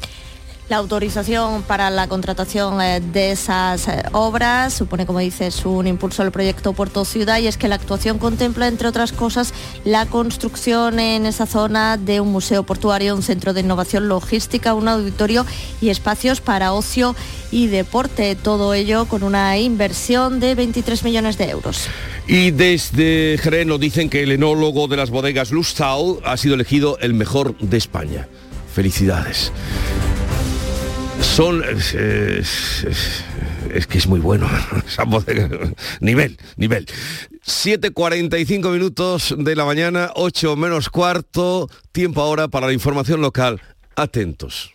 La 0.69 0.77
autorización 0.77 1.63
para 1.63 1.89
la 1.89 2.07
contratación 2.07 2.79
eh, 2.79 3.01
de 3.01 3.31
esas 3.31 3.87
eh, 3.87 4.03
obras 4.11 4.71
supone, 4.71 5.07
como 5.07 5.17
dices, 5.17 5.65
un 5.65 5.87
impulso 5.87 6.21
al 6.21 6.31
proyecto 6.31 6.73
Puerto 6.73 7.05
Ciudad 7.05 7.39
y 7.39 7.47
es 7.47 7.57
que 7.57 7.67
la 7.67 7.73
actuación 7.73 8.19
contempla, 8.19 8.67
entre 8.67 8.87
otras 8.87 9.11
cosas, 9.11 9.51
la 9.83 10.05
construcción 10.05 10.99
en 10.99 11.25
esa 11.25 11.47
zona 11.47 11.97
de 11.97 12.21
un 12.21 12.31
museo 12.31 12.61
portuario, 12.61 13.15
un 13.15 13.23
centro 13.23 13.53
de 13.53 13.61
innovación 13.61 14.07
logística, 14.07 14.75
un 14.75 14.87
auditorio 14.87 15.43
y 15.81 15.89
espacios 15.89 16.39
para 16.39 16.71
ocio 16.73 17.15
y 17.49 17.65
deporte. 17.65 18.35
Todo 18.35 18.75
ello 18.75 19.05
con 19.05 19.23
una 19.23 19.57
inversión 19.57 20.39
de 20.39 20.53
23 20.53 21.03
millones 21.03 21.39
de 21.39 21.49
euros. 21.49 21.87
Y 22.27 22.51
desde 22.51 23.39
Jerez 23.41 23.65
nos 23.65 23.79
dicen 23.79 24.07
que 24.07 24.21
el 24.21 24.33
enólogo 24.33 24.87
de 24.87 24.97
las 24.97 25.09
bodegas 25.09 25.49
Lustau 25.49 26.21
ha 26.23 26.37
sido 26.37 26.53
elegido 26.53 26.99
el 26.99 27.15
mejor 27.15 27.57
de 27.57 27.77
España. 27.77 28.27
Felicidades. 28.71 29.51
Son... 31.21 31.63
Es, 31.63 31.93
es- 31.93 33.23
que 33.87 33.97
es 33.97 34.07
muy 34.07 34.19
bueno. 34.19 34.47
Nivel, 36.01 36.37
nivel. 36.57 36.85
7.45 37.45 38.71
minutos 38.71 39.35
de 39.37 39.55
la 39.55 39.65
mañana, 39.65 40.11
8 40.15 40.55
menos 40.55 40.89
cuarto, 40.89 41.69
tiempo 41.91 42.21
ahora 42.21 42.47
para 42.47 42.67
la 42.67 42.73
información 42.73 43.21
local. 43.21 43.61
Atentos. 43.95 44.73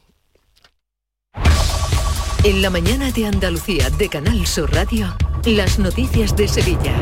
En 2.44 2.60
la 2.62 2.70
mañana 2.70 3.10
de 3.10 3.26
Andalucía 3.26 3.90
de 3.90 4.08
Canal 4.08 4.46
Sur 4.46 4.72
Radio, 4.72 5.16
las 5.46 5.78
noticias 5.78 6.34
de 6.36 6.48
Sevilla. 6.48 6.94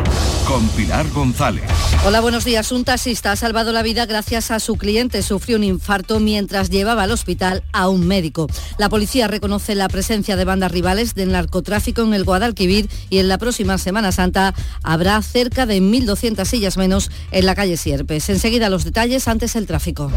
Con 0.49 0.66
Pilar 0.70 1.09
González. 1.11 1.62
Hola, 2.05 2.20
buenos 2.20 2.45
días. 2.45 2.72
Un 2.72 2.82
taxista 2.82 3.30
ha 3.30 3.36
salvado 3.36 3.70
la 3.70 3.82
vida 3.82 4.05
gracias 4.05 4.51
a 4.51 4.59
su 4.59 4.74
cliente. 4.74 5.22
Sufrió 5.22 5.57
un 5.57 5.62
infarto 5.62 6.18
mientras 6.18 6.68
llevaba 6.68 7.05
al 7.05 7.12
hospital 7.12 7.62
a 7.72 7.88
un 7.88 8.05
médico. 8.05 8.49
La 8.78 8.88
policía 8.88 9.28
reconoce 9.28 9.76
la 9.76 9.88
presencia 9.88 10.34
de 10.34 10.45
bandas 10.45 10.72
rivales 10.72 11.14
del 11.14 11.30
narcotráfico 11.30 12.03
en 12.03 12.14
el 12.14 12.24
Guadalquivir 12.24 12.88
y 13.11 13.18
en 13.18 13.28
la 13.28 13.38
próxima 13.38 13.78
Semana 13.78 14.11
Santa 14.11 14.55
habrá 14.82 15.22
cerca 15.22 15.64
de 15.64 15.80
1.200 15.80 16.45
sillas 16.45 16.76
menos 16.76 17.12
en 17.30 17.47
la 17.47 17.55
calle 17.55 17.76
Sierpes. 17.76 18.28
Enseguida 18.28 18.70
los 18.70 18.84
detalles, 18.84 19.28
antes 19.28 19.55
el 19.55 19.66
tráfico. 19.68 20.11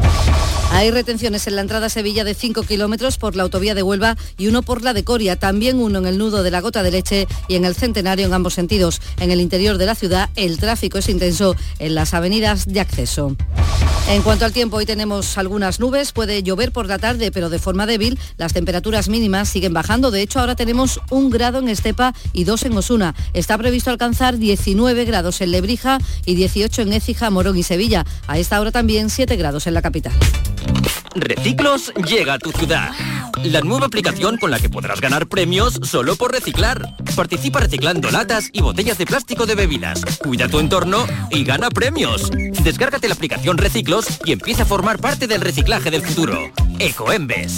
Hay 0.71 0.89
retenciones 0.89 1.45
en 1.45 1.55
la 1.55 1.61
entrada 1.61 1.86
a 1.86 1.89
Sevilla 1.89 2.23
de 2.23 2.34
5 2.34 2.63
kilómetros 2.63 3.17
por 3.17 3.36
la 3.36 3.43
autovía 3.43 3.76
de 3.76 3.84
Huelva 3.84 4.17
y 4.38 4.47
uno 4.47 4.63
por 4.63 4.82
la 4.82 4.93
de 4.93 5.03
Coria, 5.03 5.36
también 5.36 5.80
uno 5.80 5.99
en 5.99 6.07
el 6.07 6.17
nudo 6.17 6.41
de 6.41 6.51
la 6.51 6.61
Gota 6.61 6.82
de 6.82 6.91
Leche 6.91 7.28
y 7.47 7.55
en 7.55 7.65
el 7.65 7.76
Centenario 7.76 8.14
en 8.24 8.34
ambos 8.34 8.53
sentidos. 8.53 9.01
En 9.20 9.32
el 9.32 9.41
interior 9.41 9.78
de 9.78 9.86
la 9.86 9.95
ciudad 9.95 10.30
el 10.36 10.57
tráfico 10.57 10.97
es 10.97 11.09
intenso 11.09 11.55
en 11.80 11.95
las 11.95 12.13
avenidas 12.13 12.66
de 12.66 12.80
acceso. 12.80 13.36
En 14.07 14.22
cuanto 14.22 14.45
al 14.45 14.53
tiempo, 14.53 14.78
hoy 14.78 14.86
tenemos 14.86 15.36
algunas 15.39 15.80
nubes, 15.80 16.11
puede 16.11 16.43
llover 16.43 16.72
por 16.72 16.86
la 16.86 16.99
tarde, 16.99 17.32
pero 17.32 17.49
de 17.49 17.57
forma 17.57 17.88
débil. 17.88 18.20
Las 18.38 18.53
temperaturas 18.53 19.09
mínimas 19.09 19.49
siguen 19.49 19.74
bajando. 19.74 20.11
De 20.11 20.22
hecho, 20.22 20.39
ahora 20.39 20.55
tenemos 20.55 21.01
un 21.09 21.32
grado 21.32 21.57
en 21.57 21.70
Estepa 21.70 22.13
y 22.32 22.43
dos 22.43 22.63
en 22.66 22.78
Osuna. 22.78 23.16
Está 23.34 23.57
previsto 23.57 23.89
alcanzar 23.89 24.38
19 24.38 25.05
grados 25.05 25.41
en 25.41 25.51
Lebrija 25.51 25.97
y 26.24 26.36
18 26.36 26.84
en 26.84 26.93
Écija, 26.93 27.32
Morón 27.32 27.57
y 27.57 27.63
Sevilla. 27.63 28.05
A 28.28 28.38
esta 28.38 28.61
hora 28.61 28.72
también 28.72 29.09
7 29.09 29.36
grados 29.38 29.66
en 29.66 29.74
la 29.74 29.82
capital. 29.82 30.13
Reciclos 31.16 31.93
llega 32.07 32.34
a 32.34 32.39
tu 32.39 32.51
ciudad. 32.51 32.91
La 33.43 33.61
nueva 33.61 33.86
aplicación 33.86 34.38
con 34.38 34.51
la 34.51 34.59
que 34.59 34.70
podrás 34.70 35.01
ganar 35.01 35.28
premios 35.28 35.80
solo 35.84 36.16
por 36.16 36.32
reciclar. 36.32 36.95
Participa 37.16 37.61
reciclando 37.61 37.95
latas 38.02 38.50
y 38.52 38.62
botellas 38.62 38.98
de 38.98 39.06
plástico 39.06 39.46
de 39.46 39.56
bebidas. 39.56 40.04
Cuida 40.20 40.48
tu 40.48 40.60
entorno 40.60 41.06
y 41.30 41.43
gana 41.43 41.70
premios. 41.70 42.30
Descárgate 42.64 43.08
la 43.08 43.16
aplicación 43.16 43.58
Reciclos 43.58 44.08
y 44.26 44.32
empieza 44.32 44.64
a 44.64 44.66
formar 44.66 45.00
parte 45.00 45.28
del 45.28 45.41
reciclaje 45.41 45.91
del 45.91 46.02
futuro. 46.02 46.52
Ecoembes. 46.80 47.58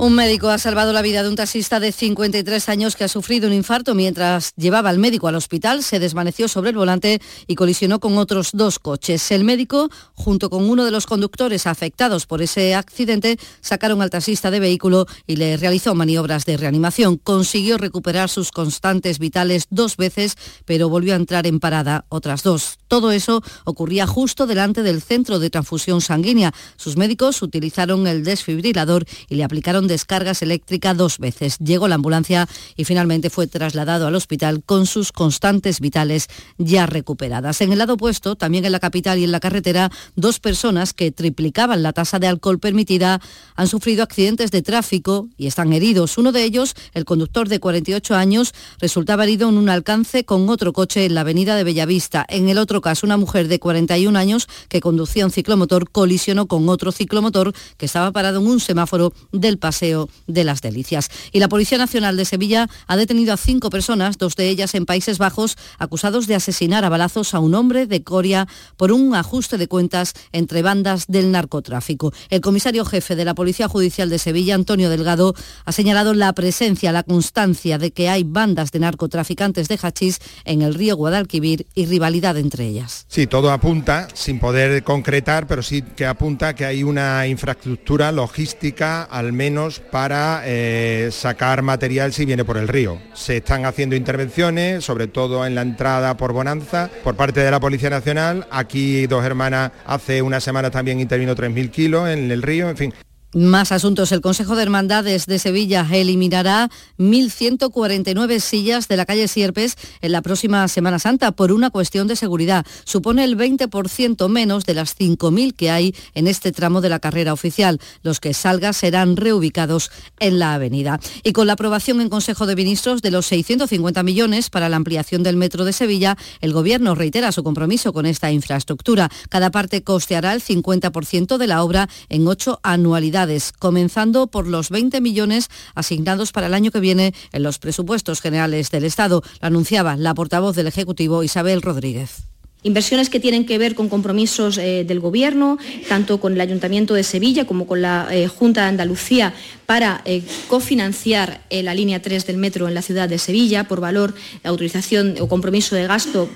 Un 0.00 0.14
médico 0.14 0.48
ha 0.48 0.56
salvado 0.56 0.94
la 0.94 1.02
vida 1.02 1.22
de 1.22 1.28
un 1.28 1.36
taxista 1.36 1.78
de 1.78 1.92
53 1.92 2.70
años 2.70 2.96
que 2.96 3.04
ha 3.04 3.08
sufrido 3.08 3.46
un 3.46 3.52
infarto 3.52 3.94
mientras 3.94 4.54
llevaba 4.56 4.88
al 4.88 4.96
médico 4.96 5.28
al 5.28 5.34
hospital, 5.34 5.82
se 5.82 5.98
desvaneció 5.98 6.48
sobre 6.48 6.70
el 6.70 6.76
volante 6.76 7.20
y 7.46 7.54
colisionó 7.54 8.00
con 8.00 8.16
otros 8.16 8.52
dos 8.54 8.78
coches. 8.78 9.30
El 9.30 9.44
médico, 9.44 9.90
junto 10.14 10.48
con 10.48 10.70
uno 10.70 10.86
de 10.86 10.90
los 10.90 11.04
conductores 11.04 11.66
afectados 11.66 12.24
por 12.24 12.40
ese 12.40 12.74
accidente, 12.74 13.36
sacaron 13.60 14.00
al 14.00 14.08
taxista 14.08 14.50
de 14.50 14.58
vehículo 14.58 15.04
y 15.26 15.36
le 15.36 15.58
realizó 15.58 15.94
maniobras 15.94 16.46
de 16.46 16.56
reanimación. 16.56 17.18
Consiguió 17.18 17.76
recuperar 17.76 18.30
sus 18.30 18.52
constantes 18.52 19.18
vitales 19.18 19.66
dos 19.68 19.98
veces, 19.98 20.36
pero 20.64 20.88
volvió 20.88 21.12
a 21.12 21.16
entrar 21.16 21.46
en 21.46 21.60
parada 21.60 22.06
otras 22.08 22.42
dos. 22.42 22.78
Todo 22.88 23.12
eso 23.12 23.42
ocurría 23.66 24.06
justo 24.06 24.46
delante 24.46 24.82
del 24.82 25.02
centro 25.02 25.38
de 25.38 25.50
transfusión 25.50 26.00
sanguínea. 26.00 26.54
Sus 26.76 26.96
médicos 26.96 27.42
utilizaron 27.42 28.06
el 28.06 28.24
desfibrilador 28.24 29.04
y 29.28 29.34
le 29.34 29.44
aplicaron 29.44 29.89
descargas 29.90 30.40
eléctricas 30.40 30.96
dos 30.96 31.18
veces. 31.18 31.58
Llegó 31.58 31.88
la 31.88 31.96
ambulancia 31.96 32.48
y 32.76 32.84
finalmente 32.84 33.28
fue 33.28 33.46
trasladado 33.46 34.06
al 34.06 34.14
hospital 34.14 34.62
con 34.64 34.86
sus 34.86 35.12
constantes 35.12 35.80
vitales 35.80 36.28
ya 36.56 36.86
recuperadas. 36.86 37.60
En 37.60 37.72
el 37.72 37.78
lado 37.78 37.94
opuesto, 37.94 38.36
también 38.36 38.64
en 38.64 38.72
la 38.72 38.80
capital 38.80 39.18
y 39.18 39.24
en 39.24 39.32
la 39.32 39.40
carretera, 39.40 39.90
dos 40.14 40.38
personas 40.38 40.94
que 40.94 41.10
triplicaban 41.10 41.82
la 41.82 41.92
tasa 41.92 42.18
de 42.18 42.28
alcohol 42.28 42.58
permitida 42.60 43.20
han 43.56 43.68
sufrido 43.68 44.02
accidentes 44.02 44.50
de 44.50 44.62
tráfico 44.62 45.28
y 45.36 45.48
están 45.48 45.72
heridos. 45.72 46.16
Uno 46.16 46.32
de 46.32 46.44
ellos, 46.44 46.74
el 46.94 47.04
conductor 47.04 47.48
de 47.48 47.58
48 47.58 48.14
años, 48.14 48.54
resultaba 48.78 49.24
herido 49.24 49.48
en 49.48 49.58
un 49.58 49.68
alcance 49.68 50.24
con 50.24 50.48
otro 50.48 50.72
coche 50.72 51.04
en 51.04 51.14
la 51.14 51.22
avenida 51.22 51.56
de 51.56 51.64
Bellavista. 51.64 52.24
En 52.28 52.48
el 52.48 52.58
otro 52.58 52.80
caso, 52.80 53.06
una 53.06 53.16
mujer 53.16 53.48
de 53.48 53.58
41 53.58 54.16
años 54.16 54.48
que 54.68 54.80
conducía 54.80 55.26
un 55.26 55.32
ciclomotor 55.32 55.90
colisionó 55.90 56.46
con 56.46 56.68
otro 56.68 56.92
ciclomotor 56.92 57.52
que 57.76 57.86
estaba 57.86 58.12
parado 58.12 58.40
en 58.40 58.46
un 58.46 58.60
semáforo 58.60 59.12
del 59.32 59.58
Paseo 59.58 59.79
de 59.80 60.44
las 60.44 60.60
Delicias. 60.60 61.10
Y 61.32 61.40
la 61.40 61.48
Policía 61.48 61.78
Nacional 61.78 62.16
de 62.16 62.24
Sevilla 62.24 62.68
ha 62.86 62.96
detenido 62.96 63.32
a 63.32 63.36
cinco 63.36 63.70
personas, 63.70 64.18
dos 64.18 64.36
de 64.36 64.48
ellas 64.48 64.74
en 64.74 64.84
Países 64.84 65.18
Bajos, 65.18 65.56
acusados 65.78 66.26
de 66.26 66.34
asesinar 66.34 66.84
a 66.84 66.88
balazos 66.88 67.32
a 67.34 67.40
un 67.40 67.54
hombre 67.54 67.86
de 67.86 68.02
Coria 68.02 68.46
por 68.76 68.92
un 68.92 69.14
ajuste 69.14 69.56
de 69.56 69.68
cuentas 69.68 70.12
entre 70.32 70.62
bandas 70.62 71.06
del 71.06 71.32
narcotráfico. 71.32 72.12
El 72.28 72.40
comisario 72.40 72.84
jefe 72.84 73.16
de 73.16 73.24
la 73.24 73.34
Policía 73.34 73.68
Judicial 73.68 74.10
de 74.10 74.18
Sevilla, 74.18 74.54
Antonio 74.54 74.90
Delgado, 74.90 75.34
ha 75.64 75.72
señalado 75.72 76.12
la 76.12 76.32
presencia, 76.32 76.92
la 76.92 77.02
constancia 77.02 77.78
de 77.78 77.90
que 77.90 78.08
hay 78.08 78.24
bandas 78.24 78.70
de 78.70 78.80
narcotraficantes 78.80 79.68
de 79.68 79.78
hachís 79.80 80.18
en 80.44 80.62
el 80.62 80.74
río 80.74 80.96
Guadalquivir 80.96 81.66
y 81.74 81.86
rivalidad 81.86 82.36
entre 82.36 82.66
ellas. 82.66 83.06
Sí, 83.08 83.26
todo 83.26 83.50
apunta, 83.50 84.08
sin 84.14 84.38
poder 84.38 84.82
concretar, 84.82 85.46
pero 85.46 85.62
sí 85.62 85.82
que 85.82 86.06
apunta 86.06 86.54
que 86.54 86.64
hay 86.64 86.82
una 86.82 87.26
infraestructura 87.26 88.10
logística, 88.12 89.02
al 89.02 89.32
menos 89.32 89.69
para 89.78 90.42
eh, 90.44 91.10
sacar 91.12 91.62
material 91.62 92.12
si 92.12 92.24
viene 92.24 92.44
por 92.44 92.56
el 92.56 92.66
río. 92.66 92.98
Se 93.14 93.36
están 93.36 93.64
haciendo 93.66 93.94
intervenciones, 93.94 94.84
sobre 94.84 95.06
todo 95.06 95.46
en 95.46 95.54
la 95.54 95.62
entrada 95.62 96.16
por 96.16 96.32
Bonanza, 96.32 96.90
por 97.04 97.14
parte 97.14 97.40
de 97.40 97.50
la 97.50 97.60
Policía 97.60 97.90
Nacional. 97.90 98.46
Aquí 98.50 99.06
dos 99.06 99.24
hermanas 99.24 99.70
hace 99.86 100.22
una 100.22 100.40
semana 100.40 100.70
también 100.70 100.98
intervino 100.98 101.36
3.000 101.36 101.70
kilos 101.70 102.08
en 102.08 102.30
el 102.30 102.42
río, 102.42 102.68
en 102.68 102.76
fin. 102.76 102.94
Más 103.32 103.70
asuntos. 103.70 104.10
El 104.10 104.22
Consejo 104.22 104.56
de 104.56 104.64
Hermandades 104.64 105.26
de 105.26 105.38
Sevilla 105.38 105.86
eliminará 105.88 106.68
1.149 106.98 108.40
sillas 108.40 108.88
de 108.88 108.96
la 108.96 109.06
calle 109.06 109.28
Sierpes 109.28 109.76
en 110.00 110.10
la 110.10 110.20
próxima 110.20 110.66
Semana 110.66 110.98
Santa 110.98 111.30
por 111.30 111.52
una 111.52 111.70
cuestión 111.70 112.08
de 112.08 112.16
seguridad. 112.16 112.66
Supone 112.82 113.22
el 113.22 113.36
20% 113.36 114.28
menos 114.28 114.64
de 114.64 114.74
las 114.74 114.98
5.000 114.98 115.54
que 115.54 115.70
hay 115.70 115.94
en 116.14 116.26
este 116.26 116.50
tramo 116.50 116.80
de 116.80 116.88
la 116.88 116.98
carrera 116.98 117.32
oficial. 117.32 117.78
Los 118.02 118.18
que 118.18 118.34
salgan 118.34 118.74
serán 118.74 119.16
reubicados 119.16 119.92
en 120.18 120.40
la 120.40 120.54
avenida. 120.54 120.98
Y 121.22 121.30
con 121.30 121.46
la 121.46 121.52
aprobación 121.52 122.00
en 122.00 122.08
Consejo 122.08 122.46
de 122.46 122.56
Ministros 122.56 123.00
de 123.00 123.12
los 123.12 123.26
650 123.26 124.02
millones 124.02 124.50
para 124.50 124.68
la 124.68 124.76
ampliación 124.76 125.22
del 125.22 125.36
metro 125.36 125.64
de 125.64 125.72
Sevilla, 125.72 126.18
el 126.40 126.52
Gobierno 126.52 126.96
reitera 126.96 127.30
su 127.30 127.44
compromiso 127.44 127.92
con 127.92 128.06
esta 128.06 128.32
infraestructura. 128.32 129.08
Cada 129.28 129.52
parte 129.52 129.84
costeará 129.84 130.32
el 130.32 130.42
50% 130.42 131.38
de 131.38 131.46
la 131.46 131.62
obra 131.62 131.88
en 132.08 132.26
ocho 132.26 132.58
anualidades 132.64 133.19
comenzando 133.58 134.26
por 134.26 134.46
los 134.46 134.70
20 134.70 135.00
millones 135.00 135.48
asignados 135.74 136.32
para 136.32 136.46
el 136.46 136.54
año 136.54 136.70
que 136.70 136.80
viene 136.80 137.14
en 137.32 137.42
los 137.42 137.58
presupuestos 137.58 138.20
generales 138.20 138.70
del 138.70 138.84
Estado, 138.84 139.22
lo 139.40 139.46
anunciaba 139.46 139.96
la 139.96 140.14
portavoz 140.14 140.56
del 140.56 140.66
Ejecutivo 140.66 141.22
Isabel 141.22 141.62
Rodríguez. 141.62 142.30
Inversiones 142.62 143.08
que 143.08 143.20
tienen 143.20 143.46
que 143.46 143.56
ver 143.56 143.74
con 143.74 143.88
compromisos 143.88 144.58
eh, 144.58 144.84
del 144.84 145.00
Gobierno, 145.00 145.56
tanto 145.88 146.20
con 146.20 146.34
el 146.34 146.40
Ayuntamiento 146.42 146.92
de 146.92 147.04
Sevilla 147.04 147.46
como 147.46 147.66
con 147.66 147.80
la 147.80 148.08
eh, 148.10 148.28
Junta 148.28 148.62
de 148.62 148.68
Andalucía, 148.68 149.32
para 149.64 150.02
eh, 150.04 150.22
cofinanciar 150.48 151.40
la 151.50 151.74
línea 151.74 152.02
3 152.02 152.26
del 152.26 152.36
metro 152.36 152.68
en 152.68 152.74
la 152.74 152.82
ciudad 152.82 153.08
de 153.08 153.16
Sevilla 153.16 153.64
por 153.64 153.80
valor, 153.80 154.14
autorización 154.44 155.14
o 155.20 155.28
compromiso 155.28 155.74
de 155.74 155.86
gasto 155.86 156.28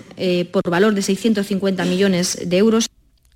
por 0.53 0.62
valor 0.70 0.95
de 0.95 1.03
650 1.03 1.85
millones 1.85 2.39
de 2.47 2.57
euros. 2.57 2.87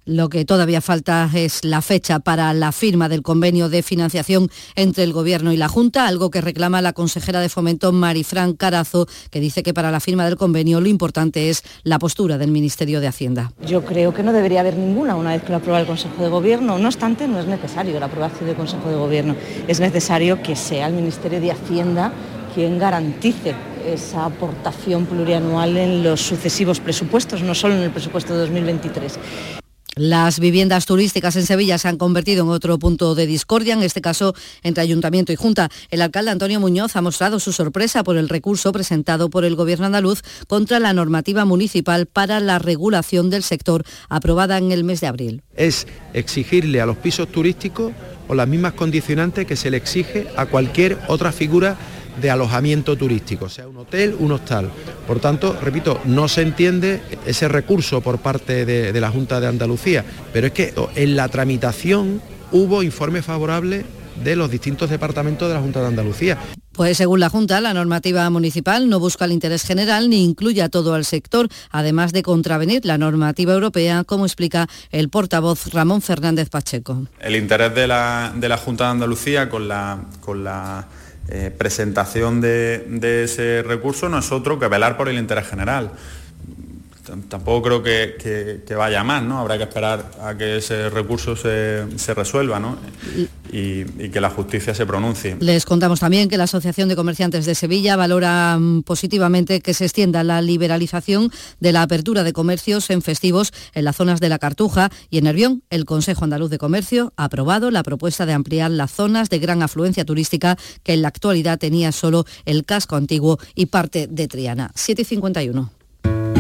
Lo 0.09 0.31
que 0.31 0.47
todavía 0.47 0.81
falta 0.81 1.29
es 1.35 1.67
la 1.67 1.83
fecha 1.83 2.19
para 2.19 2.55
la 2.55 2.73
firma 2.73 3.11
del 3.11 3.21
convenio 3.21 3.69
de 3.69 3.83
financiación 3.83 4.49
entre 4.75 5.05
el 5.05 5.13
Gobierno 5.13 5.53
y 5.53 5.59
la 5.59 5.69
Junta, 5.69 6.07
algo 6.07 6.31
que 6.31 6.41
reclama 6.41 6.81
la 6.81 6.95
consejera 6.95 7.43
de 7.43 7.51
Fomento 7.51 7.93
Marifran 7.93 8.55
Carazo, 8.55 9.07
que 9.31 9.39
dice 9.39 9.63
que 9.63 9.75
para 9.75 9.91
la 9.91 10.01
firma 10.01 10.25
del 10.25 10.37
convenio 10.37 10.81
lo 10.81 10.89
importante 10.89 11.51
es 11.51 11.63
la 11.83 11.99
postura 11.99 12.39
del 12.39 12.51
Ministerio 12.51 13.03
de 13.03 13.07
Hacienda. 13.07 13.53
Yo 13.67 13.85
creo 13.85 14.15
que 14.15 14.23
no 14.23 14.33
debería 14.33 14.61
haber 14.61 14.79
ninguna 14.79 15.15
una 15.15 15.33
vez 15.33 15.43
que 15.43 15.51
lo 15.51 15.59
aprueba 15.59 15.79
el 15.79 15.87
Consejo 15.87 16.23
de 16.23 16.31
Gobierno. 16.31 16.79
No 16.79 16.89
obstante, 16.89 17.29
no 17.29 17.39
es 17.39 17.45
necesario 17.45 18.01
la 18.01 18.07
aprobación 18.07 18.47
del 18.47 18.57
Consejo 18.57 18.89
de 18.89 18.97
Gobierno. 18.97 19.37
Es 19.67 19.79
necesario 19.79 20.43
que 20.43 20.57
sea 20.57 20.87
el 20.87 20.95
Ministerio 20.95 21.39
de 21.39 21.53
Hacienda 21.53 22.15
quien 22.55 22.79
garantice 22.79 23.55
esa 23.87 24.25
aportación 24.25 25.05
plurianual 25.05 25.77
en 25.77 26.03
los 26.03 26.23
sucesivos 26.23 26.81
presupuestos, 26.81 27.43
no 27.43 27.55
solo 27.55 27.75
en 27.75 27.83
el 27.83 27.91
presupuesto 27.91 28.33
de 28.33 28.41
2023. 28.41 29.19
Las 29.99 30.39
viviendas 30.39 30.87
turísticas 30.87 31.35
en 31.35 31.45
Sevilla 31.45 31.77
se 31.77 31.89
han 31.89 31.97
convertido 31.97 32.45
en 32.45 32.51
otro 32.51 32.79
punto 32.79 33.17
de 33.17 33.27
discordia, 33.27 33.75
en 33.75 33.83
este 33.83 34.01
caso 34.01 34.33
entre 34.63 34.85
Ayuntamiento 34.85 35.33
y 35.33 35.37
Junta. 35.37 35.71
El 35.91 36.03
alcalde 36.03 36.31
Antonio 36.31 36.61
Muñoz 36.61 36.95
ha 36.95 37.03
mostrado 37.03 37.41
su 37.41 37.53
sorpresa 37.53 38.05
por 38.05 38.17
el 38.17 38.29
recurso 38.29 38.71
presentado 38.71 39.29
por 39.29 39.45
el 39.45 39.57
Gobierno 39.57 39.87
andaluz 39.87 40.23
contra 40.47 40.79
la 40.79 40.93
normativa 40.93 41.45
municipal 41.45 42.07
para 42.07 42.39
la 42.39 42.61
regulación 42.61 43.29
del 43.29 43.43
sector 43.43 43.83
aprobada 44.09 44.57
en 44.59 44.71
el 44.71 44.85
mes 44.85 45.01
de 45.01 45.09
abril. 45.09 45.43
Es 45.57 45.89
exigirle 46.15 46.81
a 46.81 46.87
los 46.87 46.99
pisos 46.99 47.27
turísticos 47.33 47.93
o 48.29 48.35
las 48.37 48.47
mismas 48.47 48.75
condicionantes 48.75 49.47
que 49.47 49.57
se 49.57 49.69
le 49.69 49.79
exige 49.79 50.29
a 50.37 50.47
cualquier 50.47 50.99
otra 51.09 51.33
figura 51.33 51.77
de 52.21 52.31
alojamiento 52.31 52.97
turístico, 52.97 53.49
sea 53.49 53.69
un 53.69 53.79
hotel, 53.79 54.17
un 54.19 54.33
hostal. 54.33 54.71
Por 55.07 55.21
tanto, 55.21 55.57
repito, 55.61 56.01
no 56.05 56.29
se 56.29 56.43
entiende 56.43 57.01
ese 57.27 57.49
recurso 57.49 58.01
por 58.01 58.19
parte 58.19 58.65
de, 58.65 58.99
la 58.99 59.11
Junta 59.11 59.41
de 59.41 59.47
Andalucía, 59.47 60.05
pero 60.33 60.49
es 60.49 60.53
que 60.53 60.75
en 60.97 61.17
la 61.17 61.29
tramitación 61.29 62.21
hubo 62.51 62.83
informe 62.83 63.23
favorable 63.23 63.85
de 64.23 64.37
los 64.37 64.51
distintos 64.51 64.91
departamentos 64.91 65.49
de 65.49 65.55
la 65.55 65.61
Junta 65.61 65.81
de 65.81 65.87
Andalucía. 65.87 66.39
Pues 66.73 66.97
según 66.97 67.21
la 67.21 67.29
Junta, 67.29 67.61
la 67.61 67.75
normativa 67.75 68.29
municipal 68.31 68.89
no 68.89 69.01
busca 69.01 69.25
el 69.25 69.33
interés 69.33 69.65
general 69.65 70.09
ni 70.09 70.25
incluye 70.25 70.63
a 70.63 70.69
todo 70.69 70.97
el 70.97 71.05
sector, 71.05 71.49
además 71.71 72.13
de 72.13 72.23
contravenir 72.23 72.85
la 72.85 72.99
normativa 72.99 73.53
europea, 73.53 74.05
como 74.05 74.27
explica 74.27 74.69
el 74.91 75.09
portavoz 75.09 75.73
Ramón 75.73 76.03
Fernández 76.03 76.51
Pacheco. 76.51 77.07
El 77.21 77.35
interés 77.35 77.75
de 77.75 77.89
la, 77.89 78.33
de 78.35 78.49
la 78.49 78.57
Junta 78.59 78.85
de 78.85 78.91
Andalucía 78.91 79.49
con 79.49 79.67
la, 79.67 79.99
con 80.21 80.45
la 80.45 80.87
eh, 81.29 81.53
presentación 81.57 82.41
de, 82.41 83.23
ese 83.25 83.63
recurso 83.63 84.09
no 84.09 84.19
es 84.19 84.33
otro 84.33 84.59
que 84.59 84.69
velar 84.69 84.97
por 84.97 85.09
el 85.09 85.19
interés 85.19 85.47
general. 85.47 85.93
Tampoco 87.29 87.63
creo 87.63 87.83
que, 87.83 88.75
vaya 88.77 89.05
más, 89.05 89.23
¿no? 89.23 89.39
Habrá 89.39 89.57
que 89.57 89.65
esperar 89.65 90.11
a 90.21 90.37
que 90.37 90.59
ese 90.59 90.91
recurso 90.91 91.37
se, 91.37 91.87
resuelva, 92.15 92.61
Y, 93.53 93.85
que 93.85 94.21
la 94.21 94.31
justicia 94.31 94.75
se 94.75 94.87
pronuncie. 94.87 95.37
Les 95.41 95.65
contamos 95.65 96.01
también 96.01 96.29
que 96.29 96.37
la 96.37 96.45
Asociación 96.45 96.89
de 96.89 96.97
Comerciantes 96.97 97.47
de 97.47 97.55
Sevilla 97.55 97.97
valora 97.97 98.59
mm, 98.59 98.83
positivamente 98.83 99.61
que 99.61 99.75
se 99.75 99.85
extienda 99.85 100.25
la 100.25 100.43
liberalización 100.43 101.31
de 101.61 101.73
la 101.73 101.83
apertura 101.83 102.25
de 102.25 102.33
comercios 102.33 102.91
en 102.91 103.03
festivos 103.03 103.53
en 103.75 103.85
las 103.85 103.97
zonas 103.97 104.21
de 104.21 104.29
la 104.29 104.39
Cartuja 104.39 104.91
y 105.11 105.19
en 105.19 105.25
Nervión. 105.25 105.63
El 105.71 105.85
Consejo 105.85 106.25
Andaluz 106.25 106.51
de 106.51 106.59
Comercio 106.59 107.13
ha 107.17 107.25
aprobado 107.25 107.71
la 107.71 107.83
propuesta 107.83 108.27
de 108.27 108.33
ampliar 108.33 108.71
las 108.71 108.91
zonas 108.91 109.31
de 109.31 109.39
gran 109.39 109.63
afluencia 109.63 110.05
turística 110.05 110.57
que 110.83 110.95
en 110.95 111.03
la 111.03 111.09
actualidad 111.09 111.59
tenía 111.59 111.93
solo 111.93 112.25
el 112.45 112.65
casco 112.65 112.97
antiguo 112.97 113.39
y 113.55 113.67
parte 113.67 114.07
de 114.07 114.29
Triana. 114.29 114.71
751. 114.75 115.78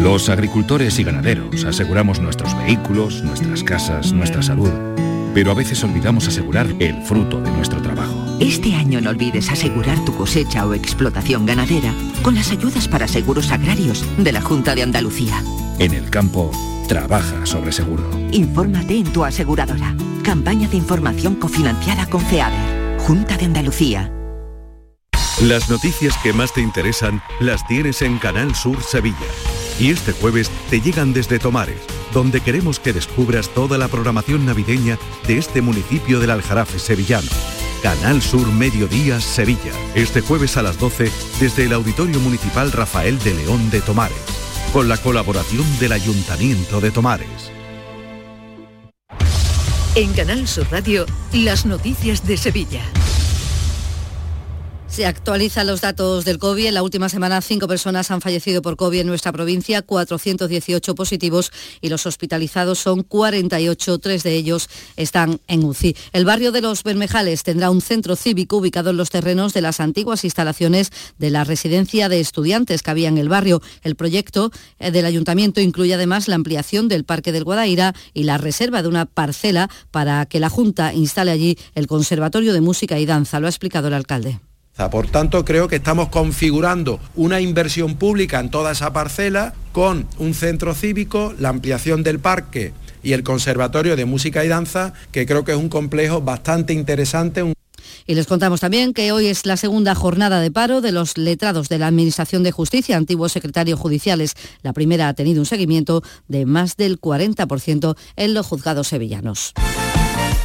Los 0.02 0.28
agricultores 0.28 0.96
y 1.00 1.04
ganaderos 1.04 1.64
aseguramos 1.64 2.20
nuestros 2.20 2.56
vehículos, 2.56 3.24
nuestras 3.24 3.64
casas, 3.64 4.12
nuestra 4.12 4.42
salud, 4.42 4.70
pero 5.34 5.50
a 5.50 5.54
veces 5.54 5.82
olvidamos 5.82 6.28
asegurar 6.28 6.68
el 6.78 7.02
fruto 7.02 7.40
de 7.40 7.50
nuestro 7.50 7.82
trabajo. 7.82 8.36
Este 8.38 8.76
año 8.76 9.00
no 9.00 9.10
olvides 9.10 9.50
asegurar 9.50 10.04
tu 10.04 10.14
cosecha 10.14 10.66
o 10.66 10.74
explotación 10.74 11.46
ganadera 11.46 11.92
con 12.22 12.36
las 12.36 12.52
ayudas 12.52 12.86
para 12.86 13.08
seguros 13.08 13.50
agrarios 13.50 14.04
de 14.18 14.30
la 14.30 14.40
Junta 14.40 14.76
de 14.76 14.84
Andalucía. 14.84 15.42
En 15.80 15.92
el 15.92 16.08
campo, 16.10 16.52
trabaja 16.86 17.44
sobre 17.44 17.72
seguro. 17.72 18.08
Infórmate 18.30 18.98
en 18.98 19.12
tu 19.12 19.24
aseguradora. 19.24 19.96
Campaña 20.22 20.68
de 20.68 20.76
información 20.76 21.34
cofinanciada 21.34 22.06
con 22.06 22.20
FEADER. 22.20 22.98
Junta 23.00 23.36
de 23.36 23.46
Andalucía. 23.46 24.12
Las 25.42 25.68
noticias 25.68 26.16
que 26.22 26.32
más 26.32 26.52
te 26.52 26.60
interesan 26.60 27.20
las 27.40 27.66
tienes 27.66 28.02
en 28.02 28.18
Canal 28.18 28.54
Sur 28.54 28.80
Sevilla. 28.80 29.16
Y 29.78 29.90
este 29.90 30.12
jueves 30.12 30.50
te 30.70 30.80
llegan 30.80 31.12
desde 31.12 31.38
Tomares, 31.38 31.80
donde 32.12 32.40
queremos 32.40 32.80
que 32.80 32.92
descubras 32.92 33.48
toda 33.50 33.78
la 33.78 33.88
programación 33.88 34.44
navideña 34.44 34.98
de 35.26 35.38
este 35.38 35.62
municipio 35.62 36.18
del 36.20 36.30
Aljarafe 36.30 36.78
sevillano. 36.78 37.28
Canal 37.82 38.20
Sur 38.20 38.50
Mediodía 38.52 39.20
Sevilla. 39.20 39.72
Este 39.94 40.20
jueves 40.20 40.56
a 40.56 40.62
las 40.62 40.78
12 40.78 41.10
desde 41.40 41.64
el 41.64 41.72
Auditorio 41.72 42.18
Municipal 42.18 42.72
Rafael 42.72 43.18
de 43.20 43.34
León 43.34 43.70
de 43.70 43.80
Tomares, 43.80 44.18
con 44.72 44.88
la 44.88 44.96
colaboración 44.96 45.64
del 45.78 45.92
Ayuntamiento 45.92 46.80
de 46.80 46.90
Tomares. 46.90 47.52
En 49.94 50.12
Canal 50.12 50.46
Sur 50.46 50.66
Radio, 50.70 51.06
las 51.32 51.66
noticias 51.66 52.26
de 52.26 52.36
Sevilla. 52.36 52.82
Se 54.88 55.06
actualizan 55.06 55.66
los 55.66 55.80
datos 55.80 56.24
del 56.24 56.38
COVID. 56.38 56.66
En 56.66 56.74
la 56.74 56.82
última 56.82 57.08
semana, 57.08 57.40
cinco 57.40 57.68
personas 57.68 58.10
han 58.10 58.20
fallecido 58.20 58.62
por 58.62 58.76
COVID 58.76 59.00
en 59.00 59.06
nuestra 59.06 59.32
provincia, 59.32 59.82
418 59.82 60.94
positivos 60.96 61.52
y 61.80 61.88
los 61.88 62.04
hospitalizados 62.06 62.80
son 62.80 63.02
48. 63.02 63.98
Tres 63.98 64.22
de 64.24 64.34
ellos 64.34 64.68
están 64.96 65.40
en 65.46 65.62
UCI. 65.62 65.94
El 66.12 66.24
barrio 66.24 66.50
de 66.50 66.62
los 66.62 66.82
Bermejales 66.82 67.44
tendrá 67.44 67.70
un 67.70 67.80
centro 67.80 68.16
cívico 68.16 68.56
ubicado 68.56 68.90
en 68.90 68.96
los 68.96 69.10
terrenos 69.10 69.52
de 69.52 69.60
las 69.60 69.78
antiguas 69.78 70.24
instalaciones 70.24 70.90
de 71.18 71.30
la 71.30 71.44
residencia 71.44 72.08
de 72.08 72.18
estudiantes 72.18 72.82
que 72.82 72.90
había 72.90 73.08
en 73.08 73.18
el 73.18 73.28
barrio. 73.28 73.62
El 73.82 73.94
proyecto 73.94 74.50
eh, 74.80 74.90
del 74.90 75.06
ayuntamiento 75.06 75.60
incluye 75.60 75.94
además 75.94 76.26
la 76.26 76.34
ampliación 76.34 76.88
del 76.88 77.04
Parque 77.04 77.30
del 77.30 77.44
Guadaira 77.44 77.94
y 78.14 78.24
la 78.24 78.38
reserva 78.38 78.82
de 78.82 78.88
una 78.88 79.06
parcela 79.06 79.70
para 79.92 80.26
que 80.26 80.40
la 80.40 80.48
Junta 80.48 80.92
instale 80.92 81.30
allí 81.30 81.56
el 81.74 81.86
Conservatorio 81.86 82.52
de 82.52 82.62
Música 82.62 82.98
y 82.98 83.06
Danza. 83.06 83.38
Lo 83.38 83.46
ha 83.46 83.50
explicado 83.50 83.86
el 83.88 83.94
alcalde. 83.94 84.40
Por 84.90 85.08
tanto, 85.08 85.44
creo 85.44 85.66
que 85.66 85.76
estamos 85.76 86.08
configurando 86.08 87.00
una 87.16 87.40
inversión 87.40 87.96
pública 87.96 88.38
en 88.38 88.48
toda 88.48 88.72
esa 88.72 88.92
parcela 88.92 89.52
con 89.72 90.06
un 90.18 90.34
centro 90.34 90.72
cívico, 90.72 91.34
la 91.38 91.48
ampliación 91.48 92.04
del 92.04 92.20
parque 92.20 92.72
y 93.02 93.12
el 93.12 93.24
Conservatorio 93.24 93.96
de 93.96 94.04
Música 94.04 94.44
y 94.44 94.48
Danza, 94.48 94.94
que 95.10 95.26
creo 95.26 95.44
que 95.44 95.52
es 95.52 95.58
un 95.58 95.68
complejo 95.68 96.22
bastante 96.22 96.72
interesante. 96.72 97.44
Y 98.06 98.14
les 98.14 98.26
contamos 98.26 98.60
también 98.60 98.94
que 98.94 99.12
hoy 99.12 99.26
es 99.26 99.44
la 99.44 99.56
segunda 99.56 99.94
jornada 99.94 100.40
de 100.40 100.50
paro 100.50 100.80
de 100.80 100.92
los 100.92 101.18
letrados 101.18 101.68
de 101.68 101.78
la 101.78 101.88
Administración 101.88 102.42
de 102.42 102.52
Justicia, 102.52 102.96
antiguos 102.96 103.32
secretarios 103.32 103.78
judiciales. 103.78 104.34
La 104.62 104.72
primera 104.72 105.08
ha 105.08 105.14
tenido 105.14 105.40
un 105.40 105.46
seguimiento 105.46 106.02
de 106.28 106.46
más 106.46 106.76
del 106.76 107.00
40% 107.00 107.96
en 108.16 108.34
los 108.34 108.46
juzgados 108.46 108.88
sevillanos. 108.88 109.52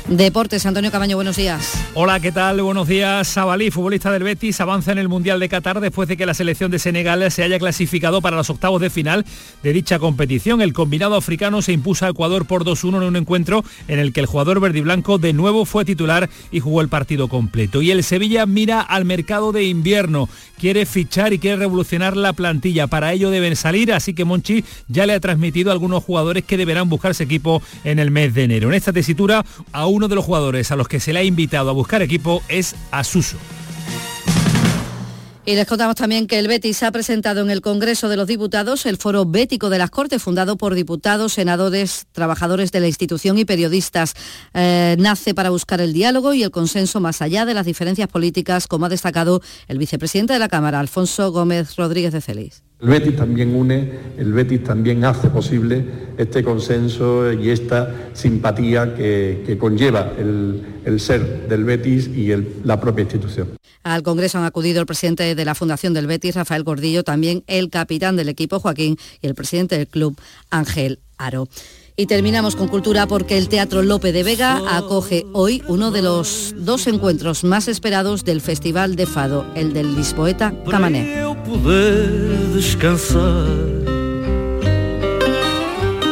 Deportes, 0.08 0.66
Antonio 0.66 0.92
Camaño, 0.92 1.16
buenos 1.16 1.38
días. 1.38 1.74
Hola, 1.94 2.20
¿qué 2.20 2.34
tal? 2.34 2.62
Buenos 2.62 2.90
días. 2.90 3.26
Sabalí, 3.26 3.72
futbolista 3.72 4.12
del 4.12 4.24
Betis, 4.24 4.60
avanza 4.60 4.92
en 4.92 4.98
el 4.98 5.08
Mundial 5.08 5.40
de 5.40 5.48
Qatar 5.48 5.80
después 5.80 6.10
de 6.10 6.18
que 6.18 6.26
la 6.26 6.34
selección 6.34 6.70
de 6.72 6.78
Senegal 6.78 7.32
se 7.32 7.42
haya 7.42 7.58
clasificado 7.58 8.22
para 8.22 8.36
los 8.36 8.50
octavos 8.50 8.82
de 8.82 8.90
final 8.90 9.26
de 9.64 9.72
dicha 9.72 10.00
competición. 10.00 10.62
El 10.62 10.74
combinado 10.74 11.16
africano 11.16 11.62
se 11.62 11.72
impuso 11.72 12.06
a 12.06 12.10
Ecuador 12.10 12.46
por 12.46 12.66
2-1 12.66 12.98
en 12.98 13.04
un 13.04 13.16
encuentro 13.16 13.64
en 13.88 13.98
el 13.98 14.12
que 14.12 14.20
el 14.20 14.26
jugador 14.26 14.60
verde 14.60 14.80
y 14.80 14.82
blanco 14.82 15.20
de 15.20 15.32
nuevo 15.32 15.64
fue 15.64 15.86
titular 15.86 16.30
y 16.52 16.60
jugó 16.60 16.82
el 16.82 16.90
partido 16.90 17.30
completo. 17.30 17.82
Y 17.82 17.92
el 17.92 18.04
Sevilla 18.04 18.46
mira 18.46 18.82
al 18.82 19.06
mercado 19.06 19.54
de 19.54 19.64
invierno, 19.64 20.28
quiere 20.60 20.86
fichar 20.86 21.32
y 21.32 21.40
quiere 21.40 21.56
revolucionar 21.56 22.18
la 22.18 22.34
plantilla. 22.34 22.88
Para 22.88 23.14
ello 23.14 23.30
deben 23.30 23.56
salir, 23.56 23.94
así 23.94 24.14
que 24.14 24.26
Monchi 24.26 24.66
ya 24.90 25.06
le 25.06 25.14
ha 25.14 25.20
transmitido 25.22 25.72
algunos 25.72 26.04
jugadores 26.04 26.44
que 26.44 26.58
deberán 26.58 26.90
buscarse 26.90 27.24
equipo 27.24 27.62
en 27.86 28.00
el 28.00 28.12
mes 28.12 28.34
de 28.34 28.44
enero. 28.44 28.68
En 28.68 28.74
esta 28.74 28.92
tesitura, 28.92 29.46
aún 29.72 29.93
uno 29.94 30.08
de 30.08 30.16
los 30.16 30.26
jugadores 30.26 30.72
a 30.72 30.76
los 30.76 30.88
que 30.88 31.00
se 31.00 31.14
le 31.14 31.20
ha 31.20 31.24
invitado 31.24 31.70
a 31.70 31.74
buscar 31.74 32.02
equipo 32.02 32.42
es 32.48 32.76
Asuso. 32.90 33.38
Y 35.46 35.56
les 35.56 35.68
contamos 35.68 35.96
también 35.96 36.26
que 36.26 36.40
el 36.40 36.48
Betis 36.48 36.84
ha 36.84 36.92
presentado 36.92 37.42
en 37.42 37.52
el 37.52 37.60
Congreso 37.60 38.08
de 38.08 38.16
los 38.16 38.28
Diputados 38.28 38.86
el 38.86 38.98
Foro 38.98 39.26
Bético 39.26 39.70
de 39.70 39.78
las 39.78 39.92
Cortes, 39.92 40.24
fundado 40.24 40.56
por 40.56 40.74
diputados, 40.74 41.34
senadores, 41.34 42.08
trabajadores 42.14 42.72
de 42.72 42.80
la 42.80 42.88
institución 42.88 43.38
y 43.38 43.46
periodistas. 43.46 44.14
Eh, 44.54 44.96
nace 44.98 45.36
para 45.36 45.50
buscar 45.50 45.82
el 45.82 45.92
diálogo 45.92 46.34
y 46.34 46.44
el 46.44 46.52
consenso 46.52 47.02
más 47.02 47.22
allá 47.22 47.46
de 47.46 47.54
las 47.54 47.66
diferencias 47.66 48.08
políticas, 48.08 48.68
como 48.68 48.86
ha 48.86 48.90
destacado 48.90 49.42
el 49.68 49.78
vicepresidente 49.78 50.32
de 50.34 50.40
la 50.40 50.48
Cámara, 50.48 50.80
Alfonso 50.80 51.32
Gómez 51.32 51.76
Rodríguez 51.76 52.14
de 52.14 52.22
Celis. 52.22 52.64
El 52.84 52.90
Betis 52.90 53.16
también 53.16 53.56
une, 53.56 53.94
el 54.18 54.34
Betis 54.34 54.62
también 54.66 55.06
hace 55.06 55.30
posible 55.30 55.86
este 56.18 56.44
consenso 56.44 57.32
y 57.32 57.50
esta 57.50 58.10
simpatía 58.12 58.94
que, 58.94 59.58
conlleva 59.58 60.12
el, 60.18 61.00
ser 61.00 61.48
del 61.48 61.64
Betis 61.64 62.08
y 62.10 62.34
la 62.66 62.82
propia 62.82 63.04
institución. 63.04 63.56
Al 63.84 64.04
Congreso 64.04 64.38
han 64.38 64.44
acudido 64.44 64.82
el 64.82 64.86
presidente 64.86 65.34
de 65.34 65.46
la 65.46 65.56
Fundación 65.56 65.94
del 65.94 66.08
Betis, 66.08 66.36
Rafael 66.36 66.64
Gordillo, 66.64 67.06
también 67.06 67.46
el 67.48 67.70
capitán 67.70 68.18
del 68.18 68.28
equipo, 68.28 68.60
Joaquín, 68.60 68.98
y 69.22 69.28
el 69.28 69.34
presidente 69.34 69.78
del 69.78 69.88
club, 69.88 70.18
Ángel 70.50 71.00
Aro. 71.18 71.48
Y 71.96 72.08
terminamos 72.08 72.56
con 72.56 72.68
cultura 72.70 73.06
porque 73.06 73.38
el 73.38 73.50
Teatro 73.50 73.84
Lope 73.84 74.12
de 74.12 74.24
Vega 74.24 74.60
acoge 74.68 75.28
hoy 75.32 75.62
uno 75.68 75.92
de 75.92 76.02
los 76.02 76.56
dos 76.58 76.88
encuentros 76.88 77.44
más 77.44 77.68
esperados 77.68 78.24
del 78.24 78.42
Festival 78.42 78.96
de 78.96 79.06
Fado, 79.06 79.46
el 79.54 79.74
del 79.74 79.96
Lisboeta 79.96 80.56
Camané. 80.68 81.24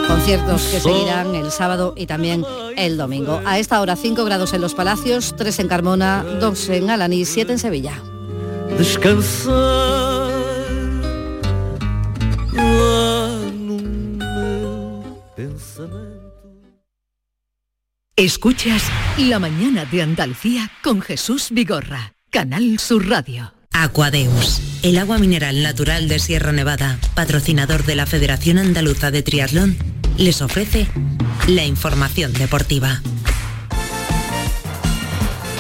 Conciertos 0.08 0.62
que 0.66 0.80
seguirán 0.80 1.34
el 1.34 1.50
sábado 1.50 1.96
y 1.98 2.06
también 2.06 2.46
el 2.78 2.96
domingo. 2.98 3.42
A 3.44 3.58
esta 3.58 3.82
hora 3.82 3.96
5 3.96 4.24
grados 4.24 4.54
en 4.54 4.62
los 4.62 4.76
Palacios, 4.76 5.34
3 5.36 5.62
en 5.62 5.68
Carmona, 5.68 6.24
2 6.40 6.70
en 6.70 6.92
Alanís, 6.92 7.30
7 7.30 7.54
en 7.54 7.60
Sevilla. 7.60 8.04
Escuchas 18.22 18.84
La 19.18 19.40
mañana 19.40 19.86
de 19.86 20.04
Andalucía 20.04 20.70
con 20.84 21.02
Jesús 21.02 21.48
Vigorra, 21.50 22.14
Canal 22.30 22.78
Sur 22.78 23.10
Radio. 23.10 23.56
Aquadeus, 23.72 24.62
el 24.84 25.00
agua 25.00 25.18
mineral 25.18 25.64
natural 25.64 26.08
de 26.08 26.20
Sierra 26.20 26.52
Nevada, 26.52 27.00
patrocinador 27.16 27.84
de 27.84 27.96
la 27.96 28.06
Federación 28.06 28.60
Andaluza 28.60 29.10
de 29.10 29.24
Triatlón, 29.24 29.76
les 30.20 30.44
ofrece 30.44 30.86
la 31.48 31.66
información 31.66 32.32
deportiva. 32.34 33.02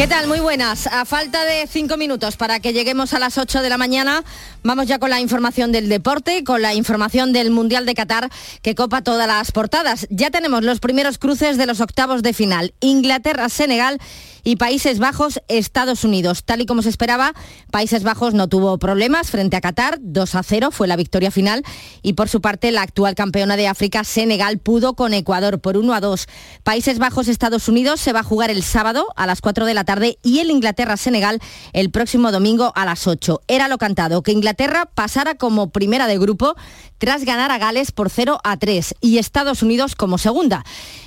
¿Qué 0.01 0.07
tal? 0.07 0.27
Muy 0.27 0.39
buenas. 0.39 0.87
A 0.87 1.05
falta 1.05 1.45
de 1.45 1.67
cinco 1.67 1.95
minutos 1.95 2.35
para 2.35 2.59
que 2.59 2.73
lleguemos 2.73 3.13
a 3.13 3.19
las 3.19 3.37
8 3.37 3.61
de 3.61 3.69
la 3.69 3.77
mañana, 3.77 4.23
vamos 4.63 4.87
ya 4.87 4.99
con 4.99 5.09
la 5.09 5.19
información 5.19 5.71
del 5.71 5.89
deporte, 5.89 6.43
con 6.43 6.61
la 6.61 6.73
información 6.73 7.33
del 7.33 7.51
Mundial 7.51 7.85
de 7.85 7.95
Qatar 7.95 8.29
que 8.61 8.75
copa 8.75 9.01
todas 9.01 9.27
las 9.27 9.51
portadas. 9.51 10.07
Ya 10.09 10.29
tenemos 10.29 10.63
los 10.63 10.79
primeros 10.79 11.17
cruces 11.17 11.57
de 11.57 11.65
los 11.65 11.81
octavos 11.81 12.23
de 12.23 12.33
final. 12.33 12.73
Inglaterra-Senegal 12.79 13.99
y 14.43 14.55
Países 14.55 14.99
Bajos, 14.99 15.41
Estados 15.47 16.03
Unidos. 16.03 16.43
Tal 16.43 16.61
y 16.61 16.65
como 16.65 16.81
se 16.81 16.89
esperaba, 16.89 17.33
Países 17.71 18.03
Bajos 18.03 18.33
no 18.33 18.47
tuvo 18.47 18.77
problemas 18.79 19.29
frente 19.29 19.55
a 19.55 19.61
Qatar, 19.61 19.99
2 20.01 20.35
a 20.35 20.43
0 20.43 20.71
fue 20.71 20.87
la 20.87 20.95
victoria 20.95 21.31
final 21.31 21.63
y 22.01 22.13
por 22.13 22.29
su 22.29 22.41
parte 22.41 22.71
la 22.71 22.81
actual 22.81 23.15
campeona 23.15 23.55
de 23.55 23.67
África, 23.67 24.03
Senegal, 24.03 24.57
pudo 24.57 24.95
con 24.95 25.13
Ecuador 25.13 25.59
por 25.59 25.77
1 25.77 25.93
a 25.93 25.99
2. 25.99 26.27
Países 26.63 26.99
Bajos, 26.99 27.27
Estados 27.27 27.67
Unidos 27.67 28.01
se 28.01 28.13
va 28.13 28.21
a 28.21 28.23
jugar 28.23 28.49
el 28.49 28.63
sábado 28.63 29.07
a 29.15 29.27
las 29.27 29.41
4 29.41 29.65
de 29.65 29.73
la 29.73 29.83
tarde 29.83 30.17
y 30.23 30.39
el 30.39 30.49
Inglaterra-Senegal 30.49 31.39
el 31.73 31.91
próximo 31.91 32.31
domingo 32.31 32.71
a 32.75 32.85
las 32.85 33.07
8. 33.07 33.41
Era 33.47 33.67
lo 33.67 33.77
cantado, 33.77 34.23
que 34.23 34.31
Inglaterra 34.31 34.50
pasara 34.93 35.35
como 35.35 35.71
primera 35.71 36.07
de 36.07 36.17
grupo 36.17 36.55
tras 37.01 37.25
ganar 37.25 37.49
a 37.49 37.57
Gales 37.57 37.91
por 37.91 38.11
0 38.11 38.39
a 38.43 38.57
3 38.57 38.93
y 39.01 39.17
Estados 39.17 39.63
Unidos 39.63 39.95
como 39.95 40.19
segunda. 40.19 40.63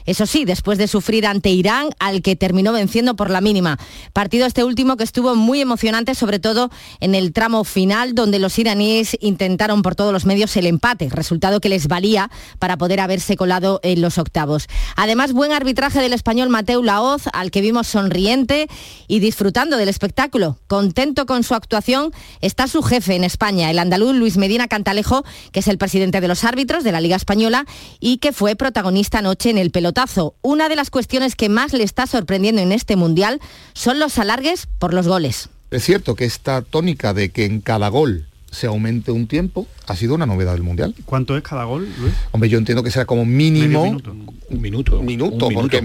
Eso 0.07 0.27
sí, 0.27 0.45
después 0.45 0.77
de 0.77 0.89
sufrir 0.89 1.25
ante 1.25 1.51
Irán, 1.51 1.91
al 2.01 2.21
que 2.21 2.35
terminó 2.35 2.73
venciendo 2.73 3.15
por 3.15 3.31
la 3.31 3.41
mínima. 3.41 3.79
Partido 4.13 4.45
este 4.45 4.65
último 4.65 4.97
que 4.97 5.05
estuvo 5.05 5.37
muy 5.37 5.61
emocionante, 5.61 6.17
sobre 6.17 6.41
todo 6.41 6.71
en 6.99 7.15
el 7.15 7.33
tramo 7.33 7.63
final, 7.63 8.17
donde 8.17 8.41
los 8.41 8.59
iraníes 8.59 9.17
intentaron 9.21 9.83
por 9.83 9.95
todos 9.95 10.13
los 10.13 10.27
medios 10.27 10.57
el 10.57 10.67
empate, 10.67 11.09
resultado 11.11 11.61
que 11.61 11.69
les 11.69 11.87
valía 11.87 12.29
para 12.59 12.77
poder 12.77 12.99
haberse 12.99 13.37
colado 13.37 13.79
en 13.85 14.03
los 14.03 14.19
octavos. 14.19 14.67
Además, 14.97 15.33
buen 15.33 15.53
arbitraje 15.53 16.01
del 16.01 16.13
español 16.13 16.49
Mateo 16.49 16.83
Laoz, 16.83 17.23
al 17.33 17.53
que 17.53 17.61
vimos 17.61 17.87
sonriente 17.87 18.67
y 19.07 19.21
disfrutando 19.21 19.77
del 19.77 19.89
espectáculo. 19.89 20.59
Contento 20.67 21.25
con 21.25 21.45
su 21.45 21.55
actuación 21.55 22.13
está 22.41 22.67
su 22.67 22.83
jefe 22.83 23.15
en 23.15 23.23
España, 23.23 23.71
el 23.71 23.79
andaluz 23.79 24.17
Luis 24.17 24.37
Medina 24.39 24.67
Cantalejo, 24.67 25.25
que 25.53 25.61
es 25.61 25.69
el 25.69 25.79
presidente 25.85 26.23
de 26.23 26.29
los 26.29 26.45
árbitros 26.45 26.83
de 26.83 26.93
la 26.93 27.03
Liga 27.03 27.15
Española 27.15 27.67
y 28.01 28.17
que 28.17 28.33
fue 28.33 28.57
protagonista 28.57 29.19
anoche 29.19 29.51
en 29.51 29.59
el 29.59 29.71
pelotazo. 29.71 30.35
Una 30.41 30.71
de 30.71 30.77
las 30.77 30.89
cuestiones 30.89 31.37
que 31.37 31.51
más 31.51 31.75
le 31.75 31.85
está 31.85 32.07
sorprendiendo 32.07 32.63
en 32.63 32.73
este 32.73 32.97
mundial 32.97 33.39
son 33.75 33.99
los 33.99 34.19
alargues 34.19 34.67
por 34.79 34.95
los 34.95 35.07
goles. 35.07 35.51
Es 35.71 35.85
cierto 35.85 36.15
que 36.15 36.25
esta 36.25 36.63
tónica 36.63 37.13
de 37.13 37.29
que 37.33 37.45
en 37.45 37.61
cada 37.61 37.89
gol 37.89 38.29
se 38.51 38.67
aumente 38.67 39.13
un 39.13 39.27
tiempo 39.27 39.67
ha 39.87 39.95
sido 39.95 40.15
una 40.15 40.25
novedad 40.25 40.53
del 40.53 40.63
mundial. 40.63 40.95
¿Cuánto 41.05 41.37
es 41.37 41.43
cada 41.43 41.65
gol, 41.65 41.87
Luis? 41.99 42.15
Hombre, 42.31 42.49
yo 42.49 42.57
entiendo 42.57 42.83
que 42.83 42.91
será 42.91 43.05
como 43.05 43.27
mínimo 43.27 43.83
un 43.83 44.61
minuto. 44.63 45.01
Un 45.01 45.05
minuto, 45.05 45.51
porque 45.51 45.83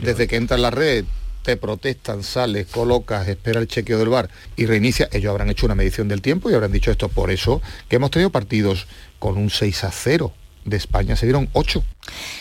desde 0.00 0.26
que 0.26 0.36
entra 0.36 0.56
en 0.56 0.62
la 0.62 0.70
red 0.70 1.04
te 1.42 1.58
protestan, 1.58 2.22
sales, 2.22 2.68
colocas, 2.68 3.28
espera 3.28 3.60
el 3.60 3.66
chequeo 3.66 3.98
del 3.98 4.08
bar 4.08 4.30
y 4.56 4.64
reinicia, 4.64 5.08
ellos 5.12 5.28
habrán 5.28 5.50
hecho 5.50 5.66
una 5.66 5.74
medición 5.74 6.08
del 6.08 6.22
tiempo 6.22 6.50
y 6.50 6.54
habrán 6.54 6.72
dicho 6.72 6.90
esto. 6.90 7.10
Por 7.10 7.30
eso 7.30 7.60
que 7.90 7.96
hemos 7.96 8.10
tenido 8.10 8.30
partidos 8.30 8.86
con 9.22 9.38
un 9.38 9.50
6 9.50 9.84
a 9.84 9.92
0 9.92 10.32
de 10.64 10.76
España 10.76 11.14
se 11.14 11.26
dieron 11.26 11.48
8. 11.52 11.84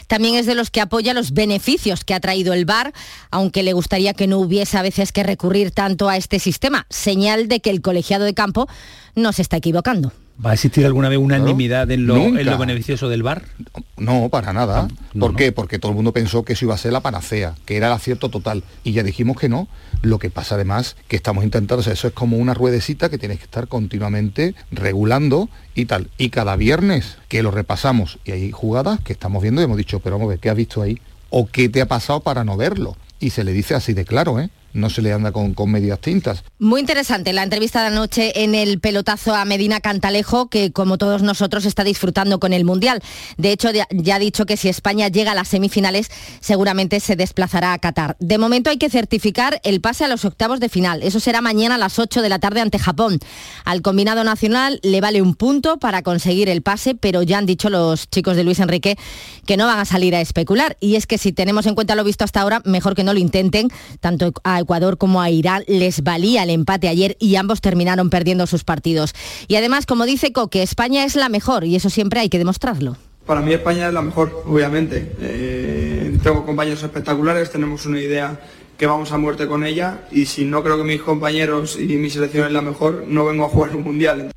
También 0.08 0.34
es 0.34 0.48
de 0.48 0.56
los 0.56 0.72
que 0.72 0.82
apoya 0.82 1.14
los 1.14 1.32
beneficios 1.32 2.04
que 2.04 2.16
ha 2.16 2.20
traído 2.20 2.54
el 2.54 2.66
VAR, 2.66 2.92
aunque 3.30 3.62
le 3.62 3.74
gustaría 3.74 4.16
que 4.16 4.26
no 4.26 4.40
hubiese 4.40 4.80
a 4.80 4.82
veces 4.82 5.12
que 5.12 5.22
recurrir 5.22 5.70
tanto 5.70 6.10
a 6.10 6.18
este 6.18 6.40
sistema, 6.40 6.88
señal 6.90 7.48
de 7.48 7.60
que 7.60 7.70
el 7.70 7.84
colegiado 7.84 8.26
de 8.26 8.34
campo 8.34 8.68
no 9.14 9.32
se 9.32 9.44
está 9.44 9.58
equivocando. 9.58 10.12
¿Va 10.44 10.52
a 10.52 10.54
existir 10.54 10.86
alguna 10.86 11.08
vez 11.08 11.20
unanimidad 11.20 11.92
en, 11.92 12.08
lo, 12.08 12.16
en 12.16 12.46
lo 12.46 12.58
beneficioso 12.58 13.10
del 13.10 13.22
bar? 13.22 13.44
No, 13.98 14.30
para 14.30 14.54
nada. 14.54 14.88
Ah, 14.88 15.10
¿Por 15.20 15.36
qué? 15.36 15.52
Porque 15.52 15.78
todo 15.78 15.92
el 15.92 15.96
mundo 15.96 16.14
pensó 16.14 16.44
que 16.44 16.54
eso 16.54 16.66
iba 16.66 16.74
a 16.74 16.80
ser 16.80 16.94
la 16.94 17.02
panacea, 17.02 17.54
que 17.66 17.78
era 17.78 17.88
el 17.88 17.94
acierto 17.94 18.30
total. 18.30 18.64
Y 18.84 18.94
ya 18.94 19.04
dijimos 19.04 19.38
que 19.38 19.50
no. 19.50 19.68
Lo 20.02 20.18
que 20.18 20.32
pasa 20.32 20.56
además 20.56 20.96
que 21.08 21.16
estamos 21.16 21.44
intentando, 21.44 21.84
eso 21.84 22.08
es 22.08 22.14
como 22.14 22.38
una 22.38 22.56
ruedecita 22.56 23.10
que 23.10 23.20
tienes 23.20 23.38
que 23.38 23.44
estar 23.46 23.68
continuamente 23.68 24.56
regulando 24.72 25.50
y 25.76 25.86
tal. 25.86 26.10
Y 26.18 26.30
cada 26.30 26.56
viernes 26.56 27.18
que 27.28 27.44
lo 27.44 27.52
repasamos 27.52 28.18
y 28.26 28.32
hay 28.32 28.52
jugadas 28.52 29.00
que 29.02 29.14
estamos 29.14 29.44
viendo 29.44 29.62
y 29.62 29.66
hemos 29.66 29.78
dicho, 29.78 30.00
pero 30.00 30.16
vamos 30.16 30.28
a 30.28 30.30
ver, 30.30 30.40
¿qué 30.40 30.50
has 30.50 30.56
visto 30.56 30.82
ahí? 30.82 31.00
¿O 31.30 31.46
qué 31.46 31.70
te 31.70 31.82
ha 31.82 31.86
pasado 31.88 32.22
para 32.22 32.44
no 32.44 32.58
verlo? 32.58 32.98
Y 33.20 33.30
se 33.30 33.44
le 33.44 33.54
dice 33.54 33.76
así 33.76 33.94
de 33.94 34.06
claro, 34.06 34.40
¿eh? 34.40 34.50
No 34.74 34.90
se 34.90 35.02
le 35.02 35.14
anda 35.14 35.32
con, 35.32 35.54
con, 35.54 35.72
medias 35.72 36.00
tintas. 36.00 36.44
Muy 36.60 36.82
interesante 36.82 37.34
la 37.34 37.44
entrevista 37.44 37.82
de 37.82 37.88
anoche 37.88 38.44
en 38.44 38.56
el 38.56 38.80
pelotazo 38.80 39.36
a 39.36 39.46
Medina 39.46 39.80
Cantalejo, 39.80 40.50
que 40.50 40.72
como 40.72 40.98
todos 40.98 41.22
nosotros 41.22 41.66
está 41.66 41.84
disfrutando 41.84 42.40
con 42.40 42.54
el 42.54 42.66
Mundial. 42.66 43.02
De 43.38 43.52
hecho, 43.52 43.70
ya 43.72 44.16
ha 44.16 44.20
dicho 44.20 44.46
que 44.46 44.58
si 44.58 44.70
España 44.70 45.08
llega 45.08 45.32
a 45.32 45.36
las 45.36 45.48
semifinales, 45.48 46.10
seguramente 46.40 47.00
se 47.00 47.16
desplazará 47.16 47.74
a 47.74 47.80
Qatar. 47.80 48.16
De 48.20 48.38
momento 48.38 48.70
hay 48.70 48.78
que 48.78 48.90
certificar 48.90 49.60
el 49.64 49.82
pase 49.82 50.06
a 50.06 50.08
los 50.08 50.26
octavos 50.26 50.60
de 50.60 50.70
final. 50.70 51.04
Eso 51.04 51.20
será 51.20 51.42
mañana 51.42 51.76
a 51.76 51.78
las 51.78 52.00
8 52.00 52.22
de 52.22 52.30
la 52.30 52.40
tarde 52.40 52.62
ante 52.62 52.80
Japón. 52.80 53.20
Al 53.66 53.82
combinado 53.82 54.24
nacional 54.24 54.80
le 54.84 55.02
vale 55.02 55.22
un 55.22 55.36
punto 55.36 55.78
para 55.78 56.02
conseguir 56.02 56.50
el 56.50 56.62
pase, 56.62 56.96
pero 56.96 57.24
ya 57.24 57.38
han 57.38 57.46
dicho 57.46 57.70
los 57.70 58.10
chicos 58.10 58.36
de 58.36 58.44
Luis 58.44 58.60
Enrique 58.60 58.98
que 59.46 59.58
no 59.58 59.66
van 59.66 59.80
a 59.80 59.86
salir 59.86 60.16
a 60.16 60.22
especular. 60.22 60.78
Y 60.80 60.96
es 60.96 61.08
que 61.08 61.18
si 61.18 61.32
tenemos 61.32 61.66
en 61.66 61.76
cuenta 61.76 61.96
lo 61.96 62.04
visto 62.04 62.24
hasta 62.24 62.42
ahora, 62.42 62.62
mejor 62.66 62.96
que 62.96 63.04
no 63.04 63.14
lo 63.14 63.20
intenten, 63.20 63.70
tanto 64.00 64.34
a 64.44 64.61
Ecuador 64.62 64.98
como 64.98 65.22
a 65.22 65.30
Irán 65.30 65.64
les 65.68 66.04
valía 66.04 66.44
el 66.44 66.50
empate 66.50 66.88
ayer 66.88 67.18
y 67.20 67.36
ambos 67.36 67.62
terminaron 67.62 68.10
perdiendo 68.10 68.48
sus 68.48 68.64
partidos. 68.64 69.14
Y 69.48 69.56
además, 69.56 69.86
como 69.86 70.06
dice 70.06 70.32
Coque, 70.32 70.64
España 70.64 71.04
es 71.04 71.16
la 71.16 71.30
mejor 71.30 71.66
y 71.66 71.76
eso 71.76 71.90
siempre 71.90 72.20
hay 72.20 72.30
que 72.30 72.38
demostrarlo. 72.38 72.98
Para 73.26 73.42
mí 73.42 73.54
España 73.54 73.88
es 73.88 73.94
la 73.94 74.02
mejor, 74.02 74.44
obviamente. 74.48 75.16
Eh, 75.22 76.18
tengo 76.24 76.46
compañeros 76.46 76.84
espectaculares, 76.84 77.52
tenemos 77.52 77.86
una 77.86 78.00
idea 78.00 78.40
que 78.78 78.88
vamos 78.88 79.12
a 79.12 79.18
muerte 79.18 79.48
con 79.48 79.64
ella 79.64 80.00
y 80.12 80.26
si 80.26 80.44
no 80.44 80.64
creo 80.64 80.78
que 80.78 80.84
mis 80.84 81.02
compañeros 81.02 81.78
y 81.80 81.98
mi 81.98 82.10
selección 82.10 82.48
es 82.48 82.52
la 82.52 82.62
mejor, 82.62 83.06
no 83.08 83.26
vengo 83.26 83.46
a 83.46 83.50
jugar 83.50 83.76
un 83.76 83.84
mundial. 83.84 84.32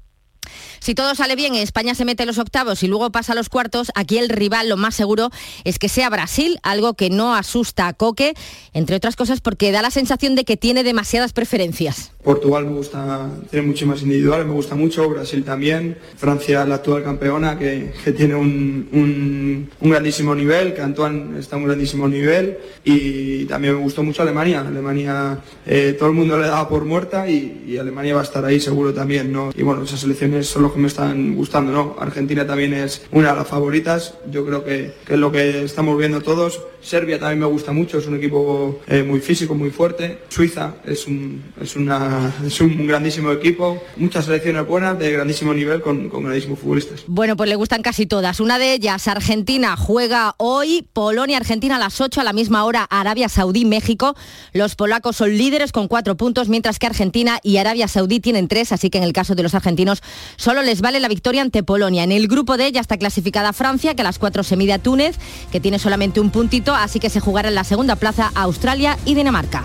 Si 0.84 0.94
todo 0.94 1.14
sale 1.14 1.34
bien, 1.34 1.54
España 1.54 1.94
se 1.94 2.04
mete 2.04 2.26
los 2.26 2.36
octavos 2.36 2.82
y 2.82 2.88
luego 2.88 3.08
pasa 3.10 3.32
a 3.32 3.34
los 3.34 3.48
cuartos, 3.48 3.90
aquí 3.94 4.18
el 4.18 4.28
rival 4.28 4.68
lo 4.68 4.76
más 4.76 4.94
seguro 4.94 5.30
es 5.64 5.78
que 5.78 5.88
sea 5.88 6.10
Brasil, 6.10 6.58
algo 6.62 6.92
que 6.92 7.08
no 7.08 7.34
asusta 7.34 7.88
a 7.88 7.94
Coque, 7.94 8.34
entre 8.74 8.96
otras 8.96 9.16
cosas 9.16 9.40
porque 9.40 9.72
da 9.72 9.80
la 9.80 9.90
sensación 9.90 10.34
de 10.34 10.44
que 10.44 10.58
tiene 10.58 10.82
demasiadas 10.84 11.32
preferencias. 11.32 12.12
Portugal 12.22 12.66
me 12.66 12.72
gusta, 12.72 13.30
tiene 13.50 13.66
mucho 13.66 13.86
más 13.86 14.02
individuales, 14.02 14.46
me 14.46 14.52
gusta 14.52 14.74
mucho, 14.74 15.08
Brasil 15.08 15.42
también, 15.42 15.96
Francia 16.16 16.66
la 16.66 16.76
actual 16.76 17.02
campeona 17.02 17.58
que, 17.58 17.92
tiene 18.14 18.34
un, 18.34 19.70
grandísimo 19.80 20.34
nivel, 20.34 20.74
que 20.74 20.82
Antoine 20.82 21.38
está 21.38 21.56
a 21.56 21.58
un 21.60 21.64
grandísimo 21.64 22.08
nivel 22.08 22.58
y 22.82 23.46
también 23.46 23.74
me 23.74 23.80
gustó 23.80 24.02
mucho 24.02 24.22
Alemania, 24.22 24.60
Alemania 24.60 25.38
eh, 25.66 25.96
todo 25.98 26.10
el 26.10 26.14
mundo 26.14 26.38
le 26.38 26.46
daba 26.46 26.68
por 26.68 26.84
muerta 26.84 27.28
y, 27.28 27.64
y, 27.66 27.78
Alemania 27.78 28.14
va 28.14 28.20
a 28.20 28.24
estar 28.24 28.44
ahí 28.44 28.60
seguro 28.60 28.92
también, 28.92 29.32
¿no? 29.32 29.50
Y 29.54 29.62
bueno, 29.62 29.82
esas 29.82 30.00
selecciones 30.00 30.46
son 30.46 30.62
los 30.62 30.73
que 30.74 30.80
me 30.80 30.88
están 30.88 31.34
gustando, 31.34 31.72
¿no? 31.72 31.96
Argentina 31.98 32.46
también 32.46 32.74
es 32.74 33.06
una 33.12 33.30
de 33.30 33.36
las 33.36 33.48
favoritas, 33.48 34.14
yo 34.30 34.44
creo 34.44 34.64
que, 34.64 34.92
es 35.08 35.18
lo 35.18 35.32
que 35.32 35.64
estamos 35.64 35.96
viendo 35.96 36.20
todos. 36.20 36.60
Serbia 36.82 37.18
también 37.18 37.38
me 37.38 37.46
gusta 37.46 37.72
mucho, 37.72 37.96
es 37.96 38.06
un 38.06 38.16
equipo 38.16 38.80
eh, 38.86 39.02
muy 39.02 39.20
físico, 39.20 39.54
muy 39.54 39.70
fuerte. 39.70 40.18
Suiza 40.28 40.74
es 40.84 41.06
un, 41.06 41.42
es, 41.58 41.76
una, 41.76 42.34
es 42.46 42.60
un 42.60 42.86
grandísimo 42.86 43.32
equipo, 43.32 43.82
muchas 43.96 44.26
selecciones 44.26 44.66
buenas 44.66 44.98
de 44.98 45.10
grandísimo 45.10 45.54
nivel 45.54 45.80
con, 45.80 46.10
con 46.10 46.24
grandísimos 46.24 46.58
futbolistas. 46.58 47.04
Bueno, 47.06 47.36
pues 47.36 47.48
le 47.48 47.56
gustan 47.56 47.80
casi 47.80 48.04
todas. 48.04 48.38
Una 48.40 48.58
de 48.58 48.74
ellas, 48.74 49.08
Argentina, 49.08 49.76
juega 49.76 50.34
hoy, 50.36 50.86
Polonia, 50.92 51.38
Argentina 51.38 51.76
a 51.76 51.78
las 51.78 52.02
8 52.02 52.20
a 52.20 52.24
la 52.24 52.34
misma 52.34 52.64
hora, 52.64 52.86
Arabia 52.90 53.30
Saudí, 53.30 53.64
México. 53.64 54.14
Los 54.52 54.74
polacos 54.74 55.16
son 55.16 55.38
líderes 55.38 55.72
con 55.72 55.88
cuatro 55.88 56.16
puntos, 56.16 56.48
mientras 56.48 56.78
que 56.78 56.86
Argentina 56.86 57.38
y 57.42 57.56
Arabia 57.56 57.88
Saudí 57.88 58.20
tienen 58.20 58.48
tres, 58.48 58.72
así 58.72 58.90
que 58.90 58.98
en 58.98 59.04
el 59.04 59.12
caso 59.14 59.34
de 59.34 59.42
los 59.42 59.54
argentinos 59.54 60.02
solo 60.36 60.62
les 60.64 60.80
vale 60.80 61.00
la 61.00 61.08
victoria 61.08 61.42
ante 61.42 61.62
Polonia. 61.62 62.02
En 62.02 62.12
el 62.12 62.28
grupo 62.28 62.56
de 62.56 62.66
ella 62.66 62.80
está 62.80 62.96
clasificada 62.96 63.52
Francia, 63.52 63.94
que 63.94 64.02
a 64.02 64.04
las 64.04 64.18
cuatro 64.18 64.42
se 64.42 64.56
mide 64.56 64.72
a 64.72 64.78
Túnez, 64.78 65.16
que 65.52 65.60
tiene 65.60 65.78
solamente 65.78 66.20
un 66.20 66.30
puntito, 66.30 66.74
así 66.74 67.00
que 67.00 67.10
se 67.10 67.20
jugará 67.20 67.48
en 67.48 67.54
la 67.54 67.64
segunda 67.64 67.96
plaza 67.96 68.32
Australia 68.34 68.98
y 69.04 69.14
Dinamarca. 69.14 69.64